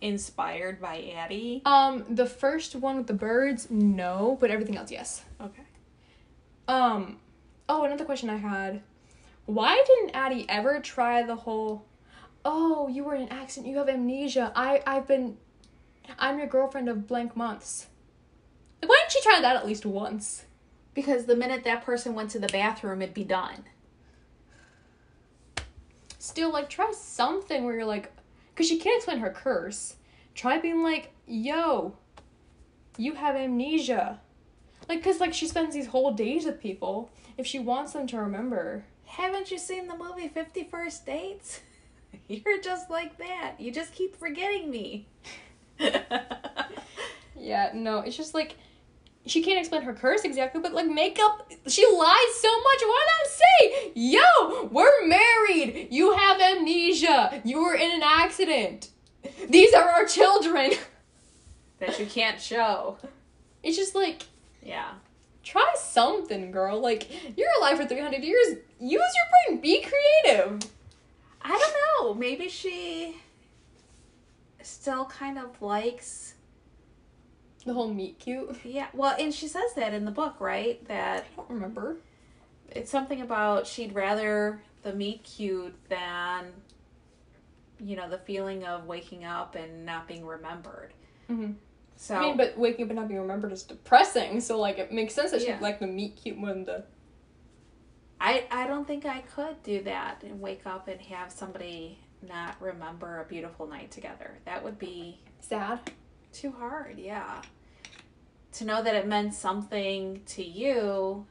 inspired 0.00 0.80
by 0.80 1.12
Addie? 1.16 1.62
um, 1.66 2.04
the 2.08 2.26
first 2.26 2.74
one 2.74 2.96
with 2.96 3.06
the 3.06 3.14
birds, 3.14 3.70
no, 3.70 4.38
but 4.40 4.50
everything 4.50 4.76
else, 4.76 4.90
yes. 4.90 5.22
Okay. 5.40 5.62
Um, 6.66 7.18
oh, 7.68 7.84
another 7.84 8.04
question 8.04 8.30
I 8.30 8.36
had. 8.36 8.82
Why 9.46 9.82
didn't 9.86 10.16
Addie 10.16 10.46
ever 10.48 10.80
try 10.80 11.22
the 11.22 11.36
whole, 11.36 11.84
oh, 12.44 12.88
you 12.88 13.04
were 13.04 13.14
in 13.14 13.22
an 13.22 13.28
accident, 13.28 13.70
you 13.70 13.78
have 13.78 13.88
amnesia, 13.88 14.50
I, 14.56 14.82
I've 14.86 15.06
been, 15.06 15.36
I'm 16.18 16.38
your 16.38 16.46
girlfriend 16.46 16.88
of 16.88 17.06
blank 17.06 17.36
months. 17.36 17.88
Like, 18.84 18.90
why 18.90 18.98
didn't 19.00 19.12
she 19.12 19.22
try 19.22 19.40
that 19.40 19.56
at 19.56 19.66
least 19.66 19.86
once? 19.86 20.44
Because 20.92 21.24
the 21.24 21.34
minute 21.34 21.64
that 21.64 21.86
person 21.86 22.14
went 22.14 22.28
to 22.32 22.38
the 22.38 22.48
bathroom, 22.48 23.00
it'd 23.00 23.14
be 23.14 23.24
done. 23.24 23.64
Still, 26.18 26.52
like, 26.52 26.68
try 26.68 26.92
something 26.94 27.64
where 27.64 27.76
you're 27.76 27.86
like, 27.86 28.12
because 28.50 28.68
she 28.68 28.78
can't 28.78 28.96
explain 28.96 29.20
her 29.20 29.30
curse. 29.30 29.96
Try 30.34 30.58
being 30.58 30.82
like, 30.82 31.12
yo, 31.26 31.96
you 32.98 33.14
have 33.14 33.36
amnesia. 33.36 34.20
Like, 34.86 34.98
because, 34.98 35.18
like, 35.18 35.32
she 35.32 35.48
spends 35.48 35.74
these 35.74 35.86
whole 35.86 36.12
days 36.12 36.44
with 36.44 36.60
people. 36.60 37.10
If 37.38 37.46
she 37.46 37.60
wants 37.60 37.94
them 37.94 38.06
to 38.08 38.18
remember. 38.18 38.84
Haven't 39.06 39.50
you 39.50 39.56
seen 39.56 39.88
the 39.88 39.96
movie 39.96 40.28
Fifty 40.28 40.62
First 40.62 41.06
Dates? 41.06 41.62
You're 42.28 42.60
just 42.60 42.90
like 42.90 43.16
that. 43.16 43.54
You 43.58 43.72
just 43.72 43.94
keep 43.94 44.14
forgetting 44.14 44.70
me. 44.70 45.06
Yeah, 47.44 47.72
no, 47.74 47.98
it's 48.00 48.16
just 48.16 48.32
like 48.32 48.56
she 49.26 49.42
can't 49.42 49.58
explain 49.58 49.82
her 49.82 49.94
curse 49.94 50.22
exactly, 50.24 50.60
but 50.60 50.72
like 50.74 50.86
makeup, 50.86 51.50
she 51.66 51.86
lies 51.86 52.34
so 52.40 52.48
much. 52.50 52.80
Why 52.82 53.06
not 53.06 53.30
say, 53.32 53.92
"Yo, 53.94 54.68
we're 54.70 55.06
married. 55.06 55.88
You 55.90 56.12
have 56.14 56.40
amnesia. 56.40 57.40
You 57.44 57.62
were 57.64 57.74
in 57.74 57.90
an 57.92 58.02
accident. 58.02 58.88
These 59.48 59.72
are 59.74 59.88
our 59.88 60.04
children." 60.04 60.72
that 61.78 61.98
you 61.98 62.06
can't 62.06 62.40
show. 62.40 62.98
It's 63.62 63.76
just 63.76 63.94
like 63.94 64.24
Yeah. 64.62 64.92
try 65.42 65.72
something, 65.76 66.50
girl. 66.50 66.80
Like 66.80 67.08
you're 67.36 67.48
alive 67.58 67.78
for 67.78 67.86
three 67.86 68.00
hundred 68.00 68.22
years. 68.24 68.58
Use 68.78 68.90
your 68.90 69.54
brain. 69.56 69.60
Be 69.60 69.80
creative. 69.82 70.60
I 71.42 71.48
don't 71.48 72.06
know. 72.06 72.14
Maybe 72.14 72.48
she 72.48 73.16
still 74.62 75.04
kind 75.06 75.38
of 75.38 75.60
likes. 75.62 76.33
The 77.64 77.72
whole 77.72 77.92
meet 77.92 78.18
cute. 78.18 78.56
Yeah. 78.64 78.88
Well, 78.92 79.16
and 79.18 79.32
she 79.32 79.48
says 79.48 79.72
that 79.76 79.94
in 79.94 80.04
the 80.04 80.10
book, 80.10 80.40
right? 80.40 80.86
That 80.88 81.24
I 81.32 81.36
don't 81.36 81.50
remember. 81.50 81.96
it's 82.70 82.90
something 82.90 83.20
about 83.22 83.66
she'd 83.66 83.94
rather 83.94 84.60
the 84.82 84.92
meet 84.92 85.24
cute 85.24 85.74
than, 85.88 86.46
you 87.80 87.96
know, 87.96 88.08
the 88.08 88.18
feeling 88.18 88.64
of 88.64 88.86
waking 88.86 89.24
up 89.24 89.54
and 89.54 89.86
not 89.86 90.06
being 90.06 90.26
remembered. 90.26 90.92
hmm 91.26 91.52
So 91.96 92.14
I 92.16 92.20
mean, 92.20 92.36
but 92.36 92.58
waking 92.58 92.84
up 92.84 92.90
and 92.90 92.98
not 92.98 93.08
being 93.08 93.20
remembered 93.20 93.52
is 93.52 93.62
depressing. 93.62 94.40
So 94.40 94.60
like, 94.60 94.78
it 94.78 94.92
makes 94.92 95.14
sense 95.14 95.30
that 95.30 95.40
she'd 95.40 95.48
Yeah. 95.48 95.58
like 95.60 95.80
the 95.80 95.86
meet 95.86 96.16
cute 96.16 96.36
more 96.36 96.50
than 96.50 96.64
the. 96.66 96.84
I 98.20 98.44
I 98.50 98.66
don't 98.66 98.86
think 98.86 99.06
I 99.06 99.20
could 99.20 99.62
do 99.62 99.82
that 99.84 100.22
and 100.22 100.40
wake 100.40 100.66
up 100.66 100.88
and 100.88 101.00
have 101.00 101.32
somebody 101.32 101.98
not 102.26 102.56
remember 102.60 103.20
a 103.20 103.24
beautiful 103.24 103.66
night 103.66 103.90
together. 103.90 104.38
That 104.46 104.62
would 104.64 104.78
be 104.78 105.18
Sad. 105.40 105.80
too 106.32 106.52
hard, 106.52 106.98
yeah. 106.98 107.42
To 108.54 108.64
know 108.64 108.82
that 108.82 108.94
it 108.94 109.06
meant 109.06 109.34
something 109.34 110.20
to 110.26 110.44
you 110.44 111.26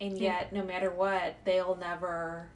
and 0.00 0.18
yet 0.18 0.52
no 0.52 0.62
matter 0.62 0.90
what, 0.90 1.36
they'll 1.44 1.76
never 1.76 2.48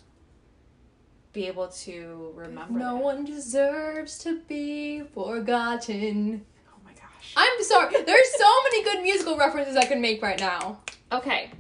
be 1.33 1.47
able 1.47 1.68
to 1.68 2.33
remember. 2.35 2.79
No 2.79 2.97
that. 2.97 3.05
one 3.05 3.25
deserves 3.25 4.18
to 4.18 4.41
be 4.43 5.03
forgotten. 5.14 6.45
Oh 6.68 6.79
my 6.85 6.93
gosh. 6.93 7.35
I'm 7.37 7.62
sorry. 7.64 8.03
There's 8.05 8.33
so 8.39 8.62
many 8.64 8.85
good 8.85 9.03
musical 9.03 9.37
references 9.37 9.77
I 9.77 9.87
could 9.87 9.99
make 9.99 10.23
right 10.23 10.39
now. 10.39 10.81
Okay. 11.11 11.51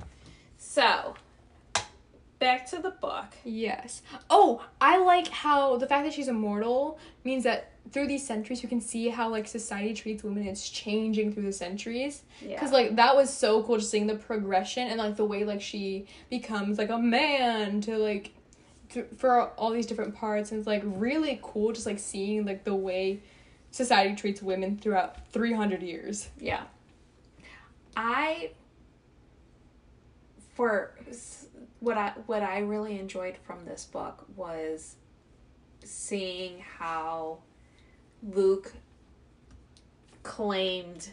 So, 0.56 1.14
back 2.38 2.66
to 2.70 2.78
the 2.78 2.90
book. 2.90 3.26
Yes. 3.44 4.02
Oh, 4.30 4.64
I 4.80 4.98
like 4.98 5.28
how 5.28 5.78
the 5.78 5.86
fact 5.86 6.04
that 6.04 6.12
she's 6.12 6.28
immortal 6.28 6.98
means 7.24 7.44
that 7.44 7.71
through 7.90 8.06
these 8.06 8.26
centuries 8.26 8.62
you 8.62 8.68
can 8.68 8.80
see 8.80 9.08
how 9.08 9.28
like 9.28 9.46
society 9.46 9.92
treats 9.94 10.22
women. 10.22 10.46
It's 10.46 10.68
changing 10.68 11.32
through 11.32 11.44
the 11.44 11.52
centuries. 11.52 12.22
Yeah. 12.40 12.58
Cause 12.58 12.72
like 12.72 12.96
that 12.96 13.16
was 13.16 13.32
so 13.32 13.62
cool, 13.62 13.78
just 13.78 13.90
seeing 13.90 14.06
the 14.06 14.14
progression 14.14 14.88
and 14.88 14.98
like 14.98 15.16
the 15.16 15.24
way 15.24 15.44
like 15.44 15.60
she 15.60 16.06
becomes 16.30 16.78
like 16.78 16.90
a 16.90 16.98
man 16.98 17.80
to 17.82 17.98
like 17.98 18.32
to, 18.90 19.04
for 19.16 19.48
all 19.50 19.70
these 19.70 19.86
different 19.86 20.14
parts 20.14 20.50
and 20.50 20.58
it's 20.58 20.66
like 20.66 20.82
really 20.84 21.38
cool 21.42 21.72
just 21.72 21.86
like 21.86 21.98
seeing 21.98 22.44
like 22.44 22.64
the 22.64 22.74
way 22.74 23.20
society 23.70 24.14
treats 24.14 24.42
women 24.42 24.76
throughout 24.76 25.26
300 25.32 25.82
years 25.82 26.28
Yeah. 26.38 26.64
I 27.96 28.50
for 30.54 30.94
what 31.80 31.98
I 31.98 32.12
what 32.26 32.42
I 32.42 32.58
really 32.60 32.98
enjoyed 32.98 33.36
from 33.36 33.64
this 33.64 33.84
book 33.84 34.24
was 34.36 34.96
seeing 35.84 36.62
how 36.78 37.38
Luc 38.22 38.72
claimed 40.22 41.08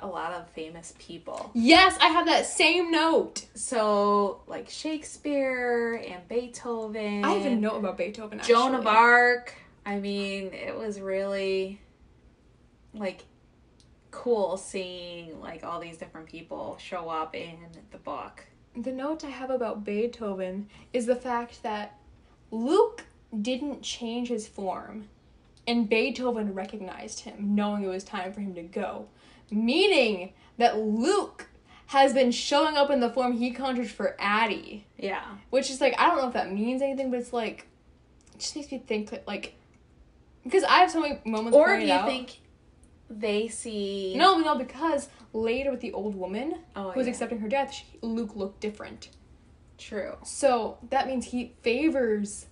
a 0.00 0.06
lot 0.06 0.32
of 0.32 0.48
famous 0.50 0.94
people. 0.98 1.50
yes 1.54 1.96
i 2.00 2.06
have 2.06 2.24
that 2.26 2.46
same 2.46 2.90
note 2.90 3.44
So 3.54 4.40
like 4.46 4.68
Shakespeare 4.70 6.02
and 6.08 6.26
Beethoven. 6.26 7.22
i 7.24 7.36
even 7.38 7.60
know 7.60 7.76
about 7.76 7.98
beethoven 7.98 8.40
actually. 8.40 8.54
Joan 8.54 8.74
of 8.74 8.86
Arc. 8.86 9.54
I 9.84 9.98
mean, 9.98 10.52
it 10.52 10.76
was 10.76 11.00
really 11.00 11.80
like 12.94 13.24
cool 14.10 14.56
seeing 14.56 15.38
like 15.40 15.64
all 15.64 15.80
these 15.80 15.96
different 15.98 16.26
people 16.28 16.76
show 16.80 17.08
up 17.08 17.34
in 17.34 17.56
the 17.92 17.98
book. 17.98 18.44
the 18.76 18.90
note 18.92 19.22
i 19.24 19.28
have 19.30 19.50
about 19.50 19.84
beethoven 19.84 20.68
is 20.92 21.06
the 21.06 21.14
fact 21.14 21.62
that 21.62 21.96
luc 22.50 23.04
didn't 23.42 23.82
change 23.82 24.28
his 24.28 24.48
form 24.48 25.08
and 25.66 25.88
beethoven 25.88 26.54
recognized 26.54 27.20
him 27.20 27.54
knowing 27.54 27.82
it 27.84 27.88
was 27.88 28.04
time 28.04 28.32
for 28.32 28.40
him 28.40 28.54
to 28.54 28.62
go 28.62 29.06
meaning 29.50 30.32
that 30.58 30.78
luc 30.78 31.46
has 31.86 32.12
been 32.14 32.30
showing 32.30 32.76
up 32.76 32.90
in 32.90 33.00
the 33.00 33.10
form 33.10 33.32
he 33.32 33.50
conjured 33.50 33.88
for 33.90 34.14
addie 34.18 34.86
Yeah. 34.98 35.22
which 35.50 35.70
is 35.70 35.80
like 35.80 35.94
I 35.98 36.06
don't 36.08 36.18
know 36.18 36.28
if 36.28 36.34
that 36.34 36.52
means 36.52 36.82
anything, 36.82 37.10
but 37.10 37.18
it's 37.20 37.32
like 37.32 37.66
it 38.34 38.38
just 38.40 38.54
makes 38.56 38.70
me 38.70 38.78
think 38.78 39.10
that 39.10 39.26
like 39.26 39.54
because 40.44 40.62
I 40.64 40.78
have 40.78 40.90
so 40.90 41.00
many 41.00 41.18
moments. 41.26 41.54
Or 41.56 41.76
do 41.78 41.84
you 41.84 41.92
out- 41.92 42.06
think 42.06 42.40
they 43.10 43.48
see 43.48 44.14
No, 44.16 44.38
no, 44.38 44.54
because 44.56 45.08
later 45.32 45.70
with 45.72 45.80
the 45.80 45.92
old 45.92 46.14
woman 46.14 46.54
Oh, 46.76 46.92
who 46.92 46.98
was 46.98 47.06
yeah. 47.08 47.12
accepting 47.12 47.40
her 47.40 47.48
death, 47.48 47.74
she, 47.74 47.84
Luc 48.02 48.36
looked 48.36 48.60
different. 48.60 49.08
True. 49.76 50.16
So 50.24 50.78
that 50.90 51.06
means 51.08 51.26
he 51.26 51.54
favors 51.62 52.46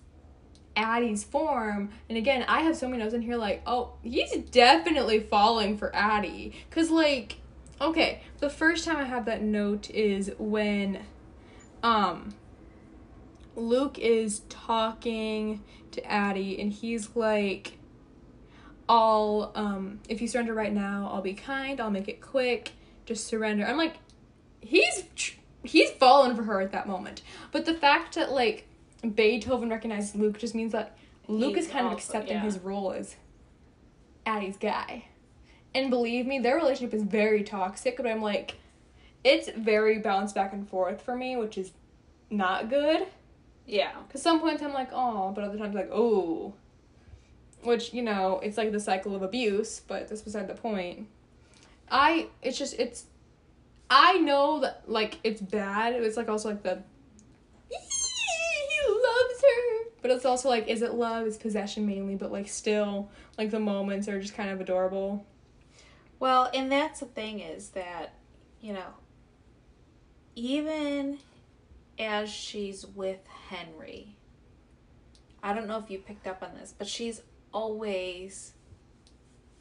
Addie's 0.79 1.23
form. 1.23 1.89
And 2.07 2.17
again, 2.17 2.45
I 2.47 2.61
have 2.61 2.75
so 2.75 2.87
many 2.87 3.03
notes 3.03 3.13
in 3.13 3.21
here 3.21 3.35
like, 3.35 3.61
oh, 3.67 3.93
he's 4.01 4.35
definitely 4.51 5.19
falling 5.19 5.77
for 5.77 5.95
Addie. 5.95 6.53
Cause 6.71 6.89
like, 6.89 7.37
okay, 7.81 8.21
the 8.39 8.49
first 8.49 8.85
time 8.85 8.97
I 8.97 9.03
have 9.03 9.25
that 9.25 9.41
note 9.41 9.89
is 9.89 10.31
when, 10.39 10.99
um, 11.83 12.33
Luc 13.55 13.99
is 13.99 14.41
talking 14.47 15.61
to 15.91 16.05
Addie 16.05 16.61
and 16.61 16.71
he's 16.71 17.15
like 17.15 17.73
I'll 18.87 19.51
um 19.53 19.99
if 20.07 20.21
you 20.21 20.27
surrender 20.27 20.53
right 20.53 20.73
now, 20.73 21.09
I'll 21.11 21.21
be 21.21 21.33
kind, 21.33 21.79
I'll 21.79 21.91
make 21.91 22.07
it 22.07 22.21
quick, 22.21 22.71
just 23.05 23.27
surrender. 23.27 23.65
I'm 23.65 23.77
like 23.77 23.97
he's 24.61 25.03
he's 25.63 25.91
fallen 25.91 26.35
for 26.35 26.43
her 26.43 26.61
at 26.61 26.71
that 26.71 26.87
moment. 26.87 27.21
But 27.51 27.65
the 27.65 27.73
fact 27.73 28.15
that 28.15 28.31
like 28.31 28.68
Beethoven 29.15 29.69
recognizes 29.69 30.15
Luc 30.15 30.37
just 30.39 30.55
means 30.55 30.71
that 30.73 30.97
Luc 31.27 31.55
He's 31.55 31.65
is 31.65 31.71
kind 31.71 31.87
of 31.87 31.93
accepting 31.93 32.37
yeah. 32.37 32.43
his 32.43 32.59
role 32.59 32.91
as 32.91 33.15
Addie's 34.25 34.57
guy. 34.57 35.05
And 35.73 35.89
believe 35.89 36.25
me, 36.25 36.39
their 36.39 36.55
relationship 36.55 36.93
is 36.93 37.03
very 37.03 37.43
toxic, 37.43 37.97
but 37.97 38.07
I'm 38.07 38.21
like 38.21 38.55
it's 39.23 39.49
very 39.49 39.99
bounced 39.99 40.35
back 40.35 40.53
and 40.53 40.67
forth 40.67 41.01
for 41.01 41.15
me, 41.15 41.35
which 41.35 41.57
is 41.57 41.71
not 42.29 42.69
good. 42.69 43.07
Yeah. 43.65 43.91
Cause 44.11 44.21
some 44.21 44.39
points 44.39 44.63
I'm 44.63 44.73
like, 44.73 44.89
oh, 44.91 45.31
but 45.35 45.43
other 45.43 45.57
times 45.57 45.75
like, 45.75 45.89
oh. 45.91 46.53
Which, 47.63 47.93
you 47.93 48.01
know, 48.01 48.39
it's 48.41 48.57
like 48.57 48.71
the 48.71 48.79
cycle 48.79 49.15
of 49.15 49.21
abuse, 49.21 49.81
but 49.87 50.07
that's 50.07 50.21
beside 50.21 50.47
the 50.47 50.53
point. 50.53 51.07
I 51.91 52.27
it's 52.41 52.57
just 52.57 52.75
it's 52.79 53.05
I 53.89 54.19
know 54.19 54.59
that 54.61 54.83
like 54.87 55.17
it's 55.23 55.41
bad. 55.41 55.93
It's 55.93 56.17
like 56.17 56.29
also 56.29 56.49
like 56.49 56.63
the 56.63 56.81
he 57.69 58.89
loves 58.89 59.41
her. 59.41 59.88
But 60.01 60.11
it's 60.11 60.25
also 60.25 60.49
like, 60.49 60.67
is 60.67 60.81
it 60.81 60.93
love? 60.93 61.27
It's 61.27 61.37
possession 61.37 61.85
mainly, 61.85 62.15
but 62.15 62.31
like 62.31 62.47
still, 62.47 63.09
like 63.37 63.51
the 63.51 63.59
moments 63.59 64.07
are 64.07 64.19
just 64.19 64.33
kind 64.33 64.49
of 64.49 64.61
adorable. 64.61 65.25
Well, 66.19 66.49
and 66.53 66.71
that's 66.71 66.99
the 66.99 67.05
thing 67.05 67.39
is 67.39 67.69
that, 67.69 68.13
you 68.61 68.73
know, 68.73 68.93
even 70.35 71.19
as 71.97 72.29
she's 72.29 72.85
with 72.85 73.19
Henry, 73.49 74.15
I 75.43 75.53
don't 75.53 75.67
know 75.67 75.77
if 75.77 75.89
you 75.89 75.99
picked 75.99 76.27
up 76.27 76.43
on 76.43 76.55
this, 76.55 76.73
but 76.77 76.87
she's 76.87 77.21
always 77.53 78.53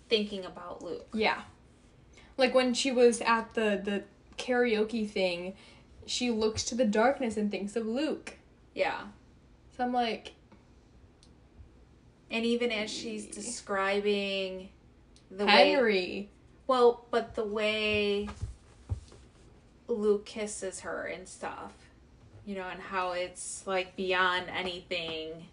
thinking 0.09 0.45
about 0.45 0.83
Luc. 0.83 1.07
Yeah. 1.13 1.43
Like 2.37 2.55
when 2.55 2.75
she 2.75 2.93
was 2.93 3.21
at 3.21 3.55
the 3.55 3.81
the 3.83 4.05
karaoke 4.37 5.09
thing, 5.09 5.55
she 6.07 6.31
looks 6.31 6.65
to 6.65 6.75
the 6.75 6.85
darkness 6.85 7.37
and 7.37 7.51
thinks 7.51 7.77
of 7.77 7.87
Luc. 7.87 8.37
Yeah. 8.75 9.03
So 9.79 9.85
I'm 9.85 9.93
like, 9.93 10.33
And 12.33 12.45
even 12.45 12.73
as 12.73 12.91
she's 12.91 13.27
describing 13.27 14.71
the 15.31 15.47
way 15.47 16.29
Well, 16.67 17.07
but 17.13 17.37
the 17.37 17.45
way 17.45 18.29
Luc 19.87 20.27
kisses 20.27 20.81
her 20.81 21.05
and 21.05 21.29
stuff, 21.29 21.73
you 22.45 22.57
know, 22.57 22.67
and 22.69 22.81
how 22.81 23.13
it's 23.13 23.65
like 23.69 23.95
beyond 23.95 24.47
anything 24.51 25.47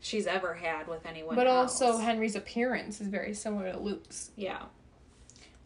she's 0.00 0.26
ever 0.26 0.54
had 0.54 0.88
with 0.88 1.04
anyone 1.04 1.36
But 1.36 1.46
else. 1.46 1.82
also 1.82 1.98
Henry's 1.98 2.34
appearance 2.34 3.02
is 3.02 3.08
very 3.08 3.34
similar 3.34 3.72
to 3.72 3.78
Luc's. 3.78 4.30
yeah. 4.36 4.62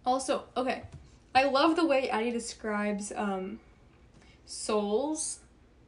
Also, 0.04 0.44
okay. 0.56 0.82
I 1.32 1.44
love 1.44 1.76
the 1.76 1.86
way 1.86 2.10
Addie 2.10 2.32
describes 2.32 3.12
um 3.14 3.60
souls 4.46 5.38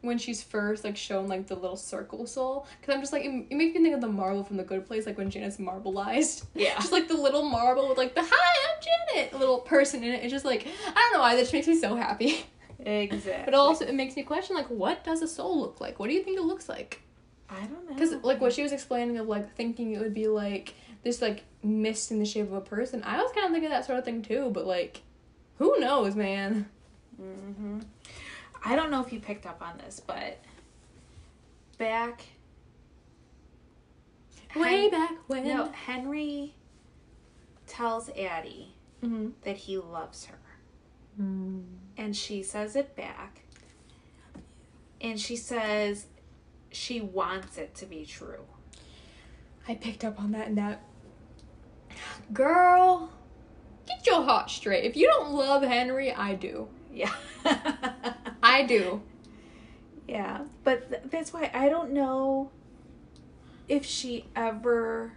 when 0.03 0.19
she's 0.19 0.43
first 0.43 0.85
like 0.85 0.97
shown 0.97 1.29
like 1.29 1.47
the 1.47 1.55
little 1.55 1.77
circle 1.77 2.27
soul 2.27 2.67
because 2.81 2.95
I'm 2.95 3.01
just 3.01 3.13
like 3.13 3.25
it, 3.25 3.47
it 3.51 3.55
makes 3.57 3.75
me 3.75 3.83
think 3.83 3.95
of 3.95 4.01
the 4.01 4.09
marble 4.09 4.45
from 4.45 4.57
the 4.59 4.65
Good 4.65 4.87
Place 4.87 5.07
like 5.07 5.17
when 5.17 5.31
Janet's 5.31 5.57
marbleized. 5.57 6.45
Yeah. 6.55 6.75
just 6.75 6.93
like 6.93 7.09
the 7.09 7.17
little 7.17 7.43
marble 7.45 7.89
with 7.89 7.99
like 7.99 8.15
the 8.15 8.23
hi 8.25 8.27
I'm 8.69 9.17
Janet 9.17 9.39
little 9.39 9.59
person 9.61 10.05
in 10.05 10.13
it. 10.13 10.23
It's 10.23 10.33
just 10.33 10.45
like 10.45 10.67
I 10.87 10.93
don't 10.95 11.13
know 11.15 11.21
why 11.21 11.35
that 11.37 11.43
just 11.43 11.53
makes 11.53 11.67
me 11.67 11.79
so 11.79 11.97
happy. 11.97 12.45
Exactly. 12.85 13.45
But 13.45 13.55
also 13.55 13.85
it 13.87 13.95
makes 13.95 14.17
me 14.17 14.23
question 14.25 14.57
like 14.57 14.67
what 14.69 15.05
does 15.05 15.23
a 15.23 15.29
soul 15.29 15.61
look 15.61 15.81
like? 15.81 15.99
What 15.99 16.09
do 16.09 16.15
you 16.15 16.23
think 16.23 16.37
it 16.37 16.43
looks 16.43 16.69
like? 16.69 17.01
I 17.49 17.61
don't 17.61 17.89
know. 17.89 17.95
Because 17.95 18.13
like 18.25 18.41
what 18.41 18.53
she 18.53 18.63
was 18.63 18.73
explaining 18.73 19.19
of 19.19 19.29
like 19.29 19.55
thinking 19.55 19.93
it 19.93 20.01
would 20.01 20.15
be 20.15 20.27
like 20.27 20.75
this 21.05 21.23
like 21.23 21.45
mist 21.63 22.11
in 22.11 22.19
the 22.19 22.25
shape 22.25 22.47
of 22.49 22.55
a 22.55 22.61
person. 22.61 23.03
I 23.05 23.23
was 23.23 23.31
kind 23.33 23.47
of 23.47 23.53
thinking 23.53 23.71
that 23.71 23.85
sort 23.85 23.99
of 23.99 24.05
thing 24.05 24.23
too, 24.23 24.51
but 24.53 24.67
like, 24.67 25.03
who 25.59 25.79
knows, 25.79 26.17
man? 26.17 26.69
hmm 27.17 27.79
I 28.65 28.77
don't 28.77 28.91
know 28.91 29.03
if 29.05 29.13
you 29.13 29.19
picked 29.21 29.47
up 29.47 29.61
on 29.63 29.79
this, 29.79 30.01
but 30.05 30.39
back 31.79 32.25
Way 34.55 34.89
back 34.91 35.13
when. 35.29 35.45
no, 35.49 35.71
Henry 35.73 36.55
tells 37.67 38.09
Addie 38.11 38.75
Mm-hmm. 39.03 39.31
that 39.43 39.57
he 39.57 39.79
loves 39.79 40.27
her. 40.27 40.39
And 41.19 42.15
she 42.17 42.43
says 42.45 42.77
it 42.77 42.95
back. 42.95 43.41
And 45.01 45.19
she 45.21 45.35
says 45.37 46.07
she 46.71 47.01
wants 47.01 47.59
it 47.59 47.75
to 47.77 47.87
be 47.87 48.07
true. 48.07 48.45
I 49.69 49.75
picked 49.75 50.05
up 50.05 50.21
on 50.21 50.31
that 50.33 50.47
and 50.49 50.57
that. 50.59 50.83
Girl, 52.33 53.11
get 53.89 54.07
your 54.07 54.23
heart 54.23 54.51
straight. 54.51 54.85
If 54.85 54.97
you 54.97 55.07
don't 55.09 55.33
love 55.33 55.63
Henry, 55.63 56.13
I 56.13 56.35
do. 56.35 56.69
Yeah. 56.93 57.13
I 58.53 58.65
do. 58.65 59.01
yeah. 60.07 60.43
But 60.63 60.91
th- 60.91 61.03
that's 61.11 61.33
why 61.33 61.51
I 61.55 61.71
don't 61.71 61.93
know 61.93 62.51
if 63.67 63.87
she 63.87 64.27
ever 64.37 65.15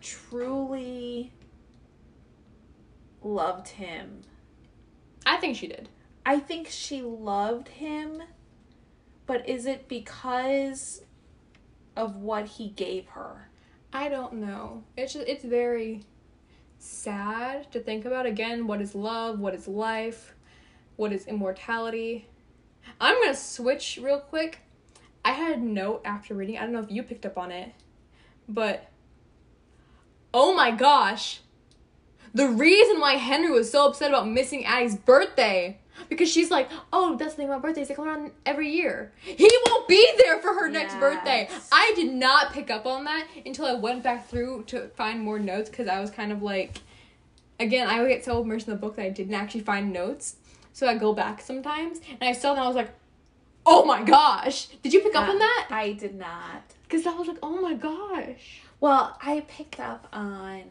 truly 0.00 1.32
loved 3.22 3.68
him. 3.68 4.20
I 5.26 5.36
think 5.38 5.56
she 5.56 5.66
did. 5.66 5.88
I 6.24 6.38
think 6.38 6.68
she 6.68 7.02
loved 7.02 7.68
him, 7.68 8.22
but 9.26 9.48
is 9.48 9.66
it 9.66 9.88
because 9.88 11.02
of 11.96 12.16
what 12.16 12.46
he 12.46 12.68
gave 12.68 13.08
her? 13.08 13.48
I 13.92 14.08
don't 14.08 14.34
know. 14.34 14.84
It's 14.96 15.14
just, 15.14 15.26
it's 15.26 15.44
very 15.44 16.02
sad 16.78 17.72
to 17.72 17.80
think 17.80 18.04
about 18.04 18.26
again 18.26 18.66
what 18.68 18.80
is 18.80 18.94
love, 18.94 19.40
what 19.40 19.54
is 19.54 19.66
life, 19.66 20.33
what 20.96 21.12
is 21.12 21.26
immortality. 21.26 22.28
I'm 23.00 23.14
going 23.16 23.32
to 23.32 23.38
switch 23.38 23.98
real 24.02 24.20
quick. 24.20 24.60
I 25.24 25.32
had 25.32 25.58
a 25.58 25.60
note 25.60 26.02
after 26.04 26.34
reading. 26.34 26.58
I 26.58 26.62
don't 26.62 26.72
know 26.72 26.80
if 26.80 26.90
you 26.90 27.02
picked 27.02 27.24
up 27.24 27.38
on 27.38 27.50
it, 27.50 27.72
but 28.48 28.90
oh 30.32 30.54
my 30.54 30.70
gosh. 30.70 31.40
The 32.34 32.48
reason 32.48 33.00
why 33.00 33.14
Henry 33.14 33.50
was 33.50 33.70
so 33.70 33.86
upset 33.86 34.10
about 34.10 34.28
missing 34.28 34.64
Addie's 34.64 34.96
birthday 34.96 35.78
because 36.08 36.30
she's 36.30 36.50
like, 36.50 36.68
"Oh, 36.92 37.16
that's 37.16 37.34
the 37.34 37.36
thing 37.38 37.46
about 37.46 37.62
birthdays. 37.62 37.88
They 37.88 37.94
come 37.94 38.08
around 38.08 38.32
every 38.44 38.70
year. 38.70 39.12
He 39.20 39.48
won't 39.66 39.88
be 39.88 40.06
there 40.18 40.40
for 40.40 40.52
her 40.54 40.68
next 40.68 40.96
birthday." 40.96 41.48
I 41.70 41.92
did 41.94 42.12
not 42.12 42.52
pick 42.52 42.70
up 42.70 42.86
on 42.86 43.04
that 43.04 43.26
until 43.46 43.66
I 43.66 43.74
went 43.74 44.02
back 44.02 44.28
through 44.28 44.64
to 44.64 44.88
find 44.96 45.20
more 45.20 45.38
notes 45.38 45.70
because 45.70 45.88
I 45.88 46.00
was 46.00 46.10
kind 46.10 46.32
of 46.32 46.42
like, 46.42 46.78
again, 47.60 47.88
I 47.88 48.00
would 48.00 48.08
get 48.08 48.24
so 48.24 48.42
immersed 48.42 48.66
in 48.66 48.74
the 48.74 48.80
book 48.80 48.96
that 48.96 49.06
I 49.06 49.10
didn't 49.10 49.34
actually 49.34 49.60
find 49.60 49.92
notes. 49.92 50.36
So 50.74 50.86
I 50.86 50.96
go 50.98 51.14
back 51.14 51.40
sometimes 51.40 52.00
and 52.20 52.28
I 52.28 52.32
saw 52.32 52.52
that 52.54 52.62
I 52.62 52.66
was 52.66 52.76
like, 52.76 52.90
"Oh 53.64 53.84
my 53.86 54.02
gosh!" 54.02 54.66
Did 54.82 54.92
you 54.92 55.00
pick 55.00 55.14
up 55.14 55.28
on 55.28 55.36
Uh, 55.36 55.38
that? 55.38 55.68
I 55.70 55.92
did 55.92 56.14
not. 56.16 56.62
Because 56.82 57.06
I 57.06 57.14
was 57.14 57.26
like, 57.28 57.38
"Oh 57.42 57.60
my 57.62 57.72
gosh." 57.74 58.60
Well, 58.80 59.16
I 59.22 59.40
picked 59.48 59.80
up 59.80 60.06
on 60.12 60.64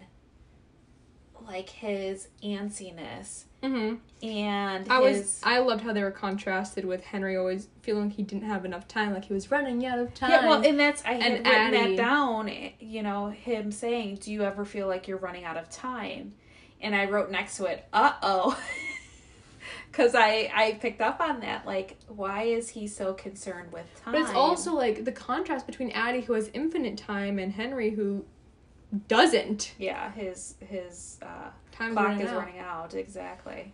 like 1.48 1.70
his 1.70 2.28
antsiness 2.44 3.44
Mm-hmm. 3.62 3.96
and 4.28 4.92
I 4.92 5.00
was 5.00 5.40
I 5.42 5.60
loved 5.60 5.84
how 5.84 5.94
they 5.94 6.04
were 6.04 6.12
contrasted 6.12 6.84
with 6.84 7.02
Henry 7.02 7.38
always 7.38 7.70
feeling 7.82 8.06
like 8.08 8.14
he 8.18 8.24
didn't 8.24 8.44
have 8.48 8.66
enough 8.66 8.90
time, 8.90 9.14
like 9.14 9.24
he 9.26 9.34
was 9.34 9.52
running 9.52 9.86
out 9.86 10.00
of 10.00 10.14
time. 10.14 10.32
yeah, 10.32 10.48
well, 10.50 10.66
and 10.68 10.78
that's 10.78 11.02
I 11.06 11.14
had 11.14 11.22
And 11.32 11.48
written 11.48 11.74
Addie. 11.74 11.96
that 11.96 12.04
down. 12.04 12.52
You 12.82 13.04
know, 13.04 13.30
him 13.30 13.72
saying, 13.72 14.16
"Do 14.22 14.34
you 14.34 14.44
ever 14.44 14.66
feel 14.66 14.88
like 14.88 15.08
you're 15.08 15.18
running 15.18 15.46
out 15.46 15.56
of 15.56 15.70
time?" 15.70 16.34
And 16.82 16.94
I 16.94 17.06
wrote 17.06 17.32
next 17.32 17.56
to 17.58 17.66
it, 17.66 17.86
"Uh 17.94 18.12
oh," 18.22 18.62
because 19.94 20.16
I 20.16 20.50
I 20.54 20.72
picked 20.82 21.02
up 21.02 21.22
on 21.22 21.40
that. 21.42 21.68
Like, 21.68 21.98
why 22.08 22.44
is 22.44 22.68
he 22.70 22.88
so 22.88 23.14
concerned 23.14 23.72
with 23.72 23.86
time? 24.04 24.14
but 24.14 24.22
it's 24.22 24.32
also 24.32 24.74
like 24.74 25.06
the 25.06 25.12
contrast 25.12 25.68
between 25.68 25.92
Addie 25.92 26.22
who 26.22 26.34
has 26.34 26.50
infinite 26.54 26.98
time 26.98 27.38
and 27.38 27.54
Henry 27.54 27.92
who 27.92 28.26
doesn't. 29.08 29.74
yeah, 29.78 30.12
his 30.12 30.56
his 30.60 31.20
uh, 31.22 31.52
Time's 31.72 31.94
clock 31.94 32.08
running 32.08 32.26
is 32.26 32.32
out. 32.32 32.40
running 32.40 32.60
out. 32.60 32.94
Exactly. 32.96 33.72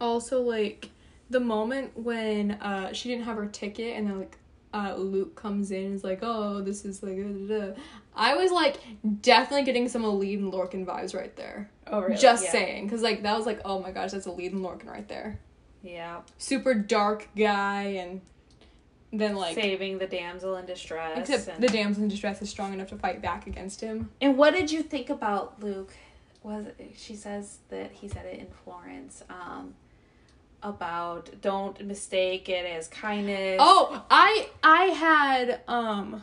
Also, 0.00 0.42
like 0.42 0.90
the 1.30 1.40
moment 1.40 1.96
when 1.96 2.52
uh 2.52 2.92
she 2.92 3.08
didn't 3.08 3.24
have 3.24 3.36
her 3.36 3.46
ticket 3.46 3.96
and 3.96 4.08
then 4.08 4.18
like 4.18 4.36
uh 4.74 4.94
Luc 4.96 5.36
comes 5.36 5.70
in 5.70 5.84
and 5.86 5.94
is 5.94 6.02
like, 6.02 6.20
oh, 6.22 6.60
this 6.60 6.84
is 6.84 7.04
like, 7.04 7.16
da, 7.16 7.22
da, 7.22 7.66
da." 7.66 7.80
I 8.18 8.34
was 8.34 8.50
like 8.50 8.80
definitely 9.22 9.64
getting 9.64 9.88
some 9.88 10.02
Elide 10.02 10.38
and 10.38 10.52
Lorcan 10.52 10.84
vibes 10.84 11.14
right 11.14 11.34
there. 11.36 11.70
Oh, 11.86 12.08
Just 12.14 12.44
yeah. 12.44 12.52
saying, 12.52 12.84
because 12.84 13.00
like 13.00 13.22
that 13.22 13.36
was 13.36 13.46
like, 13.46 13.60
oh 13.64 13.80
my 13.80 13.92
gosh, 13.92 14.10
that's 14.10 14.26
Elide 14.26 14.52
and 14.52 14.64
Lorcan 14.64 14.86
right 14.86 15.08
there. 15.08 15.38
Yeah. 15.82 16.20
Super 16.36 16.74
dark 16.74 17.28
guy 17.36 17.82
and 18.00 18.20
then 19.12 19.36
like 19.36 19.54
saving 19.54 19.98
the 19.98 20.06
damsel 20.06 20.56
in 20.56 20.66
distress. 20.66 21.16
except 21.18 21.48
and, 21.48 21.62
the 21.62 21.68
damsel 21.68 22.02
in 22.02 22.08
distress 22.08 22.42
is 22.42 22.50
strong 22.50 22.74
enough 22.74 22.88
to 22.88 22.96
fight 22.96 23.22
back 23.22 23.46
against 23.46 23.80
him. 23.80 24.10
and 24.20 24.36
what 24.36 24.52
did 24.52 24.70
you 24.70 24.82
think 24.82 25.08
about 25.08 25.62
Luc? 25.62 25.92
Was 26.42 26.66
she 26.96 27.14
says 27.14 27.58
that 27.68 27.92
he 27.92 28.08
said 28.08 28.26
it 28.26 28.38
in 28.38 28.48
Florence? 28.64 29.22
Um, 29.30 29.74
about 30.62 31.30
don't 31.40 31.80
mistake 31.86 32.48
it 32.48 32.66
as 32.66 32.88
kindness. 32.88 33.58
Oh, 33.60 34.04
I 34.10 34.48
I 34.62 34.84
had 34.86 35.60
um 35.68 36.22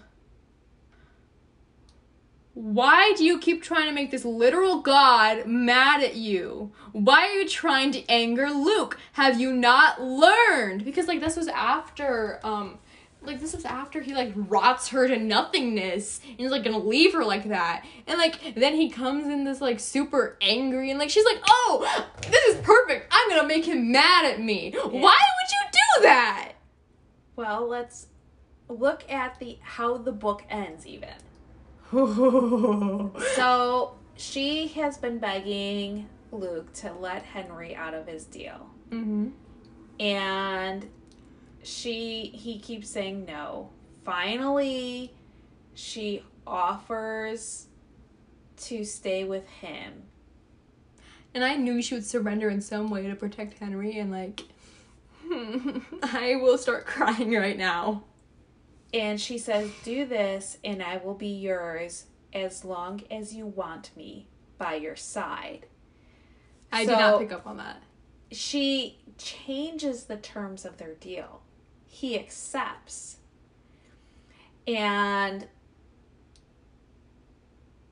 why 2.56 3.14
do 3.18 3.24
you 3.26 3.38
keep 3.38 3.62
trying 3.62 3.88
to 3.88 3.92
make 3.92 4.12
this 4.12 4.24
literal 4.26 4.82
god 4.82 5.46
mad 5.46 6.02
at 6.02 6.16
you? 6.16 6.72
Why 6.94 7.28
are 7.28 7.34
you 7.34 7.48
trying 7.48 7.92
to 7.92 8.10
anger 8.10 8.50
Luc? 8.50 8.98
Have 9.14 9.40
you 9.40 9.54
not 9.54 10.02
learned? 10.02 10.86
Because 10.86 11.08
like 11.08 11.20
this 11.20 11.36
was 11.36 11.50
after 11.50 12.40
um 12.44 12.80
like 13.22 13.42
this 13.42 13.54
was 13.54 13.66
after 13.66 14.02
he 14.02 14.14
like 14.14 14.32
rots 14.36 14.88
her 14.90 15.08
to 15.08 15.18
nothingness 15.18 16.22
and 16.30 16.38
he's 16.38 16.52
like 16.52 16.64
gonna 16.64 16.78
leave 16.78 17.12
her 17.14 17.26
like 17.26 17.50
that 17.50 17.84
and 18.06 18.20
like 18.20 18.54
then 18.56 18.76
he 18.76 18.88
comes 18.90 19.26
in 19.26 19.44
this 19.44 19.62
like 19.62 19.80
super 19.80 20.38
angry 20.42 20.92
and 20.92 21.00
like 21.00 21.10
she's 21.10 21.26
like 21.26 21.40
oh 21.48 22.06
this 22.30 22.56
is 22.56 22.62
perfect 22.62 23.08
i'm 23.10 23.30
gonna 23.30 23.48
make 23.48 23.66
him 23.66 23.92
mad 23.92 24.26
at 24.26 24.40
me 24.40 24.72
why 24.76 24.92
would 24.92 25.50
you 25.52 25.72
do 25.72 26.04
that 26.04 26.52
Well, 27.36 27.68
let's 27.68 28.08
look 28.70 29.10
at 29.12 29.40
the 29.40 29.58
how 29.62 29.98
the 29.98 30.12
book 30.12 30.44
ends 30.50 30.86
even. 30.88 31.10
So 33.36 33.96
she 34.16 34.68
has 34.70 34.98
been 34.98 35.20
begging 35.20 36.08
Luc 36.32 36.74
to 36.74 36.94
let 36.94 37.24
Henry 37.24 37.76
out 37.76 37.94
of 37.94 38.08
his 38.08 38.26
deal. 38.26 38.70
mm-hmm. 38.90 39.30
And 40.00 40.90
she 41.64 42.32
he 42.34 42.60
keeps 42.60 42.90
saying 42.90 43.26
no. 43.26 43.70
Finally, 44.04 45.14
she 45.74 46.24
offers 46.46 47.68
to 48.58 48.84
stay 48.84 49.24
with 49.24 49.48
him. 49.50 50.04
And 51.34 51.44
I 51.44 51.56
knew 51.56 51.82
she 51.82 51.96
would 51.96 52.06
surrender 52.06 52.50
in 52.50 52.62
some 52.62 52.90
way 52.90 53.08
to 53.08 53.16
protect 53.16 53.60
Henry, 53.60 53.98
and 54.00 54.12
like, 54.12 54.44
I 56.04 56.38
will 56.42 56.58
start 56.58 56.86
crying 56.86 57.34
right 57.34 57.58
now. 57.58 58.04
And 58.96 59.20
she 59.20 59.38
says, 59.38 59.70
Do 59.84 60.06
this, 60.06 60.58
and 60.64 60.82
I 60.82 60.98
will 60.98 61.16
be 61.16 61.28
yours 61.28 62.06
as 62.34 62.64
long 62.64 63.02
as 63.12 63.34
you 63.34 63.46
want 63.46 63.92
me 63.98 64.30
by 64.58 64.76
your 64.76 64.96
side. 64.96 65.66
I 66.72 66.86
So- 66.86 66.92
did 66.92 67.00
not 67.00 67.20
pick 67.20 67.32
up 67.34 67.46
on 67.46 67.58
that. 67.58 67.84
She 68.32 69.00
changes 69.18 70.06
the 70.06 70.16
terms 70.16 70.64
of 70.64 70.78
their 70.78 70.96
deal. 70.96 71.42
He 71.86 72.18
accepts. 72.18 73.18
And 74.66 75.50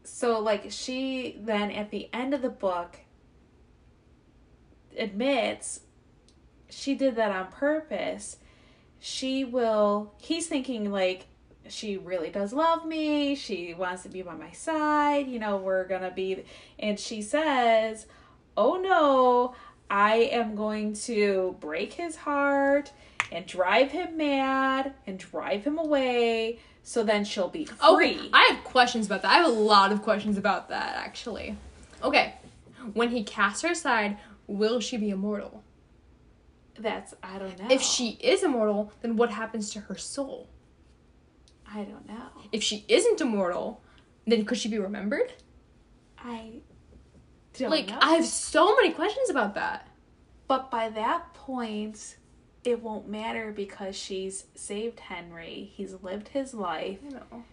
so, 0.05 0.39
like, 0.39 0.71
she 0.71 1.37
then 1.41 1.69
at 1.69 1.91
the 1.91 2.09
end 2.13 2.33
of 2.33 2.41
the 2.41 2.49
book 2.49 3.01
admits 4.97 5.81
she 6.69 6.95
did 6.95 7.15
that 7.17 7.31
on 7.31 7.51
purpose. 7.51 8.37
She 9.05 9.43
will, 9.43 10.13
he's 10.17 10.47
thinking, 10.47 10.89
like, 10.89 11.25
she 11.67 11.97
really 11.97 12.29
does 12.29 12.53
love 12.53 12.85
me. 12.85 13.35
She 13.35 13.73
wants 13.73 14.03
to 14.03 14.09
be 14.09 14.21
by 14.21 14.33
my 14.33 14.51
side. 14.51 15.27
You 15.27 15.39
know, 15.39 15.57
we're 15.57 15.85
going 15.85 16.03
to 16.03 16.09
be. 16.11 16.45
And 16.79 16.97
she 16.97 17.21
says, 17.21 18.05
Oh 18.55 18.75
no, 18.75 19.55
I 19.89 20.29
am 20.31 20.55
going 20.55 20.93
to 20.93 21.57
break 21.59 21.91
his 21.91 22.15
heart 22.15 22.93
and 23.29 23.45
drive 23.45 23.91
him 23.91 24.15
mad 24.15 24.93
and 25.05 25.19
drive 25.19 25.65
him 25.65 25.77
away. 25.77 26.59
So 26.83 27.03
then 27.03 27.25
she'll 27.25 27.49
be 27.49 27.67
oh, 27.81 27.97
free. 27.97 28.17
Oh, 28.21 28.29
I 28.31 28.53
have 28.53 28.63
questions 28.63 29.05
about 29.05 29.23
that. 29.23 29.31
I 29.31 29.35
have 29.35 29.47
a 29.47 29.59
lot 29.59 29.91
of 29.91 30.01
questions 30.01 30.37
about 30.37 30.69
that, 30.69 30.95
actually. 30.95 31.57
Okay, 32.01 32.35
when 32.93 33.09
he 33.09 33.23
casts 33.23 33.63
her 33.63 33.71
aside, 33.71 34.17
will 34.47 34.79
she 34.79 34.95
be 34.95 35.09
immortal? 35.09 35.61
That's, 36.79 37.13
I 37.21 37.37
don't 37.37 37.57
know. 37.59 37.67
If 37.69 37.81
she 37.81 38.11
is 38.21 38.43
immortal, 38.43 38.91
then 39.01 39.15
what 39.15 39.29
happens 39.29 39.69
to 39.71 39.81
her 39.81 39.95
soul? 39.95 40.49
I 41.67 41.83
don't 41.83 42.07
know. 42.07 42.29
If 42.51 42.63
she 42.63 42.85
isn't 42.87 43.21
immortal, 43.21 43.81
then 44.25 44.45
could 44.45 44.57
she 44.57 44.69
be 44.69 44.79
remembered? 44.79 45.33
I 46.17 46.61
don't 47.53 47.69
like, 47.69 47.87
know. 47.89 47.97
I 48.01 48.15
have 48.15 48.25
so 48.25 48.75
many 48.75 48.91
questions 48.91 49.29
about 49.29 49.55
that. 49.55 49.87
But 50.47 50.71
by 50.71 50.89
that 50.89 51.33
point, 51.33 52.17
it 52.63 52.81
won't 52.81 53.07
matter 53.07 53.51
because 53.51 53.95
she's 53.95 54.45
saved 54.55 54.99
Henry. 54.99 55.71
He's 55.73 55.95
lived 56.01 56.29
his 56.29 56.53
life. 56.53 56.99
You 57.03 57.11
know. 57.11 57.43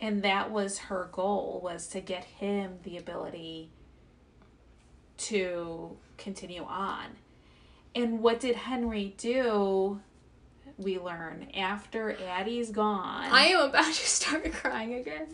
and 0.00 0.22
that 0.22 0.50
was 0.50 0.78
her 0.78 1.08
goal 1.12 1.60
was 1.62 1.86
to 1.88 2.00
get 2.00 2.24
him 2.24 2.78
the 2.84 2.96
ability 2.96 3.70
to 5.18 5.96
continue 6.16 6.64
on 6.64 7.06
and 7.94 8.20
what 8.20 8.40
did 8.40 8.54
henry 8.56 9.14
do 9.18 10.00
we 10.78 10.98
learn 10.98 11.48
after 11.54 12.16
addie's 12.26 12.70
gone 12.70 13.28
I 13.30 13.46
am 13.48 13.68
about 13.70 13.84
to 13.86 13.92
start 14.08 14.50
crying 14.52 14.94
again. 14.94 15.26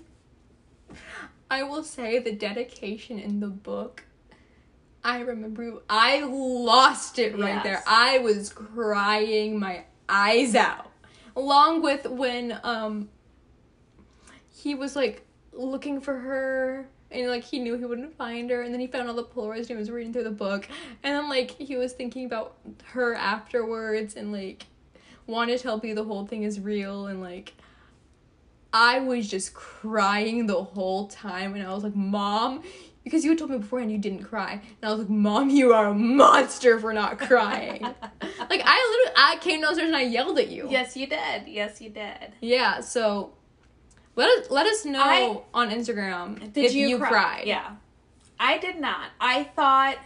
I 1.51 1.63
will 1.63 1.85
say 1.85 2.19
the 2.19 2.33
dedication 2.33 3.19
in 3.21 3.39
the 3.39 3.47
book. 3.49 4.05
I 5.05 5.21
remember 5.21 5.75
I 5.89 6.25
lost 6.25 7.21
it 7.21 7.39
right 7.39 7.55
Yes. 7.55 7.63
there. 7.63 7.83
I 7.87 8.19
was 8.19 8.49
crying 8.49 9.61
my 9.61 9.85
eyes 10.09 10.57
out. 10.57 10.91
Along 11.37 11.83
with 11.83 12.07
when 12.07 12.59
um 12.65 13.09
he 14.53 14.75
was 14.75 14.97
like 14.97 15.25
looking 15.53 16.01
for 16.01 16.19
her 16.19 16.89
and 17.11 17.29
like 17.29 17.45
he 17.45 17.59
knew 17.59 17.77
he 17.77 17.85
wouldn't 17.85 18.17
find 18.17 18.51
her 18.51 18.63
and 18.63 18.73
then 18.73 18.81
he 18.81 18.87
found 18.87 19.09
all 19.09 19.15
the 19.15 19.25
Polaroids 19.25 19.59
and 19.61 19.69
he 19.71 19.77
was 19.77 19.91
reading 19.91 20.13
through 20.13 20.25
the 20.25 20.31
book 20.31 20.69
and 21.03 21.15
then 21.15 21.29
like 21.29 21.51
he 21.53 21.77
was 21.77 21.93
thinking 21.93 22.25
about 22.27 22.57
her 22.87 23.15
afterwards 23.15 24.17
and 24.17 24.33
like 24.33 24.67
wanted 25.27 25.57
to 25.57 25.63
tell 25.63 25.81
you 25.85 25.95
the 25.95 26.05
whole 26.05 26.27
thing 26.27 26.43
is 26.43 26.61
real 26.61 27.07
and 27.07 27.21
like 27.21 27.55
I 28.73 28.99
was 29.01 29.29
just 29.29 29.55
crying 29.55 30.47
the 30.47 30.63
whole 30.63 31.07
time 31.09 31.55
and 31.55 31.67
I 31.67 31.73
was 31.73 31.83
like, 31.83 31.97
Mom, 31.97 32.63
because 33.05 33.25
you 33.25 33.31
had 33.31 33.39
told 33.39 33.51
me 33.51 33.59
beforehand 33.59 33.91
you 33.91 33.97
didn't 33.97 34.25
cry. 34.25 34.53
And 34.53 34.63
I 34.83 34.91
was 34.91 34.99
like, 34.99 35.09
Mom, 35.09 35.49
you 35.49 35.73
are 35.73 35.87
a 35.87 35.95
monster 35.95 36.79
for 36.79 36.93
not 36.93 37.19
crying. 37.19 37.81
like 37.83 38.03
I 38.21 38.51
literally 38.51 39.13
I 39.17 39.39
came 39.41 39.63
downstairs 39.63 39.87
and 39.89 39.97
I 39.97 40.03
yelled 40.03 40.39
at 40.39 40.49
you. 40.49 40.67
yes 40.69 40.95
you 40.97 41.07
did 41.07 41.47
yes 41.47 41.81
you 41.81 41.89
did 41.89 42.33
Yeah, 42.43 42.81
so 42.81 43.33
let 44.17 44.29
us 44.39 44.51
let 44.51 44.67
us 44.67 44.85
know 44.85 45.45
I- 45.55 45.61
on 45.61 45.71
Instagram 45.71 46.53
did 46.53 46.65
if 46.65 46.75
you, 46.75 46.99
cry? 46.99 47.09
cried. 47.09 47.47
yeah 47.47 47.77
i 48.39 48.59
did 48.59 48.81
not 48.81 49.11
i 49.21 49.45
thought 49.45 49.97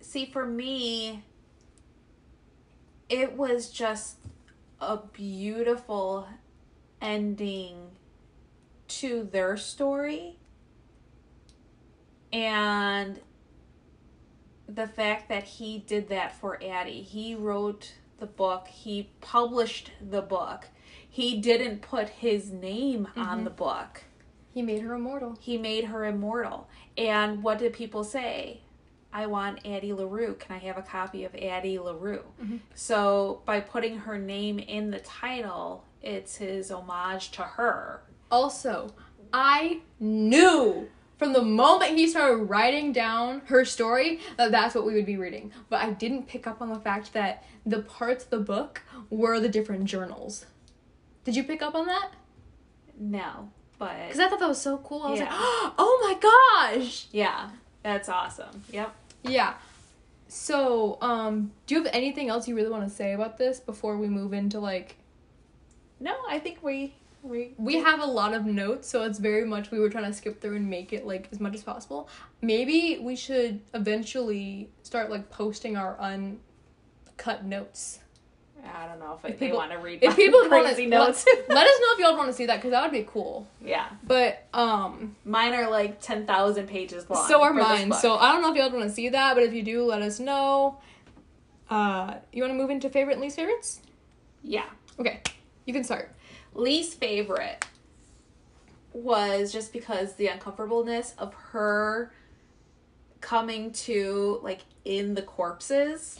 see 0.00 0.26
for 0.26 0.44
me 0.46 1.22
it 3.08 3.36
was 3.36 3.70
just 3.70 4.16
a 4.80 4.96
beautiful 4.96 6.26
ending 7.00 7.90
to 8.88 9.28
their 9.30 9.56
story 9.56 10.36
and 12.32 13.20
the 14.68 14.86
fact 14.86 15.28
that 15.28 15.44
he 15.44 15.78
did 15.78 16.08
that 16.08 16.34
for 16.40 16.62
Addie. 16.62 17.02
He 17.02 17.34
wrote 17.34 17.92
the 18.18 18.26
book, 18.26 18.68
he 18.68 19.10
published 19.20 19.90
the 20.00 20.22
book. 20.22 20.68
He 21.12 21.42
didn't 21.42 21.82
put 21.82 22.08
his 22.08 22.50
name 22.50 23.06
on 23.16 23.44
the 23.44 23.50
mm-hmm. 23.50 23.58
book. 23.58 24.04
He 24.54 24.62
made 24.62 24.80
her 24.80 24.94
immortal. 24.94 25.36
He 25.38 25.58
made 25.58 25.84
her 25.84 26.06
immortal. 26.06 26.70
And 26.96 27.42
what 27.42 27.58
did 27.58 27.74
people 27.74 28.02
say? 28.02 28.62
I 29.12 29.26
want 29.26 29.66
Addie 29.66 29.92
LaRue. 29.92 30.36
Can 30.36 30.56
I 30.56 30.58
have 30.60 30.78
a 30.78 30.82
copy 30.82 31.24
of 31.24 31.34
Addie 31.34 31.78
LaRue? 31.78 32.24
Mm-hmm. 32.42 32.56
So 32.74 33.42
by 33.44 33.60
putting 33.60 33.98
her 33.98 34.16
name 34.16 34.58
in 34.58 34.90
the 34.90 35.00
title, 35.00 35.84
it's 36.00 36.36
his 36.36 36.70
homage 36.70 37.30
to 37.32 37.42
her. 37.42 38.00
Also, 38.30 38.94
I 39.34 39.80
knew 40.00 40.88
from 41.18 41.34
the 41.34 41.42
moment 41.42 41.98
he 41.98 42.08
started 42.08 42.44
writing 42.44 42.90
down 42.90 43.42
her 43.48 43.66
story 43.66 44.20
that 44.38 44.50
that's 44.50 44.74
what 44.74 44.86
we 44.86 44.94
would 44.94 45.04
be 45.04 45.18
reading. 45.18 45.52
But 45.68 45.82
I 45.82 45.90
didn't 45.90 46.26
pick 46.26 46.46
up 46.46 46.62
on 46.62 46.70
the 46.70 46.80
fact 46.80 47.12
that 47.12 47.44
the 47.66 47.80
parts 47.80 48.24
of 48.24 48.30
the 48.30 48.38
book 48.38 48.80
were 49.10 49.38
the 49.40 49.50
different 49.50 49.84
journals. 49.84 50.46
Did 51.24 51.36
you 51.36 51.44
pick 51.44 51.62
up 51.62 51.74
on 51.74 51.86
that? 51.86 52.10
No, 52.98 53.50
but 53.78 53.96
Because 54.06 54.20
I 54.20 54.28
thought 54.28 54.40
that 54.40 54.48
was 54.48 54.60
so 54.60 54.78
cool. 54.78 55.02
I 55.02 55.10
was 55.10 55.20
Yeah. 55.20 55.26
like, 55.26 55.34
oh 55.78 55.98
my 56.02 56.78
gosh! 56.78 57.06
yeah, 57.12 57.50
that's 57.82 58.08
awesome. 58.08 58.62
Yep. 58.70 58.94
Yeah. 59.24 59.54
So, 60.28 60.96
um, 61.02 61.52
do 61.66 61.74
you 61.74 61.82
have 61.84 61.92
anything 61.94 62.28
else 62.30 62.48
you 62.48 62.56
really 62.56 62.70
want 62.70 62.88
to 62.88 62.94
say 62.94 63.12
about 63.12 63.36
this 63.38 63.60
before 63.60 63.98
we 63.98 64.08
move 64.08 64.32
into 64.32 64.58
like 64.60 64.96
No, 66.00 66.14
I 66.28 66.38
think 66.38 66.58
we 66.62 66.94
we 67.22 67.52
we 67.56 67.76
have 67.76 68.00
a 68.00 68.06
lot 68.06 68.34
of 68.34 68.46
notes, 68.46 68.88
so 68.88 69.02
it's 69.04 69.18
very 69.18 69.44
much 69.44 69.70
we 69.70 69.78
were 69.78 69.90
trying 69.90 70.04
to 70.06 70.12
skip 70.12 70.40
through 70.40 70.56
and 70.56 70.68
make 70.68 70.92
it 70.92 71.06
like 71.06 71.28
as 71.32 71.38
much 71.40 71.54
as 71.54 71.62
possible. 71.62 72.08
Maybe 72.40 72.98
we 73.00 73.14
should 73.14 73.60
eventually 73.74 74.70
start 74.82 75.10
like 75.10 75.30
posting 75.30 75.76
our 75.76 75.96
uncut 76.00 77.44
notes. 77.44 78.00
I 78.64 78.86
don't 78.86 79.00
know 79.00 79.18
if, 79.22 79.28
If 79.30 79.38
they 79.40 79.46
people- 79.46 79.58
want 79.58 79.72
to 79.72 79.78
read 79.78 79.98
If 80.02 80.14
people 80.16 80.38
want 80.40 80.50
crazy 80.50 80.84
to 80.84 80.90
notes. 80.90 81.24
let 81.48 81.66
us 81.66 81.80
know 81.80 81.86
if 81.94 81.98
y'all 81.98 82.16
want 82.16 82.28
to 82.28 82.32
see 82.32 82.46
that 82.46 82.56
because 82.56 82.70
that 82.70 82.82
would 82.82 82.92
be 82.92 83.06
cool. 83.10 83.46
yeah, 83.64 83.88
But 84.04 84.46
um, 84.54 85.16
mine 85.24 85.52
are 85.54 85.68
like 85.70 86.00
ten 86.00 86.26
thousand 86.26 86.68
pages 86.68 87.08
long. 87.10 87.26
so 87.28 87.42
are 87.42 87.52
mine. 87.52 87.92
So 87.92 88.16
I 88.16 88.30
don't 88.32 88.40
know 88.42 88.50
if 88.52 88.56
y'all 88.56 88.70
want 88.70 88.88
to 88.88 88.94
see 88.94 89.08
that, 89.08 89.34
but 89.34 89.42
if 89.42 89.52
you 89.52 89.62
do, 89.62 89.84
let 89.84 90.00
us 90.02 90.20
know. 90.20 90.78
Uh, 91.70 92.14
you 92.32 92.42
want 92.42 92.52
to 92.52 92.58
move 92.58 92.70
into 92.70 92.88
favorite 92.88 93.14
and 93.14 93.22
least 93.22 93.36
favorites? 93.36 93.80
Yeah. 94.44 94.64
Okay, 94.98 95.22
you 95.64 95.72
can 95.72 95.84
start. 95.84 96.14
Least 96.54 97.00
favorite 97.00 97.64
was 98.92 99.52
just 99.52 99.72
because 99.72 100.14
the 100.14 100.26
uncomfortableness 100.26 101.14
of 101.18 101.32
her 101.34 102.12
coming 103.20 103.72
to 103.72 104.38
like 104.42 104.60
in 104.84 105.14
the 105.14 105.22
corpses, 105.22 106.18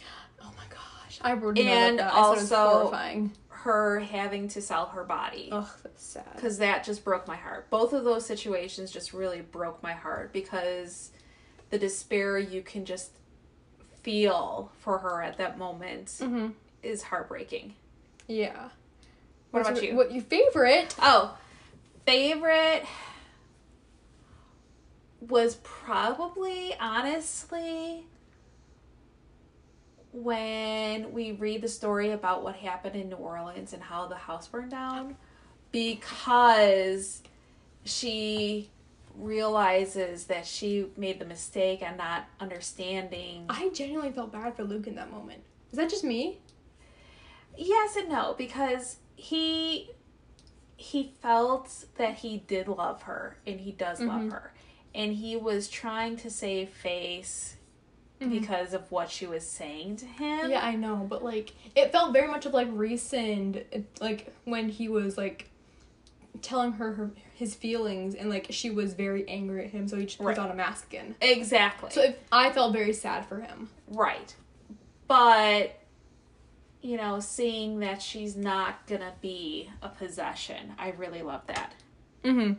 gosh, 1.21 1.31
I 1.31 1.35
wrote 1.35 1.59
And 1.59 1.99
that. 1.99 2.09
I 2.09 2.11
thought 2.11 2.37
it 2.37 2.41
was 2.41 2.53
also- 2.53 2.79
horrifying. 2.81 3.33
her 3.49 4.01
having 4.01 4.49
to 4.49 4.61
sell 4.61 4.87
her 4.87 5.05
body. 5.05 5.49
Ugh, 5.53 5.69
that's 5.83 6.03
sad. 6.05 6.25
because 6.35 6.59
that 6.59 6.83
just 6.85 7.05
broke 7.05 7.29
my 7.29 7.37
heart. 7.37 7.71
Both 7.71 7.93
of 7.93 8.03
those 8.05 8.27
situations 8.27 8.91
just 8.91 9.13
really 9.13 9.41
broke 9.41 9.83
my 9.83 9.93
heart 9.93 10.33
because 10.33 11.11
the 11.71 11.79
despair 11.79 12.39
you 12.39 12.61
can 12.63 12.85
just 12.85 13.13
feel 14.03 14.73
for 14.81 14.99
her 14.99 15.23
at 15.23 15.39
that 15.39 15.59
moment 15.59 16.09
Mm-hmm. 16.09 16.49
is 16.83 17.05
heartbreaking. 17.05 17.75
Yeah. 18.27 18.71
What 19.53 19.61
What's 19.65 19.69
about 19.69 19.83
your- 19.83 19.93
you? 19.93 19.97
What 19.99 20.13
your 20.13 20.23
favorite? 20.25 20.97
Oh, 21.01 21.37
favorite 22.05 22.85
was 25.21 25.57
probably 25.63 26.75
honestly 26.81 28.07
when 30.13 31.13
we 31.13 31.33
read 31.33 31.63
the 31.63 31.69
story 31.69 32.11
about 32.11 32.43
what 32.45 32.55
happened 32.57 32.97
in 32.97 33.09
New 33.09 33.17
Orleans 33.17 33.73
and 33.73 33.83
how 33.83 34.07
the 34.07 34.15
house 34.17 34.47
burned 34.47 34.71
down 34.71 35.17
because 35.71 37.23
she 37.85 38.71
realizes 39.17 40.25
that 40.25 40.47
she 40.47 40.87
made 40.97 41.19
the 41.19 41.25
mistake 41.25 41.83
and 41.83 41.97
not 41.97 42.25
understanding 42.41 43.45
I 43.49 43.69
genuinely 43.71 44.13
felt 44.13 44.33
bad 44.33 44.55
for 44.57 44.65
Luc 44.65 44.87
in 44.87 44.95
that 44.95 45.11
moment. 45.11 45.43
Is 45.71 45.79
that 45.79 45.91
just 45.91 46.05
me? 46.05 46.39
yes 47.57 47.97
and 47.97 48.09
no 48.09 48.35
because 48.39 48.97
he 49.15 49.91
he 50.77 51.13
felt 51.21 51.85
that 51.99 52.15
he 52.17 52.39
did 52.39 52.67
love 52.67 53.03
her 53.03 53.37
and 53.47 53.61
he 53.61 53.73
does 53.73 54.01
Mhm. 54.01 54.09
love 54.09 54.33
her 54.33 54.55
and 54.95 55.13
he 55.13 55.37
was 55.37 55.69
trying 55.69 56.17
to 56.17 56.31
save 56.31 56.71
face 56.71 57.57
Mhm. 58.23 58.41
because 58.41 58.73
of 58.75 58.91
what 58.91 59.11
she 59.11 59.27
was 59.27 59.47
saying 59.47 59.97
to 59.97 60.07
him 60.07 60.51
Yeah, 60.51 60.65
I 60.65 60.75
know, 60.77 61.07
but 61.09 61.25
like 61.25 61.53
it 61.75 61.93
felt 61.93 62.13
very 62.13 62.29
much 62.29 62.47
of 62.47 62.53
like 62.55 62.69
recent, 62.71 63.59
like 64.01 64.33
when 64.45 64.69
he 64.69 64.89
was 64.89 65.17
like 65.19 65.49
telling 66.41 66.73
her, 66.73 66.93
her 66.95 67.11
his 67.35 67.55
feelings, 67.55 68.15
and 68.15 68.31
like 68.31 68.47
she 68.51 68.71
was 68.71 68.95
very 68.95 69.29
angry 69.29 69.65
at 69.65 69.71
him, 69.71 69.87
so 69.89 69.97
he 69.97 70.05
just 70.07 70.19
puts 70.19 70.39
Right. 70.39 70.39
on 70.39 70.51
a 70.51 70.55
mask 70.55 70.87
again. 70.89 71.15
exactly 71.21 71.91
So 71.91 72.03
if, 72.03 72.17
I 72.31 72.51
felt 72.53 72.73
very 72.73 72.93
sad 72.93 73.27
for 73.27 73.41
him. 73.41 73.69
right 73.89 74.35
but 75.09 75.79
you 76.81 76.97
know 76.97 77.21
seeing 77.21 77.81
that 77.81 78.01
she's 78.01 78.35
not 78.37 78.87
gonna 78.87 79.13
be 79.21 79.69
a 79.83 79.89
possession 79.89 80.73
i 80.79 80.91
really 80.93 81.23
love 81.23 81.43
that 81.49 81.75
Mm-hmm. 82.25 82.55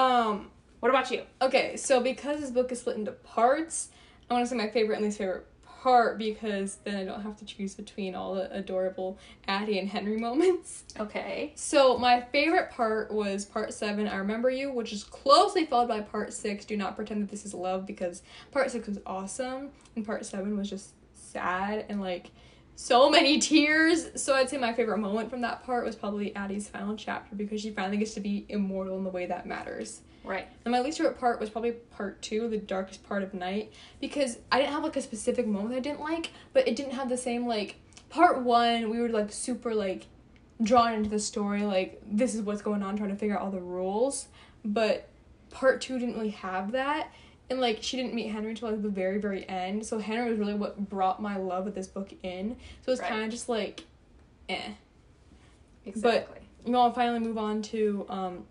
Um. 0.00 0.50
what 0.80 0.88
about 0.90 1.10
you 1.10 1.22
Okay, 1.42 1.76
so 1.76 2.00
because 2.00 2.40
this 2.40 2.50
book 2.50 2.70
is 2.70 2.80
split 2.80 2.96
into 2.96 3.12
parts, 3.12 3.88
I 4.30 4.34
want 4.34 4.44
to 4.44 4.50
say 4.50 4.56
my 4.56 4.68
favorite 4.68 4.96
and 4.96 5.04
least 5.04 5.18
favorite 5.18 5.46
part 5.84 6.16
because 6.16 6.78
then 6.84 6.96
I 6.96 7.04
don't 7.04 7.20
have 7.20 7.36
to 7.36 7.44
choose 7.44 7.74
between 7.74 8.14
all 8.14 8.34
the 8.34 8.50
adorable 8.56 9.18
Addie 9.46 9.78
and 9.78 9.86
Henry 9.86 10.16
moments. 10.28 10.84
okay 10.98 11.52
So 11.56 11.98
my 11.98 12.22
favorite 12.22 12.70
part 12.70 13.12
was 13.12 13.44
part 13.44 13.74
seven, 13.74 14.08
I 14.08 14.16
Remember 14.16 14.48
You, 14.48 14.72
which 14.72 14.94
is 14.94 15.04
closely 15.04 15.66
followed 15.66 15.88
by 15.88 16.00
part 16.00 16.32
six, 16.32 16.64
Do 16.64 16.76
Not 16.76 16.96
Pretend 16.96 17.22
That 17.22 17.30
This 17.30 17.44
Is 17.44 17.52
Love, 17.52 17.84
because 17.86 18.22
part 18.50 18.70
six 18.70 18.88
was 18.88 18.98
awesome 19.04 19.70
and 19.94 20.06
part 20.06 20.24
seven 20.24 20.56
was 20.56 20.70
just 20.70 20.94
sad 21.14 21.84
and 21.90 22.00
like 22.00 22.30
so 22.76 23.10
many 23.10 23.38
tears. 23.40 24.08
So 24.16 24.34
I'd 24.34 24.48
say 24.48 24.56
my 24.56 24.72
favorite 24.72 24.98
moment 24.98 25.28
from 25.28 25.42
that 25.42 25.64
part 25.64 25.84
was 25.84 25.96
probably 25.96 26.34
Addie's 26.34 26.66
final 26.66 26.96
chapter 26.96 27.36
because 27.36 27.60
she 27.60 27.70
finally 27.70 27.98
gets 27.98 28.14
to 28.14 28.20
be 28.20 28.46
immortal 28.48 28.96
in 28.96 29.04
the 29.04 29.10
way 29.10 29.26
that 29.26 29.46
matters. 29.46 30.00
Right 30.24 30.48
And 30.64 30.72
my 30.72 30.80
least 30.80 30.98
favorite 30.98 31.18
part 31.18 31.38
was 31.38 31.50
probably 31.50 31.72
part 31.72 32.20
two, 32.22 32.48
the 32.48 32.58
darkest 32.58 33.06
part 33.06 33.22
of 33.22 33.34
night, 33.34 33.72
because 34.00 34.38
I 34.50 34.58
didn't 34.58 34.72
have 34.72 34.82
like 34.82 34.96
a 34.96 35.02
specific 35.02 35.46
moment 35.46 35.74
I 35.74 35.80
didn't 35.80 36.00
like, 36.00 36.30
but 36.52 36.66
it 36.66 36.74
didn't 36.76 36.92
have 36.94 37.08
the 37.08 37.16
same 37.16 37.46
like 37.46 37.76
part 38.08 38.40
one. 38.42 38.90
We 38.90 39.00
were 39.00 39.08
like 39.08 39.30
super 39.32 39.74
like 39.74 40.06
drawn 40.62 40.94
into 40.94 41.10
the 41.10 41.18
story, 41.18 41.62
like 41.62 42.00
this 42.10 42.34
is 42.34 42.42
what's 42.42 42.62
going 42.62 42.82
on, 42.82 42.96
trying 42.96 43.10
to 43.10 43.16
figure 43.16 43.36
out 43.36 43.42
all 43.42 43.50
the 43.50 43.60
rules. 43.60 44.28
But 44.64 45.08
part 45.50 45.80
two 45.80 45.98
didn't 45.98 46.14
really 46.14 46.30
have 46.30 46.72
that, 46.72 47.10
and 47.50 47.60
like 47.60 47.78
she 47.82 47.96
didn't 47.96 48.14
meet 48.14 48.28
Henry 48.28 48.50
until 48.50 48.70
like 48.70 48.82
the 48.82 48.88
very 48.88 49.18
very 49.18 49.46
end. 49.48 49.84
So 49.84 49.98
Henry 49.98 50.30
was 50.30 50.38
really 50.38 50.54
what 50.54 50.88
brought 50.88 51.20
my 51.20 51.36
love 51.36 51.66
of 51.66 51.74
this 51.74 51.86
book 51.86 52.12
in. 52.22 52.56
So 52.86 52.92
it's 52.92 53.00
Right. 53.00 53.10
kind 53.10 53.24
of 53.24 53.30
just 53.30 53.48
like, 53.48 53.84
eh. 54.48 54.70
exactly 55.84 56.38
You 56.64 56.72
want 56.72 56.94
to 56.94 57.00
finally 57.00 57.20
move 57.20 57.36
on 57.36 57.60
to 57.62 58.06
um, 58.08 58.44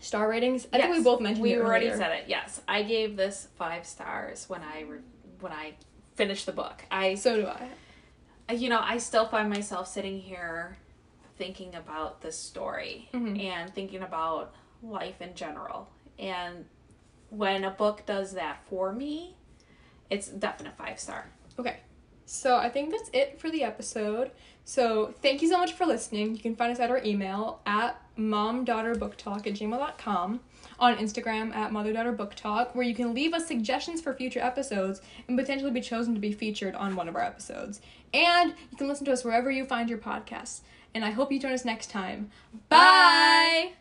star 0.00 0.28
ratings? 0.28 0.66
I 0.72 0.78
think 0.78 0.96
we 0.96 1.02
both 1.02 1.20
mentioned 1.20 1.42
we 1.42 1.56
already 1.56 1.86
earlier. 1.86 1.96
said 1.98 2.12
it. 2.12 2.24
Yes, 2.28 2.60
I 2.68 2.82
gave 2.82 3.16
this 3.16 3.48
five 3.56 3.86
stars 3.86 4.48
when 4.48 4.62
I 4.62 4.82
re- 4.82 4.98
when 5.40 5.52
I 5.52 5.74
finished 6.14 6.46
the 6.46 6.52
book. 6.52 6.84
I 6.90 7.14
So 7.14 7.36
do 7.42 7.46
I. 8.48 8.52
you 8.54 8.68
know 8.68 8.80
I 8.82 8.98
still 8.98 9.26
find 9.26 9.48
myself 9.50 9.86
sitting 9.88 10.20
here 10.20 10.76
thinking 11.36 11.74
about 11.76 12.20
this 12.20 12.36
story 12.36 13.08
Mhm. 13.12 13.40
and 13.44 13.72
thinking 13.74 14.02
about 14.02 14.54
life 14.82 15.20
in 15.22 15.34
general. 15.34 15.88
And 16.18 16.64
when 17.30 17.62
a 17.64 17.70
book 17.70 18.04
does 18.06 18.32
that 18.32 18.64
for 18.68 18.92
me, 18.92 19.36
it's 20.10 20.26
definite 20.28 20.76
five 20.76 20.98
star. 20.98 21.30
Okay. 21.58 21.76
So 22.24 22.56
I 22.56 22.68
think 22.68 22.90
that's 22.90 23.08
it 23.12 23.40
for 23.40 23.50
the 23.50 23.62
episode. 23.62 24.32
So 24.64 25.14
thank 25.22 25.40
you 25.40 25.48
so 25.48 25.56
much 25.58 25.72
for 25.72 25.86
listening. 25.86 26.34
You 26.34 26.42
can 26.42 26.56
find 26.56 26.72
us 26.72 26.78
at 26.80 26.90
our 26.90 27.02
email 27.04 27.60
at 27.64 28.00
momdaugghterbooktalk 28.18 29.46
at 29.46 29.54
gmail.com, 29.54 30.40
on 30.78 30.96
Instagram 30.96 31.54
at 31.54 31.70
motherdaughterbooktalk, 31.70 32.74
where 32.74 32.86
you 32.86 32.94
can 32.94 33.14
leave 33.14 33.32
us 33.32 33.46
suggestions 33.46 34.00
for 34.00 34.12
future 34.12 34.40
episodes 34.40 35.00
and 35.26 35.38
potentially 35.38 35.70
be 35.70 35.80
chosen 35.80 36.14
to 36.14 36.20
be 36.20 36.32
featured 36.32 36.74
on 36.74 36.96
one 36.96 37.08
of 37.08 37.16
our 37.16 37.22
episodes. 37.22 37.80
And 38.12 38.54
you 38.70 38.76
can 38.76 38.88
listen 38.88 39.04
to 39.06 39.12
us 39.12 39.24
wherever 39.24 39.50
you 39.50 39.64
find 39.64 39.88
your 39.88 39.98
podcasts. 39.98 40.60
And 40.94 41.04
I 41.04 41.10
hope 41.10 41.30
you 41.30 41.38
join 41.38 41.52
us 41.52 41.64
next 41.64 41.90
time. 41.90 42.30
Bye! 42.68 43.78